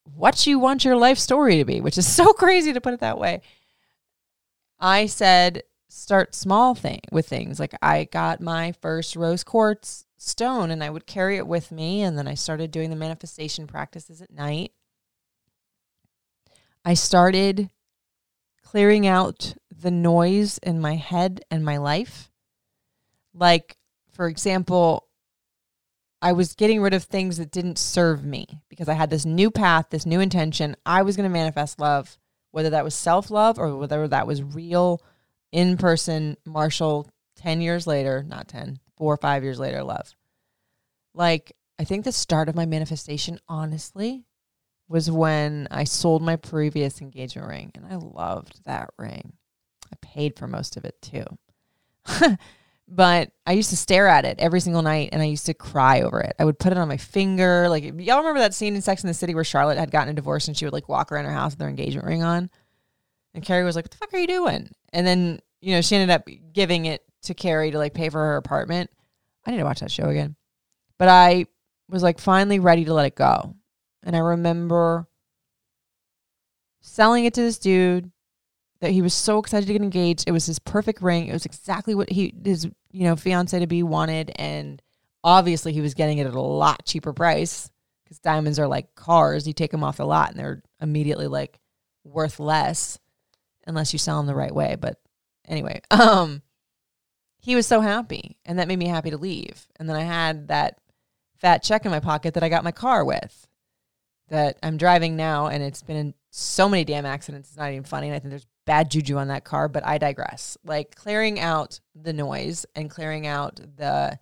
what 0.04 0.45
you 0.45 0.60
want 0.60 0.86
your 0.86 0.97
life 0.97 1.17
story 1.17 1.58
to 1.58 1.65
be, 1.65 1.82
which 1.82 1.97
is 1.97 2.08
so 2.13 2.34
crazy 2.34 2.73
to 2.73 2.82
put 2.82 2.93
it 2.93 2.99
that 2.99 3.17
way, 3.17 3.41
I 4.80 5.06
said 5.06 5.63
start 5.88 6.36
small 6.36 6.75
thing 6.75 6.99
with 7.12 7.28
things. 7.28 7.60
Like 7.60 7.73
I 7.82 8.06
got 8.06 8.41
my 8.41 8.73
first 8.82 9.15
rose 9.15 9.43
quartz 9.43 10.06
stone 10.17 10.71
and 10.71 10.84
I 10.84 10.89
would 10.89 11.06
carry 11.06 11.38
it 11.38 11.47
with 11.47 11.71
me 11.71 12.01
and 12.01 12.17
then 12.17 12.28
I 12.28 12.34
started 12.34 12.71
doing 12.71 12.89
the 12.89 12.95
manifestation 12.95 13.65
practices 13.65 14.21
at 14.21 14.32
night. 14.32 14.71
I 16.84 16.93
started 16.95 17.69
clearing 18.62 19.08
out 19.08 19.56
the 19.71 19.91
noise 19.91 20.58
in 20.58 20.82
my 20.82 20.95
head 20.95 21.41
and 21.49 21.63
my 21.63 21.78
life. 21.78 22.30
Like 23.34 23.78
for 24.12 24.28
example, 24.28 25.04
I 26.25 26.31
was 26.31 26.55
getting 26.55 26.81
rid 26.81 26.95
of 26.95 27.03
things 27.03 27.38
that 27.38 27.51
didn't 27.51 27.77
serve 27.77 28.25
me 28.25 28.47
because 28.67 28.89
I 28.89 28.95
had 28.95 29.11
this 29.11 29.27
new 29.27 29.51
path, 29.51 29.91
this 29.91 30.07
new 30.07 30.19
intention. 30.19 30.75
I 30.83 31.03
was 31.03 31.15
going 31.15 31.29
to 31.29 31.33
manifest 31.33 31.79
love, 31.79 32.17
whether 32.49 32.71
that 32.71 32.83
was 32.83 32.95
self 32.95 33.29
love 33.29 33.59
or 33.59 33.77
whether 33.77 34.07
that 34.07 34.25
was 34.25 34.41
real 34.41 35.03
in 35.51 35.77
person 35.77 36.35
Marshall 36.43 37.07
10 37.35 37.61
years 37.61 37.85
later, 37.85 38.25
not 38.27 38.47
10, 38.47 38.79
four 38.97 39.13
or 39.13 39.17
five 39.17 39.43
years 39.43 39.59
later, 39.59 39.83
love. 39.83 40.15
Like, 41.13 41.55
I 41.77 41.83
think 41.83 42.05
the 42.05 42.11
start 42.11 42.49
of 42.49 42.55
my 42.55 42.65
manifestation, 42.65 43.39
honestly, 43.47 44.25
was 44.88 45.11
when 45.11 45.67
I 45.69 45.83
sold 45.83 46.23
my 46.23 46.38
previous 46.38 47.01
engagement 47.01 47.47
ring. 47.47 47.71
And 47.75 47.85
I 47.85 47.97
loved 47.97 48.65
that 48.65 48.89
ring. 48.97 49.33
I 49.93 49.95
paid 50.01 50.39
for 50.39 50.47
most 50.47 50.75
of 50.75 50.85
it 50.85 50.99
too. 51.03 51.25
but 52.88 53.32
I 53.48 53.54
used 53.54 53.71
to 53.71 53.78
stare 53.78 54.08
at 54.08 54.26
it 54.26 54.39
every 54.39 54.60
single 54.60 54.82
night 54.82 55.10
and 55.12 55.21
I 55.21 55.26
used 55.26 55.48
to 55.48 55.54
cry 55.54 56.02
over 56.02 56.21
it. 56.21 56.36
I 56.38 56.45
would 56.45 56.60
put 56.60 56.71
it 56.71 56.78
on 56.78 56.88
my 56.88 56.98
finger. 56.98 57.67
Like, 57.67 57.84
y'all 57.84 58.19
remember 58.19 58.39
that 58.39 58.54
scene 58.54 58.76
in 58.76 58.82
Sex 58.82 59.04
in 59.04 59.08
the 59.08 59.13
City 59.13 59.34
where 59.34 59.43
Charlotte 59.43 59.78
had 59.78 59.91
gotten 59.91 60.10
a 60.10 60.13
divorce 60.13 60.48
and 60.48 60.56
she 60.56 60.65
would 60.65 60.74
like 60.74 60.88
walk 60.88 61.12
around 61.12 61.26
her 61.26 61.32
house 61.32 61.54
with 61.54 61.62
her 61.62 61.69
engagement 61.69 62.08
ring 62.08 62.24
on? 62.24 62.50
And 63.34 63.43
Carrie 63.43 63.63
was 63.63 63.76
like, 63.76 63.86
What 63.86 63.91
the 63.91 63.98
fuck 63.98 64.13
are 64.13 64.19
you 64.19 64.28
doing? 64.28 64.69
And 64.93 65.06
then, 65.06 65.39
you 65.62 65.74
know, 65.74 65.82
she 65.82 65.95
ended 65.95 66.13
up 66.13 66.28
giving 66.54 66.86
it 66.86 67.04
to 67.24 67.34
Carrie 67.34 67.71
to 67.71 67.78
like 67.78 67.93
pay 67.93 68.10
for 68.10 68.19
her 68.19 68.38
apartment. 68.38 68.91
I 69.45 69.52
need 69.52 69.58
to 69.58 69.63
watch 69.63 69.80
that 69.80 69.91
show 69.91 70.10
again. 70.10 70.36
But 70.98 71.10
I 71.10 71.48
was 71.89 72.04
like 72.04 72.19
finally 72.19 72.60
ready 72.60 72.86
to 72.86 72.93
let 72.93 73.08
it 73.08 73.15
go. 73.15 73.56
And 74.04 74.15
I 74.15 74.19
remember 74.19 75.08
selling 76.82 77.26
it 77.26 77.34
to 77.34 77.41
this 77.41 77.58
dude 77.58 78.12
that 78.81 78.91
he 78.91 79.01
was 79.01 79.13
so 79.13 79.39
excited 79.39 79.67
to 79.67 79.73
get 79.73 79.81
engaged. 79.81 80.25
It 80.27 80.31
was 80.31 80.45
his 80.45 80.59
perfect 80.59 81.01
ring. 81.01 81.27
It 81.27 81.33
was 81.33 81.45
exactly 81.45 81.95
what 81.95 82.09
he 82.09 82.33
his 82.43 82.65
you 82.91 83.03
know 83.03 83.15
fiance 83.15 83.57
to 83.57 83.67
be 83.67 83.83
wanted, 83.83 84.31
and 84.35 84.81
obviously 85.23 85.73
he 85.73 85.81
was 85.81 85.93
getting 85.93 86.17
it 86.17 86.27
at 86.27 86.35
a 86.35 86.41
lot 86.41 86.85
cheaper 86.85 87.13
price 87.13 87.69
because 88.03 88.19
diamonds 88.19 88.59
are 88.59 88.67
like 88.67 88.95
cars. 88.95 89.47
You 89.47 89.53
take 89.53 89.71
them 89.71 89.83
off 89.83 89.97
the 89.97 90.05
lot 90.05 90.29
and 90.29 90.39
they're 90.39 90.61
immediately 90.81 91.27
like 91.27 91.59
worth 92.03 92.39
less 92.39 92.99
unless 93.65 93.93
you 93.93 93.99
sell 93.99 94.17
them 94.17 94.27
the 94.27 94.35
right 94.35 94.53
way. 94.53 94.75
But 94.79 94.99
anyway, 95.47 95.81
um, 95.91 96.41
he 97.39 97.55
was 97.55 97.67
so 97.67 97.81
happy, 97.81 98.38
and 98.45 98.59
that 98.59 98.67
made 98.67 98.79
me 98.79 98.88
happy 98.88 99.11
to 99.11 99.17
leave. 99.17 99.67
And 99.77 99.89
then 99.89 99.95
I 99.95 100.03
had 100.03 100.49
that 100.49 100.79
fat 101.38 101.63
check 101.63 101.85
in 101.85 101.91
my 101.91 101.99
pocket 101.99 102.33
that 102.33 102.43
I 102.43 102.49
got 102.49 102.63
my 102.63 102.71
car 102.71 103.03
with 103.05 103.47
that 104.29 104.57
I'm 104.63 104.77
driving 104.77 105.15
now, 105.15 105.47
and 105.47 105.63
it's 105.63 105.83
been 105.83 105.97
in 105.97 106.13
so 106.31 106.67
many 106.67 106.83
damn 106.83 107.05
accidents. 107.05 107.49
It's 107.49 107.57
not 107.57 107.71
even 107.71 107.83
funny. 107.83 108.07
And 108.07 108.15
I 108.15 108.19
think 108.19 108.31
there's 108.31 108.47
bad 108.65 108.91
juju 108.91 109.17
on 109.17 109.28
that 109.30 109.43
car, 109.43 109.67
but 109.67 109.86
I 109.86 109.97
digress. 109.97 110.58
Like 110.63 110.95
clearing 110.95 111.39
out 111.39 111.80
the 111.95 112.13
noise 112.13 112.65
and 112.75 112.89
clearing 112.89 113.28
out 113.28 113.60
the 113.78 114.19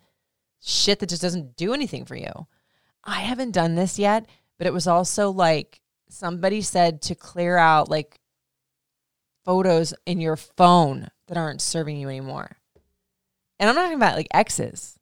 shit 0.60 0.98
that 1.00 1.08
just 1.08 1.22
doesn't 1.22 1.56
do 1.56 1.74
anything 1.74 2.04
for 2.04 2.16
you. 2.16 2.46
I 3.02 3.20
haven't 3.20 3.52
done 3.52 3.74
this 3.74 3.98
yet, 3.98 4.26
but 4.58 4.66
it 4.66 4.72
was 4.72 4.86
also 4.86 5.30
like 5.30 5.80
somebody 6.08 6.60
said 6.60 7.02
to 7.02 7.14
clear 7.14 7.56
out 7.56 7.90
like 7.90 8.20
photos 9.44 9.92
in 10.06 10.20
your 10.20 10.36
phone 10.36 11.08
that 11.26 11.36
aren't 11.36 11.60
serving 11.60 11.98
you 11.98 12.08
anymore. 12.08 12.56
And 13.58 13.68
I'm 13.68 13.76
not 13.76 13.82
talking 13.82 13.96
about 13.96 14.16
like 14.16 14.28
exes, 14.32 14.98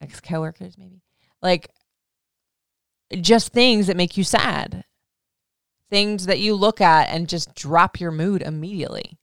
ex 0.00 0.20
coworkers, 0.20 0.76
maybe. 0.78 1.02
Like 1.40 1.68
just 3.20 3.52
things 3.52 3.86
that 3.86 3.96
make 3.96 4.16
you 4.16 4.24
sad 4.24 4.84
things 5.92 6.24
that 6.24 6.40
you 6.40 6.54
look 6.54 6.80
at 6.80 7.10
and 7.10 7.28
just 7.28 7.54
drop 7.54 8.00
your 8.00 8.10
mood 8.10 8.40
immediately. 8.40 9.18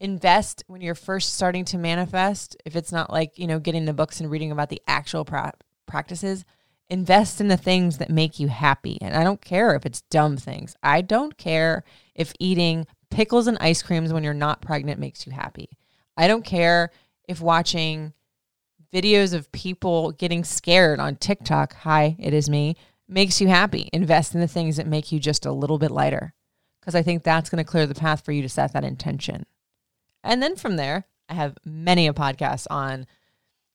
Invest 0.00 0.64
when 0.66 0.80
you're 0.80 0.94
first 0.94 1.34
starting 1.34 1.66
to 1.66 1.76
manifest. 1.76 2.56
If 2.64 2.74
it's 2.74 2.90
not 2.90 3.12
like, 3.12 3.38
you 3.38 3.46
know, 3.46 3.58
getting 3.58 3.84
the 3.84 3.92
books 3.92 4.18
and 4.18 4.30
reading 4.30 4.50
about 4.50 4.70
the 4.70 4.80
actual 4.88 5.26
pra- 5.26 5.52
practices, 5.84 6.46
invest 6.88 7.38
in 7.38 7.48
the 7.48 7.58
things 7.58 7.98
that 7.98 8.08
make 8.08 8.40
you 8.40 8.48
happy. 8.48 8.96
And 9.02 9.14
I 9.14 9.22
don't 9.22 9.42
care 9.42 9.74
if 9.74 9.84
it's 9.84 10.00
dumb 10.00 10.38
things. 10.38 10.74
I 10.82 11.02
don't 11.02 11.36
care 11.36 11.84
if 12.14 12.32
eating 12.40 12.86
pickles 13.10 13.46
and 13.46 13.58
ice 13.60 13.82
creams 13.82 14.14
when 14.14 14.24
you're 14.24 14.32
not 14.32 14.62
pregnant 14.62 14.98
makes 14.98 15.26
you 15.26 15.32
happy. 15.32 15.68
I 16.16 16.28
don't 16.28 16.46
care 16.46 16.92
if 17.28 17.42
watching 17.42 18.14
videos 18.90 19.34
of 19.34 19.52
people 19.52 20.12
getting 20.12 20.44
scared 20.44 20.98
on 20.98 21.16
TikTok, 21.16 21.74
hi, 21.74 22.16
it 22.18 22.32
is 22.32 22.48
me, 22.48 22.74
makes 23.10 23.40
you 23.40 23.48
happy. 23.48 23.88
Invest 23.92 24.34
in 24.34 24.40
the 24.40 24.48
things 24.48 24.76
that 24.76 24.86
make 24.86 25.12
you 25.12 25.18
just 25.18 25.46
a 25.46 25.52
little 25.52 25.78
bit 25.78 25.90
lighter 25.90 26.32
because 26.80 26.94
I 26.94 27.02
think 27.02 27.22
that's 27.22 27.50
going 27.50 27.62
to 27.62 27.70
clear 27.70 27.86
the 27.86 27.94
path 27.94 28.24
for 28.24 28.32
you 28.32 28.42
to 28.42 28.48
set 28.48 28.72
that 28.72 28.84
intention. 28.84 29.44
And 30.22 30.42
then 30.42 30.56
from 30.56 30.76
there, 30.76 31.06
I 31.28 31.34
have 31.34 31.56
many 31.64 32.06
a 32.06 32.12
podcast 32.12 32.66
on 32.70 33.06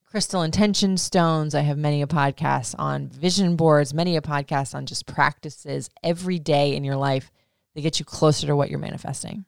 crystal 0.06 0.42
intention 0.42 0.98
stones. 0.98 1.54
I 1.54 1.62
have 1.62 1.78
many 1.78 2.02
a 2.02 2.08
podcast 2.08 2.76
on 2.80 3.08
vision 3.08 3.56
boards, 3.56 3.94
many 3.94 4.16
a 4.16 4.22
podcast 4.22 4.74
on 4.74 4.86
just 4.86 5.06
practices 5.06 5.90
every 6.04 6.40
day 6.40 6.76
in 6.76 6.84
your 6.84 6.96
life 6.96 7.32
that 7.74 7.82
get 7.82 8.00
you 8.00 8.06
closer 8.06 8.48
to 8.48 8.56
what 8.56 8.70
you're 8.70 8.80
manifesting. 8.80 9.46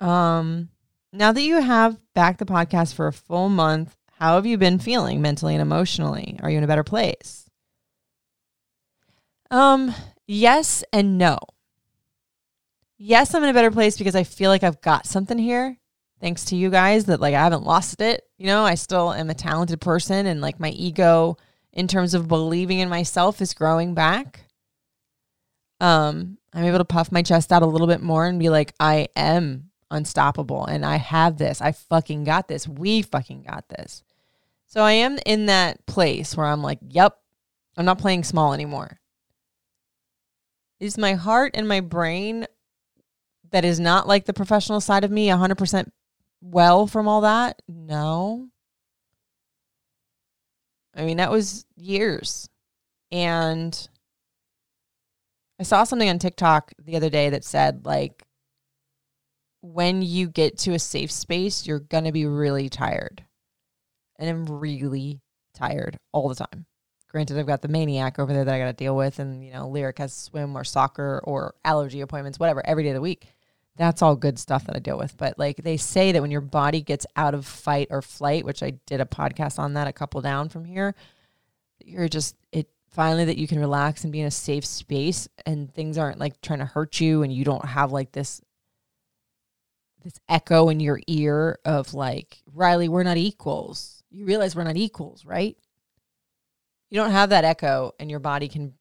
Um, 0.00 0.70
now 1.12 1.32
that 1.32 1.42
you 1.42 1.60
have 1.60 1.98
backed 2.14 2.38
the 2.38 2.46
podcast 2.46 2.94
for 2.94 3.06
a 3.06 3.12
full 3.12 3.48
month, 3.48 3.96
how 4.18 4.34
have 4.34 4.46
you 4.46 4.58
been 4.58 4.80
feeling 4.80 5.22
mentally 5.22 5.54
and 5.54 5.62
emotionally? 5.62 6.40
Are 6.42 6.50
you 6.50 6.58
in 6.58 6.64
a 6.64 6.68
better 6.68 6.82
place? 6.82 7.48
Um, 9.48 9.94
yes 10.26 10.82
and 10.92 11.18
no. 11.18 11.38
Yes, 12.98 13.32
I'm 13.32 13.44
in 13.44 13.48
a 13.48 13.54
better 13.54 13.70
place 13.70 13.96
because 13.96 14.16
I 14.16 14.24
feel 14.24 14.50
like 14.50 14.64
I've 14.64 14.80
got 14.80 15.06
something 15.06 15.38
here. 15.38 15.78
Thanks 16.20 16.46
to 16.46 16.56
you 16.56 16.68
guys 16.68 17.04
that 17.04 17.20
like 17.20 17.32
I 17.34 17.44
haven't 17.44 17.62
lost 17.62 18.00
it. 18.00 18.24
You 18.38 18.46
know, 18.46 18.64
I 18.64 18.74
still 18.74 19.12
am 19.12 19.30
a 19.30 19.34
talented 19.34 19.80
person 19.80 20.26
and 20.26 20.40
like 20.40 20.58
my 20.58 20.70
ego 20.70 21.36
in 21.72 21.86
terms 21.86 22.12
of 22.12 22.26
believing 22.26 22.80
in 22.80 22.88
myself 22.88 23.40
is 23.40 23.54
growing 23.54 23.94
back. 23.94 24.40
Um, 25.80 26.38
I'm 26.52 26.64
able 26.64 26.78
to 26.78 26.84
puff 26.84 27.12
my 27.12 27.22
chest 27.22 27.52
out 27.52 27.62
a 27.62 27.66
little 27.66 27.86
bit 27.86 28.02
more 28.02 28.26
and 28.26 28.40
be 28.40 28.48
like, 28.48 28.74
I 28.80 29.06
am 29.14 29.70
unstoppable 29.92 30.64
and 30.64 30.84
I 30.84 30.96
have 30.96 31.38
this. 31.38 31.62
I 31.62 31.70
fucking 31.70 32.24
got 32.24 32.48
this. 32.48 32.66
We 32.66 33.02
fucking 33.02 33.44
got 33.44 33.68
this. 33.68 34.02
So 34.68 34.82
I 34.82 34.92
am 34.92 35.18
in 35.24 35.46
that 35.46 35.86
place 35.86 36.36
where 36.36 36.46
I'm 36.46 36.62
like, 36.62 36.78
yep, 36.86 37.18
I'm 37.78 37.86
not 37.86 37.98
playing 37.98 38.22
small 38.22 38.52
anymore. 38.52 39.00
Is 40.78 40.98
my 40.98 41.14
heart 41.14 41.52
and 41.54 41.66
my 41.66 41.80
brain 41.80 42.46
that 43.50 43.64
is 43.64 43.80
not 43.80 44.06
like 44.06 44.26
the 44.26 44.34
professional 44.34 44.82
side 44.82 45.04
of 45.04 45.10
me 45.10 45.28
100% 45.28 45.90
well 46.42 46.86
from 46.86 47.08
all 47.08 47.22
that? 47.22 47.62
No. 47.66 48.48
I 50.94 51.06
mean, 51.06 51.16
that 51.16 51.30
was 51.30 51.64
years. 51.74 52.50
And 53.10 53.88
I 55.58 55.62
saw 55.62 55.84
something 55.84 56.10
on 56.10 56.18
TikTok 56.18 56.72
the 56.78 56.96
other 56.96 57.08
day 57.08 57.30
that 57.30 57.42
said, 57.42 57.86
like, 57.86 58.22
when 59.62 60.02
you 60.02 60.28
get 60.28 60.58
to 60.58 60.74
a 60.74 60.78
safe 60.78 61.10
space, 61.10 61.66
you're 61.66 61.80
going 61.80 62.04
to 62.04 62.12
be 62.12 62.26
really 62.26 62.68
tired 62.68 63.24
and 64.18 64.28
I'm 64.28 64.46
really 64.46 65.20
tired 65.54 65.98
all 66.12 66.28
the 66.28 66.34
time. 66.34 66.66
Granted, 67.08 67.38
I've 67.38 67.46
got 67.46 67.62
the 67.62 67.68
maniac 67.68 68.18
over 68.18 68.32
there 68.32 68.44
that 68.44 68.54
I 68.54 68.58
got 68.58 68.66
to 68.66 68.72
deal 68.74 68.94
with, 68.94 69.18
and 69.18 69.44
you 69.44 69.52
know, 69.52 69.68
Lyric 69.68 69.98
has 69.98 70.12
swim 70.12 70.56
or 70.56 70.64
soccer 70.64 71.20
or 71.24 71.54
allergy 71.64 72.02
appointments, 72.02 72.38
whatever, 72.38 72.64
every 72.66 72.82
day 72.82 72.90
of 72.90 72.96
the 72.96 73.00
week. 73.00 73.32
That's 73.76 74.02
all 74.02 74.16
good 74.16 74.38
stuff 74.38 74.66
that 74.66 74.76
I 74.76 74.80
deal 74.80 74.98
with. 74.98 75.16
But 75.16 75.38
like 75.38 75.58
they 75.58 75.76
say 75.76 76.12
that 76.12 76.20
when 76.20 76.32
your 76.32 76.40
body 76.40 76.82
gets 76.82 77.06
out 77.16 77.32
of 77.32 77.46
fight 77.46 77.88
or 77.90 78.02
flight, 78.02 78.44
which 78.44 78.62
I 78.62 78.70
did 78.86 79.00
a 79.00 79.06
podcast 79.06 79.58
on 79.58 79.74
that 79.74 79.86
a 79.86 79.92
couple 79.92 80.20
down 80.20 80.48
from 80.48 80.64
here, 80.64 80.94
you're 81.82 82.08
just 82.08 82.36
it 82.52 82.68
finally 82.90 83.24
that 83.26 83.38
you 83.38 83.46
can 83.46 83.60
relax 83.60 84.02
and 84.02 84.12
be 84.12 84.20
in 84.20 84.26
a 84.26 84.30
safe 84.30 84.66
space 84.66 85.28
and 85.46 85.72
things 85.72 85.96
aren't 85.96 86.18
like 86.18 86.40
trying 86.40 86.58
to 86.58 86.64
hurt 86.64 87.00
you 87.00 87.22
and 87.22 87.32
you 87.32 87.44
don't 87.44 87.64
have 87.64 87.92
like 87.92 88.12
this 88.12 88.42
this 90.02 90.18
echo 90.28 90.68
in 90.68 90.80
your 90.80 91.00
ear 91.06 91.58
of 91.64 91.94
like, 91.94 92.42
Riley, 92.52 92.88
we're 92.88 93.02
not 93.02 93.16
equals 93.16 93.97
you 94.10 94.24
realize 94.24 94.56
we're 94.56 94.64
not 94.64 94.76
equals, 94.76 95.24
right? 95.24 95.56
You 96.90 97.00
don't 97.00 97.10
have 97.10 97.30
that 97.30 97.44
echo 97.44 97.92
and 97.98 98.10
your 98.10 98.20
body 98.20 98.48
can 98.48 98.74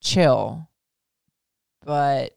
chill, 0.00 0.68
but 1.84 2.36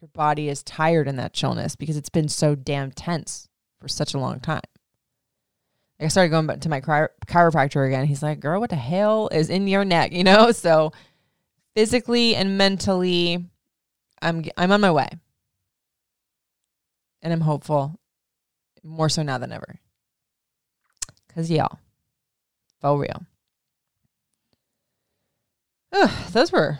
your 0.00 0.08
body 0.08 0.48
is 0.48 0.62
tired 0.62 1.08
in 1.08 1.16
that 1.16 1.32
chillness 1.32 1.76
because 1.76 1.96
it's 1.96 2.10
been 2.10 2.28
so 2.28 2.54
damn 2.54 2.92
tense 2.92 3.48
for 3.80 3.88
such 3.88 4.14
a 4.14 4.18
long 4.18 4.40
time. 4.40 4.60
I 5.98 6.08
started 6.08 6.28
going 6.28 6.46
back 6.46 6.60
to 6.60 6.68
my 6.68 6.82
chiropractor 6.82 7.86
again. 7.86 8.04
He's 8.04 8.22
like, 8.22 8.40
girl, 8.40 8.60
what 8.60 8.68
the 8.68 8.76
hell 8.76 9.28
is 9.32 9.48
in 9.48 9.66
your 9.66 9.84
neck? 9.84 10.12
You 10.16 10.24
know? 10.24 10.52
So 10.52 10.92
physically 11.74 12.36
and 12.36 12.58
mentally, 12.58 13.46
I'm 14.20 14.44
I'm 14.56 14.72
on 14.72 14.80
my 14.80 14.90
way. 14.90 15.08
And 17.22 17.32
I'm 17.32 17.40
hopeful 17.40 17.98
more 18.82 19.08
so 19.08 19.22
now 19.22 19.38
than 19.38 19.52
ever. 19.52 19.80
Cuz 21.36 21.50
y'all 21.50 21.78
for 22.80 22.98
real. 22.98 23.26
Ugh, 25.92 26.10
those 26.32 26.50
were 26.50 26.78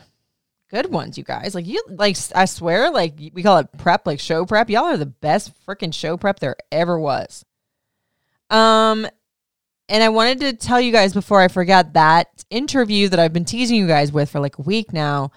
good 0.69 0.91
ones, 0.91 1.17
you 1.17 1.23
guys. 1.23 1.55
Like 1.55 1.67
you 1.67 1.83
like 1.87 2.17
I 2.35 2.45
swear 2.45 2.89
like 2.91 3.13
we 3.33 3.43
call 3.43 3.59
it 3.59 3.67
prep 3.77 4.07
like 4.07 4.19
show 4.19 4.45
prep. 4.45 4.69
Y'all 4.69 4.85
are 4.85 4.97
the 4.97 5.05
best 5.05 5.51
freaking 5.65 5.93
show 5.93 6.17
prep 6.17 6.39
there 6.39 6.55
ever 6.71 6.99
was. 6.99 7.45
Um 8.49 9.07
and 9.89 10.03
I 10.03 10.09
wanted 10.09 10.39
to 10.41 10.53
tell 10.53 10.81
you 10.81 10.91
guys 10.91 11.13
before 11.13 11.39
I 11.39 11.47
forget 11.47 11.93
that 11.93 12.43
interview 12.49 13.07
that 13.09 13.19
I've 13.19 13.33
been 13.33 13.45
teasing 13.45 13.77
you 13.77 13.87
guys 13.87 14.11
with 14.11 14.29
for 14.29 14.39
like 14.39 14.57
a 14.57 14.63
week 14.63 14.91
now 14.91 15.31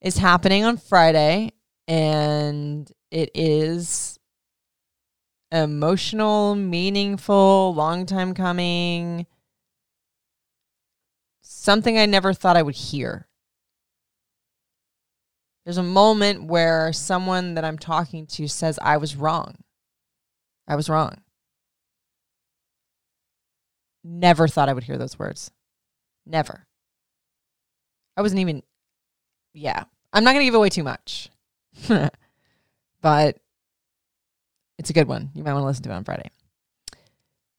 is 0.00 0.18
happening 0.18 0.64
on 0.64 0.76
Friday 0.76 1.52
and 1.86 2.90
it 3.10 3.30
is 3.34 4.11
emotional, 5.52 6.54
meaningful, 6.54 7.74
long 7.74 8.06
time 8.06 8.34
coming. 8.34 9.26
Something 11.42 11.98
I 11.98 12.06
never 12.06 12.32
thought 12.32 12.56
I 12.56 12.62
would 12.62 12.74
hear. 12.74 13.28
There's 15.64 15.76
a 15.76 15.82
moment 15.82 16.44
where 16.44 16.92
someone 16.92 17.54
that 17.54 17.64
I'm 17.64 17.78
talking 17.78 18.26
to 18.28 18.48
says, 18.48 18.78
I 18.82 18.96
was 18.96 19.14
wrong. 19.14 19.56
I 20.66 20.74
was 20.74 20.88
wrong. 20.88 21.18
Never 24.02 24.48
thought 24.48 24.68
I 24.68 24.72
would 24.72 24.84
hear 24.84 24.98
those 24.98 25.18
words. 25.18 25.52
Never. 26.26 26.66
I 28.16 28.22
wasn't 28.22 28.40
even, 28.40 28.62
yeah. 29.54 29.84
I'm 30.12 30.24
not 30.24 30.32
going 30.32 30.40
to 30.40 30.46
give 30.46 30.54
away 30.54 30.68
too 30.68 30.82
much, 30.82 31.30
but 33.00 33.38
it's 34.78 34.90
a 34.90 34.92
good 34.92 35.08
one. 35.08 35.30
You 35.34 35.44
might 35.44 35.52
want 35.52 35.62
to 35.62 35.66
listen 35.66 35.82
to 35.84 35.90
it 35.90 35.94
on 35.94 36.04
Friday. 36.04 36.30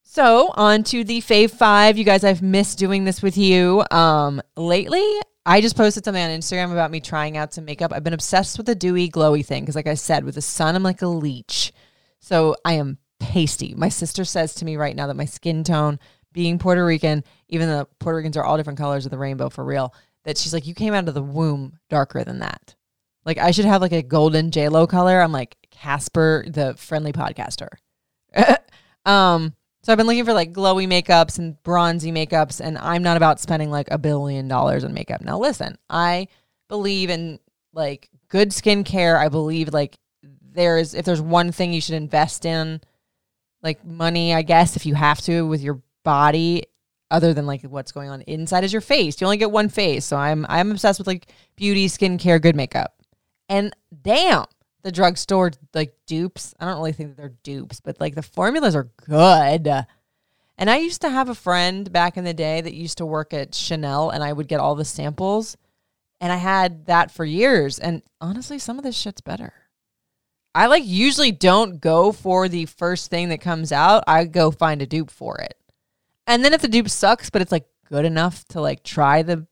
So, 0.03 0.51
on 0.55 0.83
to 0.85 1.03
the 1.03 1.21
Fave 1.21 1.51
Five. 1.51 1.97
You 1.97 2.03
guys, 2.03 2.23
I've 2.23 2.41
missed 2.41 2.77
doing 2.77 3.03
this 3.03 3.21
with 3.21 3.37
you. 3.37 3.83
Um, 3.89 4.41
lately, 4.55 5.03
I 5.45 5.59
just 5.59 5.75
posted 5.75 6.05
something 6.05 6.23
on 6.23 6.29
Instagram 6.29 6.71
about 6.71 6.91
me 6.91 6.99
trying 6.99 7.35
out 7.35 7.53
some 7.53 7.65
makeup. 7.65 7.91
I've 7.91 8.03
been 8.03 8.13
obsessed 8.13 8.57
with 8.57 8.67
the 8.67 8.75
dewy, 8.75 9.09
glowy 9.09 9.43
thing 9.43 9.63
because, 9.63 9.75
like 9.75 9.87
I 9.87 9.95
said, 9.95 10.23
with 10.23 10.35
the 10.35 10.41
sun, 10.41 10.75
I'm 10.75 10.83
like 10.83 11.01
a 11.01 11.07
leech. 11.07 11.73
So, 12.19 12.55
I 12.63 12.73
am 12.73 12.99
pasty. 13.19 13.73
My 13.75 13.89
sister 13.89 14.23
says 14.23 14.53
to 14.55 14.65
me 14.65 14.75
right 14.75 14.95
now 14.95 15.07
that 15.07 15.15
my 15.15 15.25
skin 15.25 15.63
tone, 15.63 15.99
being 16.31 16.59
Puerto 16.59 16.85
Rican, 16.85 17.23
even 17.49 17.67
though 17.67 17.87
Puerto 17.99 18.17
Ricans 18.17 18.37
are 18.37 18.43
all 18.43 18.57
different 18.57 18.79
colors 18.79 19.05
of 19.05 19.11
the 19.11 19.17
rainbow 19.17 19.49
for 19.49 19.63
real, 19.63 19.95
that 20.25 20.37
she's 20.37 20.53
like, 20.53 20.67
you 20.67 20.75
came 20.75 20.93
out 20.93 21.07
of 21.07 21.13
the 21.13 21.23
womb 21.23 21.79
darker 21.89 22.23
than 22.23 22.39
that. 22.39 22.75
Like 23.25 23.37
I 23.37 23.51
should 23.51 23.65
have 23.65 23.81
like 23.81 23.91
a 23.93 24.03
golden 24.03 24.51
J 24.51 24.69
Lo 24.69 24.85
color. 24.85 25.21
I'm 25.21 25.31
like 25.31 25.55
Casper, 25.73 26.45
the 26.47 26.75
friendly 26.75 27.11
podcaster. 27.11 27.69
um, 29.05 29.53
so 29.83 29.91
I've 29.91 29.97
been 29.97 30.07
looking 30.07 30.23
for 30.23 30.33
like 30.33 30.53
glowy 30.53 30.87
makeups 30.87 31.39
and 31.39 31.61
bronzy 31.63 32.11
makeups, 32.11 32.61
and 32.61 32.77
I'm 32.77 33.03
not 33.03 33.17
about 33.17 33.41
spending 33.41 33.69
like 33.69 33.89
a 33.91 33.97
billion 33.97 34.47
dollars 34.47 34.83
on 34.83 34.93
makeup. 34.93 35.21
Now 35.21 35.37
listen, 35.37 35.77
I 35.89 36.27
believe 36.69 37.09
in 37.09 37.39
like 37.73 38.09
good 38.29 38.49
skincare. 38.49 39.17
I 39.17 39.27
believe 39.27 39.73
like 39.73 39.97
there's 40.53 40.93
if 40.93 41.03
there's 41.03 41.21
one 41.21 41.51
thing 41.51 41.73
you 41.73 41.81
should 41.81 41.95
invest 41.95 42.45
in, 42.45 42.79
like 43.61 43.83
money, 43.83 44.33
I 44.33 44.41
guess, 44.41 44.77
if 44.77 44.85
you 44.85 44.95
have 44.95 45.19
to 45.21 45.45
with 45.45 45.61
your 45.61 45.81
body 46.03 46.63
other 47.11 47.33
than 47.33 47.45
like 47.45 47.61
what's 47.63 47.91
going 47.91 48.09
on 48.09 48.21
inside 48.21 48.63
is 48.63 48.73
your 48.73 48.81
face. 48.81 49.19
You 49.19 49.27
only 49.27 49.37
get 49.37 49.51
one 49.51 49.69
face. 49.69 50.05
So 50.05 50.17
I'm 50.17 50.45
I'm 50.47 50.71
obsessed 50.71 50.99
with 50.99 51.07
like 51.07 51.27
beauty, 51.55 51.87
skincare, 51.87 52.41
good 52.41 52.55
makeup. 52.55 52.95
And 53.49 53.75
damn, 54.01 54.45
the 54.83 54.91
drugstore 54.91 55.51
like 55.73 55.95
dupes. 56.05 56.53
I 56.59 56.65
don't 56.65 56.77
really 56.77 56.91
think 56.91 57.09
that 57.09 57.17
they're 57.17 57.33
dupes, 57.43 57.79
but 57.79 57.99
like 57.99 58.15
the 58.15 58.21
formulas 58.21 58.75
are 58.75 58.91
good. 59.05 59.67
And 60.57 60.69
I 60.69 60.77
used 60.77 61.01
to 61.01 61.09
have 61.09 61.29
a 61.29 61.35
friend 61.35 61.91
back 61.91 62.17
in 62.17 62.25
the 62.25 62.33
day 62.33 62.61
that 62.61 62.73
used 62.73 62.99
to 62.99 63.05
work 63.05 63.33
at 63.33 63.55
Chanel 63.55 64.09
and 64.09 64.23
I 64.23 64.31
would 64.31 64.47
get 64.47 64.59
all 64.59 64.75
the 64.75 64.85
samples. 64.85 65.57
And 66.21 66.31
I 66.31 66.37
had 66.37 66.85
that 66.85 67.11
for 67.11 67.25
years. 67.25 67.79
And 67.79 68.01
honestly, 68.21 68.59
some 68.59 68.77
of 68.77 68.83
this 68.83 68.97
shit's 68.97 69.21
better. 69.21 69.53
I 70.55 70.67
like 70.67 70.85
usually 70.85 71.31
don't 71.31 71.81
go 71.81 72.11
for 72.11 72.47
the 72.47 72.65
first 72.65 73.09
thing 73.09 73.29
that 73.29 73.41
comes 73.41 73.71
out. 73.71 74.03
I 74.05 74.25
go 74.25 74.51
find 74.51 74.81
a 74.81 74.85
dupe 74.85 75.09
for 75.09 75.39
it. 75.39 75.57
And 76.27 76.45
then 76.45 76.53
if 76.53 76.61
the 76.61 76.67
dupe 76.67 76.89
sucks, 76.89 77.29
but 77.29 77.41
it's 77.41 77.51
like 77.51 77.65
good 77.89 78.05
enough 78.05 78.45
to 78.49 78.61
like 78.61 78.83
try 78.83 79.23
the 79.23 79.47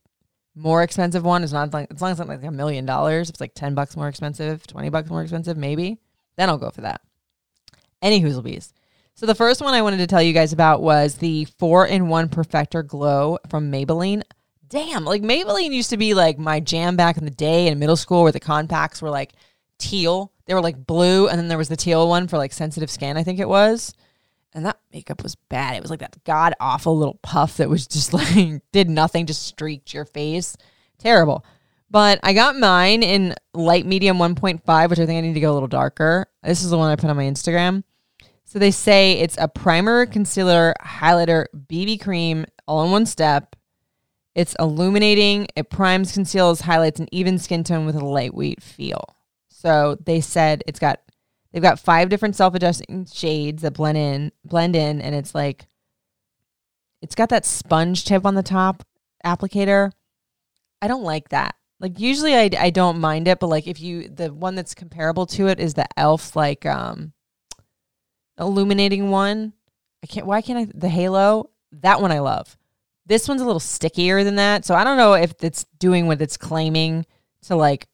more 0.56 0.84
expensive 0.84 1.24
one, 1.24 1.44
it's 1.44 1.54
not 1.54 1.74
like 1.74 1.92
as 1.92 2.02
long 2.02 2.12
as 2.12 2.20
it's 2.20 2.30
like 2.30 2.44
a 2.44 2.52
million 2.52 2.86
dollars, 2.86 3.30
it's 3.30 3.42
like 3.42 3.54
10 3.54 3.74
bucks 3.74 3.96
more 3.96 4.08
expensive, 4.08 4.66
20 4.68 4.90
bucks 4.90 5.10
more 5.10 5.22
expensive, 5.22 5.58
maybe, 5.58 5.98
then 6.38 6.50
I'll 6.50 6.58
go 6.58 6.70
for 6.70 6.82
that. 6.82 7.02
Any 8.02 8.22
Hoozlebees. 8.22 8.74
So 9.14 9.26
the 9.26 9.36
first 9.36 9.62
one 9.62 9.74
I 9.74 9.82
wanted 9.82 9.98
to 9.98 10.08
tell 10.08 10.22
you 10.22 10.34
guys 10.34 10.54
about 10.54 10.82
was 10.82 11.16
the 11.16 11.46
four 11.60 11.86
in 11.86 12.08
one 12.08 12.30
perfector 12.30 12.86
glow 12.86 13.38
from 13.50 13.72
Maybelline. 13.72 14.24
Damn, 14.68 15.06
like 15.06 15.22
Maybelline 15.22 15.74
used 15.74 15.90
to 15.92 15.98
be 15.98 16.14
like 16.14 16.40
my 16.40 16.60
jam 16.60 16.96
back 16.96 17.18
in 17.18 17.26
the 17.26 17.32
day 17.32 17.68
in 17.68 17.78
middle 17.78 17.98
school 17.98 18.24
where 18.24 18.32
the 18.32 18.40
compacts 18.40 19.02
were 19.02 19.10
like 19.10 19.34
teal. 19.78 20.32
They 20.46 20.54
were 20.54 20.62
like 20.62 20.86
blue, 20.86 21.28
and 21.28 21.38
then 21.38 21.50
there 21.50 21.58
was 21.58 21.70
the 21.70 21.78
teal 21.78 22.08
one 22.08 22.28
for 22.28 22.38
like 22.38 22.54
sensitive 22.54 22.90
skin, 22.90 23.18
I 23.18 23.24
think 23.24 23.40
it 23.40 23.48
was 23.48 23.94
and 24.54 24.66
that 24.66 24.80
makeup 24.92 25.24
was 25.24 25.36
bad. 25.36 25.76
It 25.76 25.82
was 25.82 25.90
like 25.90 26.00
that 26.00 26.24
god 26.24 26.54
awful 26.60 26.98
little 26.98 27.20
puff 27.22 27.58
that 27.58 27.70
was 27.70 27.88
just 27.88 28.14
like 28.14 28.62
did 28.72 28.90
nothing, 28.90 29.26
just 29.26 29.46
streaked 29.46 29.94
your 29.94 30.06
face. 30.06 30.58
Terrible. 30.98 31.46
But 31.90 32.20
I 32.24 32.34
got 32.34 32.56
mine 32.56 33.04
in 33.04 33.36
light 33.54 33.86
medium 33.86 34.18
1.5, 34.18 34.90
which 34.90 35.00
I 35.00 35.06
think 35.06 35.18
I 35.18 35.22
need 35.22 35.34
to 35.34 35.42
go 35.42 35.52
a 35.52 35.54
little 35.56 35.68
darker. 35.68 36.28
This 36.42 36.64
is 36.64 36.70
the 36.70 36.78
one 36.78 36.90
I 36.90 36.96
put 36.96 37.10
on 37.10 37.18
my 37.18 37.26
Instagram. 37.26 37.84
So 38.46 38.60
they 38.60 38.72
say 38.72 39.14
it's 39.14 39.38
a 39.38 39.48
primer, 39.48 40.06
concealer, 40.06 40.74
highlighter, 40.82 41.46
BB 41.68 42.02
cream, 42.02 42.46
all 42.66 42.84
in 42.86 42.92
one 42.92 43.06
step. 43.06 43.56
It's 44.36 44.56
illuminating, 44.60 45.48
it 45.56 45.70
primes, 45.70 46.14
conceals, 46.14 46.62
highlights 46.62 47.02
an 47.02 47.10
even 47.12 47.38
skin 47.38 47.66
tone 47.66 47.86
with 47.86 47.96
a 47.96 48.06
lightweight 48.06 48.64
feel. 48.64 49.16
So 49.50 49.98
they 50.06 50.22
said 50.22 50.64
it's 50.68 50.80
got 50.80 51.02
They've 51.52 51.62
got 51.62 51.80
five 51.80 52.10
different 52.10 52.36
self-adjusting 52.36 53.08
shades 53.12 53.62
that 53.64 53.74
blend 53.74 53.98
in, 53.98 54.32
blend 54.46 54.76
in, 54.76 55.02
and 55.02 55.14
it's 55.14 55.36
like 55.36 55.68
it's 57.02 57.16
got 57.16 57.30
that 57.30 57.46
sponge 57.46 58.06
tip 58.06 58.26
on 58.26 58.36
the 58.36 58.44
top 58.44 58.84
applicator. 59.26 59.92
I 60.82 60.88
don't 60.88 61.04
like 61.04 61.30
that. 61.30 61.56
Like 61.80 62.00
usually 62.00 62.36
I, 62.36 62.50
I 62.58 62.70
don't 62.70 63.00
mind 63.00 63.28
it, 63.28 63.40
but 63.40 63.48
like 63.48 63.68
if 63.68 63.82
you 63.82 64.08
the 64.08 64.32
one 64.32 64.56
that's 64.56 64.76
comparable 64.76 65.26
to 65.28 65.48
it 65.48 65.60
is 65.60 65.74
the 65.74 65.88
Elf 65.98 66.36
like 66.36 66.66
um 66.66 67.14
illuminating 68.40 69.10
one. 69.10 69.54
I 70.04 70.08
can't 70.08 70.26
why 70.26 70.42
can't 70.42 70.70
I 70.70 70.72
the 70.74 70.90
Halo? 70.90 71.50
That 71.72 72.02
one 72.02 72.12
I 72.12 72.20
love. 72.20 72.58
This 73.08 73.28
one's 73.28 73.42
a 73.42 73.46
little 73.46 73.60
stickier 73.60 74.24
than 74.24 74.36
that. 74.36 74.64
So 74.64 74.76
I 74.76 74.84
don't 74.84 74.98
know 74.98 75.14
if 75.14 75.34
it's 75.42 75.66
doing 75.80 76.08
what 76.08 76.22
it's 76.22 76.38
claiming 76.38 77.06
to 77.44 77.56
like 77.56 77.88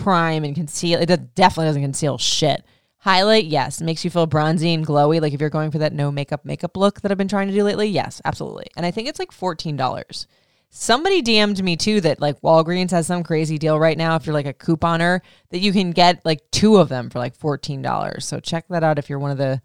prime 0.00 0.44
and 0.44 0.54
conceal. 0.54 1.00
It 1.00 1.34
definitely 1.34 1.66
doesn't 1.66 1.82
conceal 1.82 2.18
shit. 2.18 2.64
Highlight, 2.98 3.46
yes, 3.46 3.80
makes 3.80 4.04
you 4.04 4.10
feel 4.10 4.26
bronzy 4.26 4.74
and 4.74 4.86
glowy. 4.86 5.20
Like 5.20 5.32
if 5.32 5.40
you're 5.40 5.50
going 5.50 5.70
for 5.70 5.78
that 5.78 5.92
no 5.92 6.10
makeup 6.10 6.44
makeup 6.44 6.76
look 6.76 7.00
that 7.00 7.10
I've 7.10 7.18
been 7.18 7.28
trying 7.28 7.48
to 7.48 7.54
do 7.54 7.64
lately, 7.64 7.88
yes, 7.88 8.20
absolutely. 8.24 8.66
And 8.76 8.84
I 8.84 8.90
think 8.90 9.08
it's 9.08 9.18
like 9.18 9.32
fourteen 9.32 9.76
dollars. 9.76 10.26
Somebody 10.68 11.22
DM'd 11.22 11.62
me 11.62 11.76
too 11.76 12.00
that 12.02 12.20
like 12.20 12.40
Walgreens 12.42 12.92
has 12.92 13.06
some 13.06 13.24
crazy 13.24 13.58
deal 13.58 13.78
right 13.78 13.96
now 13.98 14.16
if 14.16 14.24
you're 14.24 14.34
like 14.34 14.46
a 14.46 14.54
couponer 14.54 15.20
that 15.50 15.58
you 15.58 15.72
can 15.72 15.90
get 15.90 16.24
like 16.24 16.48
two 16.50 16.76
of 16.76 16.88
them 16.88 17.10
for 17.10 17.18
like 17.18 17.34
fourteen 17.34 17.82
dollars. 17.82 18.26
So 18.26 18.38
check 18.38 18.66
that 18.68 18.84
out 18.84 18.98
if 18.98 19.08
you're 19.08 19.18
one 19.18 19.30
of 19.30 19.38
the. 19.38 19.62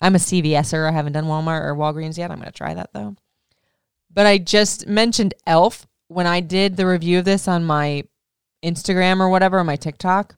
I'm 0.00 0.14
a 0.14 0.18
CVSer. 0.18 0.88
I 0.88 0.92
haven't 0.92 1.14
done 1.14 1.24
Walmart 1.24 1.62
or 1.62 1.74
Walgreens 1.74 2.18
yet. 2.18 2.30
I'm 2.30 2.38
gonna 2.38 2.52
try 2.52 2.74
that 2.74 2.92
though. 2.92 3.16
But 4.12 4.26
I 4.26 4.38
just 4.38 4.86
mentioned 4.86 5.34
Elf 5.46 5.86
when 6.08 6.26
I 6.26 6.40
did 6.40 6.76
the 6.76 6.86
review 6.86 7.18
of 7.18 7.24
this 7.24 7.48
on 7.48 7.64
my 7.64 8.04
Instagram 8.66 9.20
or 9.20 9.28
whatever, 9.28 9.58
on 9.58 9.66
my 9.66 9.76
TikTok, 9.76 10.36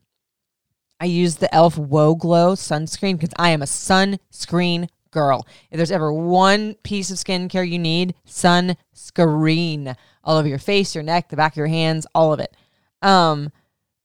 I 1.01 1.07
use 1.07 1.37
the 1.37 1.47
e.l.f. 1.47 1.79
Whoa 1.79 2.15
Glow 2.15 2.55
sunscreen 2.55 3.15
because 3.15 3.35
I 3.39 3.51
am 3.51 3.63
a 3.63 3.67
sunscreen 3.67 4.89
girl. 5.11 5.47
If 5.71 5.77
there's 5.77 5.91
ever 5.91 6.13
one 6.13 6.75
piece 6.83 7.11
of 7.11 7.17
skincare 7.17 7.69
you 7.69 7.79
need, 7.79 8.15
sunscreen. 8.27 9.97
All 10.25 10.37
over 10.37 10.49
your 10.49 10.59
face, 10.59 10.95
your 10.95 11.05
neck, 11.05 11.29
the 11.29 11.37
back 11.37 11.53
of 11.53 11.57
your 11.57 11.69
hands, 11.69 12.07
all 12.15 12.33
of 12.33 12.41
it. 12.41 12.55
Um, 13.01 13.51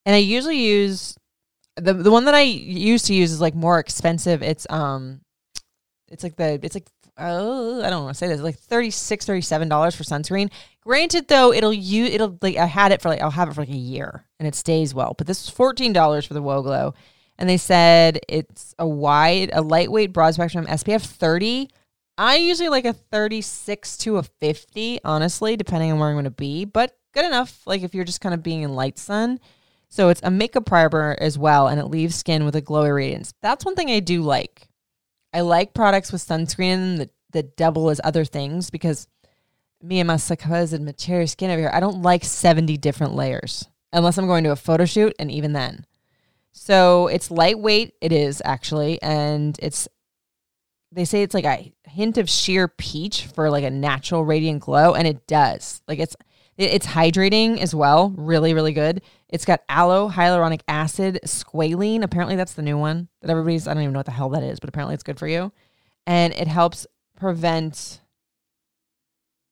and 0.06 0.16
I 0.16 0.20
usually 0.20 0.60
use 0.60 1.18
the 1.76 1.94
the 1.94 2.12
one 2.12 2.26
that 2.26 2.36
I 2.36 2.42
used 2.42 3.06
to 3.08 3.14
use 3.14 3.32
is 3.32 3.42
like 3.42 3.56
more 3.56 3.80
expensive. 3.80 4.44
It's 4.44 4.68
um, 4.70 5.22
it's 6.10 6.24
like 6.24 6.36
the 6.36 6.60
it's 6.62 6.76
like 6.76 6.88
oh, 7.18 7.84
I 7.84 7.90
don't 7.90 8.04
want 8.04 8.16
to 8.16 8.18
say 8.18 8.28
this, 8.28 8.42
like 8.42 8.60
$36, 8.60 8.90
$37 8.90 9.96
for 9.96 10.04
sunscreen. 10.04 10.52
Granted, 10.84 11.28
though, 11.30 11.54
it'll 11.54 11.74
you 11.74 12.06
it'll 12.06 12.38
like 12.42 12.58
I 12.58 12.66
had 12.66 12.92
it 12.92 13.02
for 13.02 13.08
like 13.08 13.22
I'll 13.22 13.32
have 13.32 13.48
it 13.48 13.54
for 13.54 13.62
like 13.62 13.70
a 13.70 13.74
year 13.74 14.26
and 14.40 14.48
it 14.48 14.56
stays 14.56 14.94
well. 14.94 15.16
But 15.18 15.28
this 15.28 15.44
is 15.44 15.50
fourteen 15.50 15.94
dollars 15.94 16.26
for 16.26 16.34
the 16.34 16.42
Whoa 16.42 16.62
Glow, 16.62 16.94
and 17.38 17.48
they 17.48 17.58
said 17.58 18.20
it's 18.28 18.76
a 18.78 18.88
wide, 18.88 19.50
a 19.54 19.62
lightweight, 19.62 20.12
broad 20.12 20.34
spectrum 20.34 20.66
SPF 20.66 21.06
thirty. 21.06 21.70
I 22.18 22.36
usually 22.36 22.68
like 22.68 22.84
a 22.86 22.92
thirty 22.92 23.42
six 23.42 23.98
to 24.00 24.18
a 24.18 24.24
fifty, 24.24 25.00
honestly, 25.06 25.56
depending 25.56 25.92
on 25.92 26.00
where 26.00 26.10
I'm 26.10 26.16
going 26.16 26.26
to 26.26 26.32
be. 26.32 26.66
But 26.66 26.98
good 27.14 27.26
enough, 27.26 27.66
like 27.66 27.82
if 27.82 27.96
you're 27.96 28.04
just 28.04 28.22
kind 28.22 28.36
of 28.36 28.44
being 28.44 28.64
in 28.64 28.76
light 28.76 28.98
sun. 28.98 29.40
So 29.88 30.10
it's 30.10 30.22
a 30.24 30.32
makeup 30.32 30.66
primer 30.66 31.16
as 31.22 31.38
well, 31.38 31.68
and 31.68 31.80
it 31.80 31.86
leaves 31.86 32.16
skin 32.16 32.46
with 32.46 32.56
a 32.56 32.62
glowy 32.64 32.94
radiance. 32.94 33.34
That's 33.44 33.64
one 33.64 33.76
thing 33.76 33.92
I 33.92 34.00
do 34.00 34.24
like. 34.24 34.68
I 35.34 35.42
like 35.42 35.74
products 35.74 36.12
with 36.12 36.22
sunscreen 36.22 36.98
that, 36.98 37.10
that 37.32 37.58
double 37.58 37.90
as 37.90 38.00
other 38.04 38.24
things 38.24 38.70
because 38.70 39.08
me 39.82 40.00
and 40.00 40.08
my 40.08 40.18
supposed 40.18 40.80
material 40.80 41.28
skin 41.28 41.50
over 41.50 41.60
here, 41.60 41.72
I 41.74 41.80
don't 41.80 42.02
like 42.02 42.24
70 42.24 42.78
different 42.78 43.16
layers 43.16 43.68
unless 43.92 44.18
I'm 44.18 44.28
going 44.28 44.44
to 44.46 44.52
a 44.52 44.56
photo 44.56 44.86
shoot, 44.86 45.14
and 45.20 45.30
even 45.30 45.54
then. 45.54 45.86
So 46.52 47.08
it's 47.08 47.32
lightweight, 47.32 47.94
it 48.02 48.12
is 48.12 48.42
actually, 48.44 49.02
and 49.02 49.58
it's 49.62 49.88
they 50.92 51.06
say 51.06 51.24
it's 51.24 51.34
like 51.34 51.46
a 51.46 51.74
hint 51.90 52.20
of 52.20 52.30
sheer 52.30 52.68
peach 52.68 53.26
for 53.26 53.50
like 53.50 53.64
a 53.64 53.70
natural 53.72 54.24
radiant 54.24 54.62
glow, 54.62 54.94
and 54.94 55.08
it 55.08 55.26
does. 55.28 55.82
Like 55.88 56.00
it's 56.00 56.16
it's 56.58 56.86
hydrating 56.86 57.60
as 57.60 57.74
well, 57.74 58.10
really 58.16 58.54
really 58.54 58.74
good. 58.74 59.02
It's 59.30 59.46
got 59.46 59.62
aloe, 59.70 60.10
hyaluronic 60.10 60.62
acid, 60.68 61.20
squalane. 61.26 62.04
Apparently 62.04 62.36
that's 62.36 62.54
the 62.54 62.62
new 62.62 62.78
one 62.78 63.08
that 63.22 63.30
everybody's. 63.30 63.68
I 63.68 63.74
don't 63.74 63.84
even 63.84 63.94
know 63.94 64.00
what 64.00 64.06
the 64.06 64.12
hell 64.12 64.30
that 64.30 64.44
is, 64.44 64.60
but 64.60 64.70
apparently 64.70 64.94
it's 64.94 65.04
good 65.04 65.20
for 65.20 65.28
you, 65.28 65.52
and 66.06 66.34
it 66.34 66.48
helps 66.48 66.86
prevent. 67.18 68.00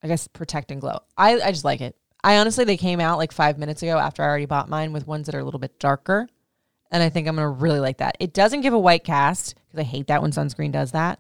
I 0.03 0.07
guess 0.07 0.27
protect 0.27 0.71
and 0.71 0.81
glow. 0.81 0.99
I 1.17 1.39
I 1.41 1.51
just 1.51 1.65
like 1.65 1.81
it. 1.81 1.95
I 2.23 2.37
honestly 2.37 2.65
they 2.65 2.77
came 2.77 2.99
out 2.99 3.17
like 3.17 3.31
five 3.31 3.57
minutes 3.57 3.81
ago 3.81 3.97
after 3.97 4.23
I 4.23 4.27
already 4.27 4.45
bought 4.45 4.69
mine 4.69 4.93
with 4.93 5.07
ones 5.07 5.25
that 5.25 5.35
are 5.35 5.39
a 5.39 5.43
little 5.43 5.59
bit 5.59 5.79
darker, 5.79 6.27
and 6.91 7.01
I 7.01 7.09
think 7.09 7.27
I'm 7.27 7.35
gonna 7.35 7.49
really 7.49 7.79
like 7.79 7.97
that. 7.97 8.17
It 8.19 8.33
doesn't 8.33 8.61
give 8.61 8.73
a 8.73 8.79
white 8.79 9.03
cast 9.03 9.55
because 9.67 9.79
I 9.79 9.83
hate 9.83 10.07
that 10.07 10.21
when 10.21 10.31
sunscreen 10.31 10.71
does 10.71 10.91
that. 10.91 11.19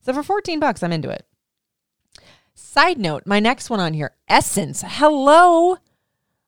So 0.00 0.12
for 0.12 0.24
14 0.24 0.58
bucks, 0.58 0.82
I'm 0.82 0.92
into 0.92 1.10
it. 1.10 1.24
Side 2.54 2.98
note, 2.98 3.24
my 3.26 3.40
next 3.40 3.70
one 3.70 3.80
on 3.80 3.94
here, 3.94 4.12
Essence. 4.28 4.82
Hello. 4.86 5.76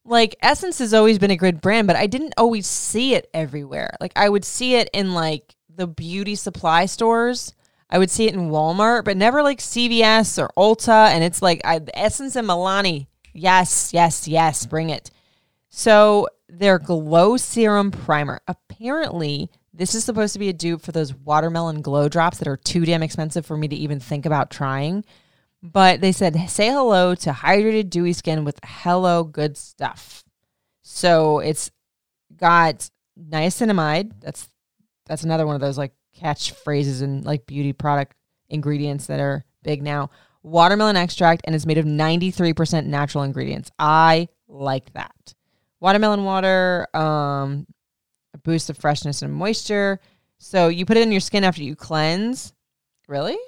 Like 0.04 0.36
Essence 0.42 0.78
has 0.78 0.92
always 0.92 1.18
been 1.18 1.30
a 1.30 1.36
good 1.36 1.60
brand, 1.60 1.86
but 1.86 1.96
I 1.96 2.06
didn't 2.06 2.34
always 2.36 2.66
see 2.66 3.14
it 3.14 3.30
everywhere. 3.32 3.96
Like 4.00 4.12
I 4.16 4.28
would 4.28 4.44
see 4.44 4.74
it 4.74 4.90
in 4.92 5.14
like 5.14 5.54
the 5.74 5.86
beauty 5.86 6.34
supply 6.34 6.86
stores. 6.86 7.54
I 7.88 7.98
would 7.98 8.10
see 8.10 8.26
it 8.26 8.34
in 8.34 8.50
Walmart, 8.50 9.04
but 9.04 9.16
never 9.16 9.42
like 9.42 9.58
CVS 9.58 10.42
or 10.42 10.50
Ulta. 10.58 11.08
And 11.08 11.24
it's 11.24 11.40
like 11.40 11.62
I, 11.64 11.80
Essence 11.94 12.36
and 12.36 12.48
Milani. 12.48 13.06
Yes, 13.32 13.92
yes, 13.94 14.28
yes, 14.28 14.66
bring 14.66 14.90
it. 14.90 15.10
So 15.70 16.28
their 16.48 16.78
glow 16.78 17.36
serum 17.36 17.90
primer. 17.90 18.40
Apparently, 18.46 19.50
this 19.72 19.94
is 19.94 20.04
supposed 20.04 20.34
to 20.34 20.38
be 20.38 20.48
a 20.48 20.52
dupe 20.52 20.82
for 20.82 20.92
those 20.92 21.14
watermelon 21.14 21.82
glow 21.82 22.08
drops 22.08 22.38
that 22.38 22.48
are 22.48 22.56
too 22.56 22.84
damn 22.84 23.02
expensive 23.02 23.44
for 23.44 23.56
me 23.56 23.68
to 23.68 23.76
even 23.76 24.00
think 24.00 24.26
about 24.26 24.50
trying. 24.50 25.04
But 25.64 26.02
they 26.02 26.12
said, 26.12 26.36
say 26.50 26.68
hello 26.68 27.14
to 27.14 27.32
hydrated, 27.32 27.88
dewy 27.88 28.12
skin 28.12 28.44
with 28.44 28.60
hello 28.62 29.24
good 29.24 29.56
stuff. 29.56 30.22
So 30.82 31.38
it's 31.38 31.70
got 32.36 32.90
niacinamide. 33.18 34.12
That's 34.20 34.46
that's 35.06 35.24
another 35.24 35.46
one 35.46 35.54
of 35.54 35.62
those 35.62 35.78
like 35.78 35.94
catchphrases 36.20 37.00
and 37.00 37.24
like 37.24 37.46
beauty 37.46 37.72
product 37.72 38.14
ingredients 38.50 39.06
that 39.06 39.20
are 39.20 39.46
big 39.62 39.82
now. 39.82 40.10
Watermelon 40.42 40.96
extract 40.96 41.40
and 41.46 41.54
it's 41.54 41.64
made 41.64 41.78
of 41.78 41.86
93% 41.86 42.84
natural 42.84 43.24
ingredients. 43.24 43.70
I 43.78 44.28
like 44.46 44.92
that. 44.92 45.34
Watermelon 45.80 46.24
water, 46.24 46.86
um, 46.94 47.66
a 48.34 48.38
boost 48.38 48.68
of 48.68 48.76
freshness 48.76 49.22
and 49.22 49.32
moisture. 49.32 49.98
So 50.36 50.68
you 50.68 50.84
put 50.84 50.98
it 50.98 51.02
in 51.04 51.10
your 51.10 51.22
skin 51.22 51.42
after 51.42 51.62
you 51.62 51.74
cleanse. 51.74 52.52
Really? 53.08 53.38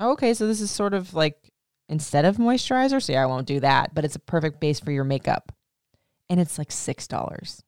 Okay, 0.00 0.32
so 0.34 0.46
this 0.46 0.60
is 0.60 0.70
sort 0.70 0.94
of 0.94 1.14
like 1.14 1.50
instead 1.88 2.24
of 2.24 2.36
moisturizer. 2.36 3.02
So 3.02 3.12
yeah, 3.12 3.22
I 3.22 3.26
won't 3.26 3.46
do 3.46 3.60
that, 3.60 3.94
but 3.94 4.04
it's 4.04 4.16
a 4.16 4.20
perfect 4.20 4.60
base 4.60 4.80
for 4.80 4.92
your 4.92 5.04
makeup. 5.04 5.52
And 6.28 6.40
it's 6.40 6.58
like 6.58 6.72
six 6.72 7.06
dollars. 7.06 7.62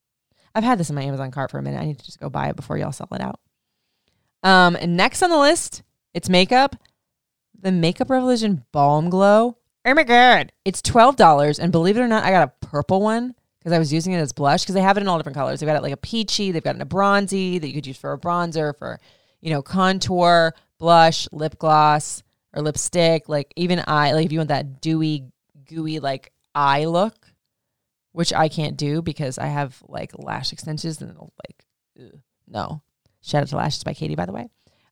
I've 0.54 0.64
had 0.64 0.78
this 0.78 0.88
in 0.88 0.96
my 0.96 1.02
Amazon 1.02 1.30
cart 1.30 1.50
for 1.50 1.58
a 1.58 1.62
minute. 1.62 1.80
I 1.80 1.84
need 1.84 1.98
to 1.98 2.04
just 2.04 2.20
go 2.20 2.30
buy 2.30 2.48
it 2.48 2.56
before 2.56 2.76
y'all 2.76 2.92
sell 2.92 3.08
it 3.12 3.20
out. 3.20 3.40
Um, 4.42 4.76
and 4.76 4.96
next 4.96 5.22
on 5.22 5.30
the 5.30 5.38
list, 5.38 5.82
it's 6.14 6.28
makeup. 6.28 6.76
The 7.60 7.72
Makeup 7.72 8.10
Revolution 8.10 8.64
Balm 8.72 9.08
Glow. 9.08 9.56
Oh 9.84 9.94
my 9.94 10.04
god, 10.04 10.52
it's 10.64 10.82
twelve 10.82 11.16
dollars, 11.16 11.58
and 11.58 11.72
believe 11.72 11.96
it 11.96 12.00
or 12.00 12.08
not, 12.08 12.24
I 12.24 12.30
got 12.30 12.48
a 12.48 12.66
purple 12.66 13.00
one 13.00 13.34
because 13.58 13.72
I 13.72 13.78
was 13.78 13.92
using 13.92 14.12
it 14.12 14.18
as 14.18 14.32
blush 14.32 14.62
because 14.62 14.74
they 14.74 14.80
have 14.80 14.96
it 14.96 15.00
in 15.00 15.08
all 15.08 15.18
different 15.18 15.36
colors. 15.36 15.60
They've 15.60 15.66
got 15.66 15.76
it 15.76 15.82
like 15.82 15.92
a 15.92 15.96
peachy, 15.96 16.50
they've 16.50 16.62
got 16.62 16.74
it 16.74 16.76
in 16.76 16.82
a 16.82 16.86
bronzy 16.86 17.58
that 17.58 17.68
you 17.68 17.74
could 17.74 17.86
use 17.86 17.96
for 17.96 18.12
a 18.12 18.18
bronzer, 18.18 18.76
for 18.76 19.00
you 19.40 19.50
know 19.50 19.62
contour, 19.62 20.54
blush, 20.82 21.28
lip 21.30 21.58
gloss, 21.58 22.24
or 22.52 22.60
lipstick. 22.60 23.28
Like 23.28 23.52
even 23.54 23.82
eye, 23.86 24.12
like 24.12 24.26
if 24.26 24.32
you 24.32 24.40
want 24.40 24.48
that 24.48 24.80
dewy, 24.80 25.30
gooey 25.64 26.00
like 26.00 26.32
eye 26.56 26.86
look, 26.86 27.28
which 28.10 28.32
I 28.32 28.48
can't 28.48 28.76
do 28.76 29.00
because 29.00 29.38
I 29.38 29.46
have 29.46 29.80
like 29.86 30.10
lash 30.18 30.52
extensions 30.52 31.00
and 31.00 31.16
like 31.16 31.64
ugh, 31.98 32.20
no. 32.48 32.82
Shout 33.22 33.42
out 33.42 33.48
to 33.48 33.56
Lashes 33.56 33.84
by 33.84 33.94
Katie, 33.94 34.16
by 34.16 34.26
the 34.26 34.32
way. 34.32 34.48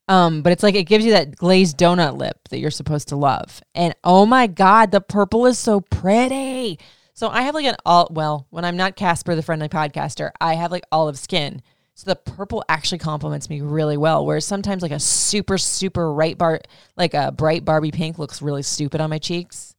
Um, 0.07 0.43
but 0.43 0.53
it's 0.53 0.63
like 0.63 0.77
it 0.77 0.85
gives 0.85 1.05
you 1.05 1.11
that 1.11 1.35
glazed 1.35 1.77
donut 1.77 2.17
lip 2.17 2.37
that 2.51 2.61
you're 2.61 2.71
supposed 2.71 3.09
to 3.09 3.17
love. 3.17 3.61
And 3.75 3.93
oh 4.05 4.25
my 4.27 4.47
god, 4.47 4.93
the 4.93 5.01
purple 5.01 5.47
is 5.47 5.59
so 5.59 5.81
pretty. 5.81 6.79
So 7.15 7.29
I 7.29 7.43
have 7.43 7.57
like 7.57 7.67
an 7.67 7.75
all 7.85 8.09
well, 8.13 8.47
when 8.51 8.65
I'm 8.65 8.77
not 8.77 8.95
Casper 8.95 9.35
the 9.35 9.43
friendly 9.43 9.69
podcaster, 9.69 10.31
I 10.41 10.55
have 10.55 10.71
like 10.71 10.85
olive 10.93 11.19
skin. 11.19 11.63
So 12.01 12.13
the 12.13 12.17
purple 12.17 12.65
actually 12.67 12.97
complements 12.97 13.51
me 13.51 13.61
really 13.61 13.99
well. 13.99 14.25
Whereas 14.25 14.47
sometimes 14.47 14.81
like 14.81 14.91
a 14.91 14.99
super, 14.99 15.59
super 15.59 16.11
bright 16.15 16.39
bar 16.39 16.63
like 16.97 17.13
a 17.13 17.31
bright 17.31 17.63
Barbie 17.63 17.91
pink 17.91 18.19
looks 18.19 18.41
really 18.41 18.63
stupid 18.63 19.03
on 19.03 19.11
my 19.11 19.19
cheeks. 19.19 19.75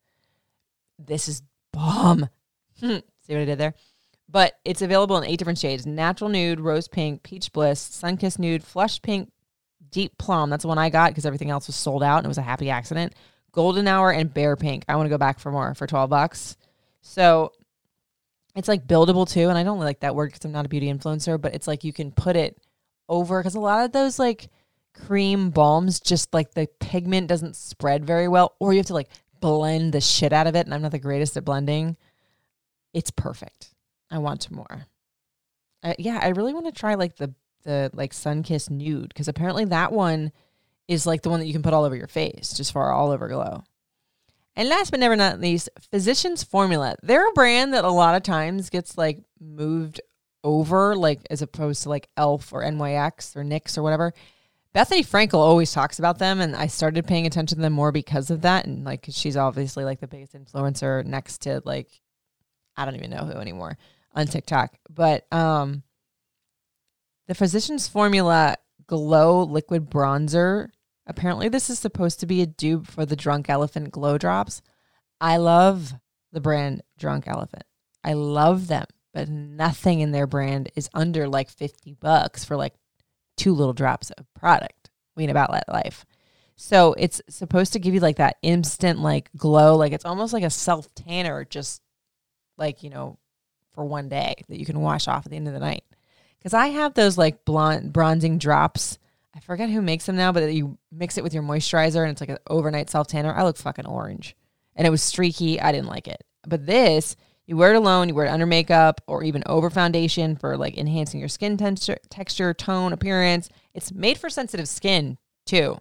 This 0.99 1.27
is 1.27 1.41
bomb. 1.73 2.29
See 2.79 3.01
what 3.27 3.37
I 3.37 3.45
did 3.45 3.57
there? 3.57 3.73
But 4.29 4.53
it's 4.63 4.83
available 4.83 5.17
in 5.17 5.23
eight 5.23 5.39
different 5.39 5.57
shades: 5.57 5.87
natural 5.87 6.29
nude, 6.29 6.59
rose 6.59 6.87
pink, 6.87 7.23
peach 7.23 7.51
bliss, 7.53 7.79
sun 7.79 8.17
kissed 8.17 8.37
nude, 8.37 8.63
flush 8.63 9.01
pink, 9.01 9.31
deep 9.89 10.15
plum. 10.19 10.51
That's 10.51 10.61
the 10.61 10.67
one 10.67 10.77
I 10.77 10.91
got 10.91 11.09
because 11.09 11.25
everything 11.25 11.49
else 11.49 11.65
was 11.65 11.75
sold 11.75 12.03
out 12.03 12.17
and 12.17 12.25
it 12.25 12.27
was 12.27 12.37
a 12.37 12.43
happy 12.43 12.69
accident. 12.69 13.15
Golden 13.51 13.87
hour 13.87 14.11
and 14.11 14.31
bare 14.31 14.55
pink. 14.55 14.85
I 14.87 14.95
want 14.95 15.07
to 15.07 15.09
go 15.09 15.17
back 15.17 15.39
for 15.39 15.51
more 15.51 15.73
for 15.73 15.87
twelve 15.87 16.11
bucks. 16.11 16.55
So 17.01 17.51
it's 18.55 18.67
like 18.67 18.87
buildable 18.87 19.29
too. 19.29 19.49
And 19.49 19.57
I 19.57 19.63
don't 19.63 19.79
like 19.79 20.01
that 20.01 20.15
word 20.15 20.27
because 20.31 20.45
I'm 20.45 20.51
not 20.51 20.65
a 20.65 20.69
beauty 20.69 20.91
influencer, 20.91 21.39
but 21.39 21.53
it's 21.53 21.67
like 21.67 21.83
you 21.83 21.93
can 21.93 22.11
put 22.11 22.35
it 22.35 22.57
over 23.07 23.39
because 23.39 23.55
a 23.55 23.59
lot 23.59 23.85
of 23.85 23.91
those 23.91 24.19
like 24.19 24.49
cream 24.93 25.49
balms, 25.49 25.99
just 25.99 26.33
like 26.33 26.53
the 26.53 26.67
pigment 26.79 27.27
doesn't 27.27 27.55
spread 27.55 28.05
very 28.05 28.27
well, 28.27 28.55
or 28.59 28.73
you 28.73 28.79
have 28.79 28.87
to 28.87 28.93
like 28.93 29.09
blend 29.39 29.93
the 29.93 30.01
shit 30.01 30.33
out 30.33 30.47
of 30.47 30.55
it. 30.55 30.65
And 30.65 30.73
I'm 30.73 30.81
not 30.81 30.91
the 30.91 30.99
greatest 30.99 31.37
at 31.37 31.45
blending. 31.45 31.97
It's 32.93 33.11
perfect. 33.11 33.73
I 34.09 34.17
want 34.17 34.51
more. 34.51 34.87
Uh, 35.83 35.93
yeah, 35.97 36.19
I 36.21 36.29
really 36.29 36.53
want 36.53 36.65
to 36.65 36.71
try 36.71 36.95
like 36.95 37.15
the 37.15 37.33
the 37.63 37.91
like 37.93 38.13
sun 38.13 38.43
kissed 38.43 38.71
nude 38.71 39.09
because 39.09 39.27
apparently 39.27 39.65
that 39.65 39.91
one 39.91 40.31
is 40.87 41.05
like 41.05 41.21
the 41.21 41.29
one 41.29 41.39
that 41.39 41.45
you 41.45 41.53
can 41.53 41.63
put 41.63 41.73
all 41.73 41.85
over 41.85 41.95
your 41.95 42.07
face, 42.07 42.53
just 42.53 42.71
for 42.71 42.91
all 42.91 43.11
over 43.11 43.27
glow. 43.27 43.63
And 44.55 44.67
last 44.67 44.91
but 44.91 44.99
never 44.99 45.15
not 45.15 45.39
least, 45.39 45.69
Physicians 45.91 46.43
Formula. 46.43 46.95
They're 47.01 47.27
a 47.27 47.33
brand 47.33 47.73
that 47.73 47.85
a 47.85 47.89
lot 47.89 48.15
of 48.15 48.23
times 48.23 48.69
gets 48.69 48.97
like 48.97 49.23
moved 49.39 50.01
over, 50.43 50.95
like 50.95 51.19
as 51.29 51.41
opposed 51.41 51.83
to 51.83 51.89
like 51.89 52.09
Elf 52.17 52.51
or 52.51 52.61
NYX 52.61 53.35
or 53.35 53.43
NYX 53.43 53.77
or 53.77 53.83
whatever. 53.83 54.13
Bethenny 54.73 55.05
Frankel 55.05 55.35
always 55.35 55.71
talks 55.73 55.99
about 55.99 56.17
them, 56.19 56.39
and 56.39 56.55
I 56.55 56.67
started 56.67 57.05
paying 57.05 57.25
attention 57.25 57.57
to 57.57 57.61
them 57.61 57.73
more 57.73 57.91
because 57.91 58.29
of 58.29 58.41
that. 58.41 58.65
And 58.65 58.85
like, 58.85 59.05
she's 59.09 59.35
obviously 59.35 59.83
like 59.83 59.99
the 59.99 60.07
biggest 60.07 60.33
influencer 60.33 61.05
next 61.05 61.39
to 61.39 61.61
like, 61.65 61.89
I 62.77 62.85
don't 62.85 62.95
even 62.95 63.09
know 63.09 63.25
who 63.25 63.33
anymore 63.33 63.77
on 64.13 64.27
TikTok. 64.27 64.77
But 64.89 65.31
um, 65.31 65.83
the 67.27 67.35
Physicians 67.35 67.87
Formula 67.87 68.55
Glow 68.87 69.43
Liquid 69.43 69.89
Bronzer 69.89 70.69
Apparently, 71.11 71.49
this 71.49 71.69
is 71.69 71.77
supposed 71.77 72.21
to 72.21 72.25
be 72.25 72.41
a 72.41 72.45
dupe 72.45 72.87
for 72.87 73.05
the 73.05 73.17
Drunk 73.17 73.49
Elephant 73.49 73.91
Glow 73.91 74.17
Drops. 74.17 74.61
I 75.19 75.35
love 75.35 75.93
the 76.31 76.39
brand 76.39 76.83
Drunk 76.97 77.27
Elephant. 77.27 77.65
I 78.01 78.13
love 78.13 78.67
them, 78.67 78.85
but 79.13 79.27
nothing 79.27 79.99
in 79.99 80.13
their 80.13 80.25
brand 80.25 80.71
is 80.73 80.89
under 80.93 81.27
like 81.27 81.49
50 81.49 81.95
bucks 81.95 82.45
for 82.45 82.55
like 82.55 82.75
two 83.35 83.53
little 83.53 83.73
drops 83.73 84.09
of 84.11 84.25
product. 84.33 84.89
We 85.17 85.23
mean 85.23 85.31
about 85.31 85.51
that 85.51 85.67
life. 85.67 86.05
So 86.55 86.95
it's 86.97 87.21
supposed 87.27 87.73
to 87.73 87.79
give 87.79 87.93
you 87.93 87.99
like 87.99 88.15
that 88.15 88.37
instant 88.41 88.99
like 88.99 89.29
glow, 89.35 89.75
like 89.75 89.91
it's 89.91 90.05
almost 90.05 90.31
like 90.31 90.45
a 90.45 90.49
self 90.49 90.95
tanner, 90.95 91.43
just 91.43 91.81
like, 92.57 92.83
you 92.83 92.89
know, 92.89 93.19
for 93.73 93.83
one 93.83 94.07
day 94.07 94.35
that 94.47 94.59
you 94.59 94.65
can 94.65 94.79
wash 94.79 95.09
off 95.09 95.25
at 95.25 95.29
the 95.29 95.35
end 95.35 95.49
of 95.49 95.53
the 95.53 95.59
night. 95.59 95.83
Because 96.37 96.53
I 96.53 96.67
have 96.67 96.93
those 96.93 97.17
like 97.17 97.43
blonde 97.43 97.91
bronzing 97.91 98.37
drops 98.37 98.97
I 99.33 99.39
forget 99.39 99.69
who 99.69 99.81
makes 99.81 100.05
them 100.05 100.17
now, 100.17 100.31
but 100.31 100.53
you 100.53 100.77
mix 100.91 101.17
it 101.17 101.23
with 101.23 101.33
your 101.33 101.43
moisturizer 101.43 102.01
and 102.01 102.11
it's 102.11 102.21
like 102.21 102.29
an 102.29 102.37
overnight 102.47 102.89
self 102.89 103.07
tanner. 103.07 103.33
I 103.33 103.43
look 103.43 103.57
fucking 103.57 103.85
orange. 103.85 104.35
And 104.75 104.87
it 104.87 104.89
was 104.89 105.01
streaky. 105.01 105.59
I 105.59 105.71
didn't 105.71 105.87
like 105.87 106.07
it. 106.07 106.23
But 106.47 106.65
this, 106.65 107.15
you 107.45 107.57
wear 107.57 107.73
it 107.73 107.77
alone, 107.77 108.09
you 108.09 108.15
wear 108.15 108.25
it 108.25 108.31
under 108.31 108.45
makeup 108.45 109.01
or 109.07 109.23
even 109.23 109.43
over 109.45 109.69
foundation 109.69 110.35
for 110.35 110.57
like 110.57 110.77
enhancing 110.77 111.19
your 111.19 111.29
skin 111.29 111.57
texture, 111.57 111.97
texture, 112.09 112.53
tone, 112.53 112.93
appearance. 112.93 113.49
It's 113.73 113.91
made 113.91 114.17
for 114.17 114.29
sensitive 114.29 114.67
skin 114.67 115.17
too. 115.45 115.77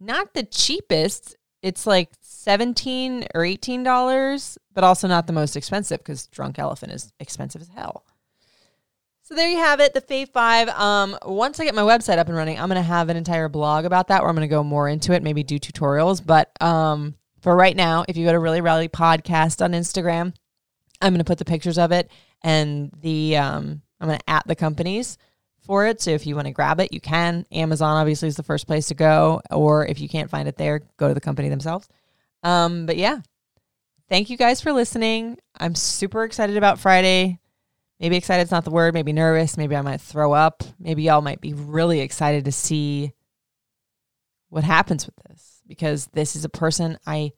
Not 0.00 0.34
the 0.34 0.42
cheapest. 0.42 1.36
It's 1.62 1.86
like 1.86 2.10
17 2.20 3.26
or 3.34 3.42
$18, 3.42 4.58
but 4.74 4.84
also 4.84 5.06
not 5.06 5.26
the 5.26 5.32
most 5.32 5.56
expensive 5.56 5.98
because 5.98 6.26
Drunk 6.26 6.58
Elephant 6.58 6.92
is 6.92 7.12
expensive 7.20 7.62
as 7.62 7.68
hell. 7.68 8.04
So 9.24 9.36
there 9.36 9.48
you 9.48 9.58
have 9.58 9.78
it, 9.78 9.94
the 9.94 10.00
Fave 10.00 10.30
Five. 10.30 10.68
Um, 10.68 11.16
once 11.24 11.60
I 11.60 11.64
get 11.64 11.76
my 11.76 11.82
website 11.82 12.18
up 12.18 12.26
and 12.26 12.36
running, 12.36 12.58
I'm 12.58 12.68
gonna 12.68 12.82
have 12.82 13.08
an 13.08 13.16
entire 13.16 13.48
blog 13.48 13.84
about 13.84 14.08
that 14.08 14.20
where 14.20 14.28
I'm 14.28 14.34
gonna 14.34 14.48
go 14.48 14.64
more 14.64 14.88
into 14.88 15.12
it, 15.12 15.22
maybe 15.22 15.44
do 15.44 15.60
tutorials. 15.60 16.24
But 16.24 16.50
um, 16.60 17.14
for 17.40 17.54
right 17.54 17.76
now, 17.76 18.04
if 18.08 18.16
you 18.16 18.26
go 18.26 18.32
to 18.32 18.38
Really 18.40 18.60
Riley 18.60 18.88
Podcast 18.88 19.64
on 19.64 19.72
Instagram, 19.72 20.34
I'm 21.00 21.12
gonna 21.12 21.22
put 21.22 21.38
the 21.38 21.44
pictures 21.44 21.78
of 21.78 21.92
it 21.92 22.10
and 22.42 22.90
the 23.00 23.36
um, 23.36 23.82
I'm 24.00 24.08
gonna 24.08 24.18
at 24.26 24.46
the 24.48 24.56
companies 24.56 25.18
for 25.60 25.86
it. 25.86 26.00
So 26.00 26.10
if 26.10 26.26
you 26.26 26.34
want 26.34 26.48
to 26.48 26.52
grab 26.52 26.80
it, 26.80 26.92
you 26.92 27.00
can. 27.00 27.46
Amazon 27.52 27.96
obviously 27.96 28.26
is 28.26 28.36
the 28.36 28.42
first 28.42 28.66
place 28.66 28.88
to 28.88 28.94
go, 28.94 29.40
or 29.50 29.86
if 29.86 30.00
you 30.00 30.08
can't 30.08 30.30
find 30.30 30.48
it 30.48 30.56
there, 30.56 30.80
go 30.96 31.06
to 31.06 31.14
the 31.14 31.20
company 31.20 31.48
themselves. 31.48 31.88
Um, 32.42 32.86
but 32.86 32.96
yeah, 32.96 33.20
thank 34.08 34.30
you 34.30 34.36
guys 34.36 34.60
for 34.60 34.72
listening. 34.72 35.38
I'm 35.60 35.76
super 35.76 36.24
excited 36.24 36.56
about 36.56 36.80
Friday. 36.80 37.38
Maybe 38.00 38.16
excited 38.16 38.42
excited's 38.42 38.50
not 38.50 38.64
the 38.64 38.70
word. 38.70 38.94
Maybe 38.94 39.12
nervous. 39.12 39.56
Maybe 39.56 39.76
I 39.76 39.82
might 39.82 40.00
throw 40.00 40.32
up. 40.32 40.64
Maybe 40.78 41.04
y'all 41.04 41.22
might 41.22 41.40
be 41.40 41.54
really 41.54 42.00
excited 42.00 42.44
to 42.46 42.52
see 42.52 43.12
what 44.48 44.64
happens 44.64 45.06
with 45.06 45.14
this 45.28 45.62
because 45.66 46.08
this 46.12 46.36
is 46.36 46.44
a 46.44 46.48
person 46.48 46.98
I. 47.06 47.32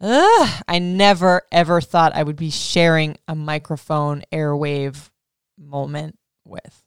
Ugh, 0.00 0.62
I 0.66 0.80
never 0.80 1.42
ever 1.52 1.80
thought 1.80 2.14
I 2.14 2.22
would 2.22 2.36
be 2.36 2.50
sharing 2.50 3.16
a 3.28 3.34
microphone 3.34 4.24
airwave 4.32 5.10
moment 5.58 6.18
with 6.44 6.82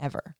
ever. 0.00 0.36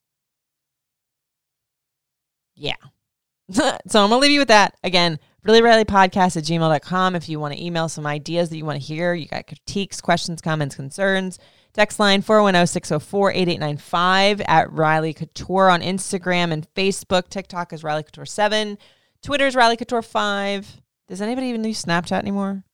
Yeah. 2.55 2.75
so 3.51 3.62
I'm 3.64 3.91
going 3.93 4.11
to 4.11 4.16
leave 4.16 4.33
you 4.33 4.41
with 4.41 4.49
that. 4.49 4.77
Again, 4.83 5.19
really 5.49 5.62
riley 5.62 5.86
podcast 5.86 6.36
at 6.36 6.44
gmail.com. 6.44 7.16
If 7.16 7.26
you 7.26 7.40
want 7.40 7.55
to 7.55 7.64
email 7.64 7.88
some 7.88 8.07
ideas 8.07 8.51
that 8.51 8.59
you 8.59 8.66
want 8.66 8.78
to 8.78 8.86
hear, 8.86 9.14
you 9.14 9.26
got 9.26 9.46
critiques, 9.46 9.99
questions, 9.99 10.42
comments, 10.42 10.76
concerns. 10.76 11.38
Text 11.72 11.99
line 11.99 12.20
410 12.20 12.66
604 12.66 13.32
8895 13.32 14.42
at 14.42 14.70
Riley 14.70 15.14
Couture 15.14 15.70
on 15.70 15.80
Instagram 15.80 16.53
and 16.53 16.68
Facebook. 16.74 17.30
TikTok 17.30 17.72
is 17.72 17.82
Riley 17.82 18.03
Couture 18.03 18.26
7. 18.26 18.76
Twitter 19.22 19.46
is 19.46 19.57
Riley 19.57 19.78
Couture 19.78 20.03
5. 20.03 20.82
Does 21.09 21.22
anybody 21.22 21.46
even 21.46 21.64
use 21.64 21.82
Snapchat 21.82 22.18
anymore? 22.18 22.64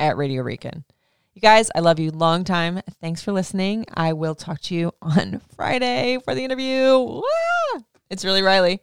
At 0.00 0.16
Radio 0.16 0.42
Rican. 0.42 0.84
You 1.34 1.40
guys, 1.40 1.70
I 1.76 1.80
love 1.80 2.00
you 2.00 2.10
long 2.10 2.42
time. 2.42 2.80
Thanks 3.00 3.22
for 3.22 3.30
listening. 3.30 3.86
I 3.94 4.12
will 4.12 4.34
talk 4.34 4.60
to 4.62 4.74
you 4.74 4.92
on 5.00 5.40
Friday 5.56 6.18
for 6.24 6.34
the 6.34 6.42
interview. 6.42 7.20
It's 8.10 8.24
really 8.24 8.42
Riley. 8.42 8.80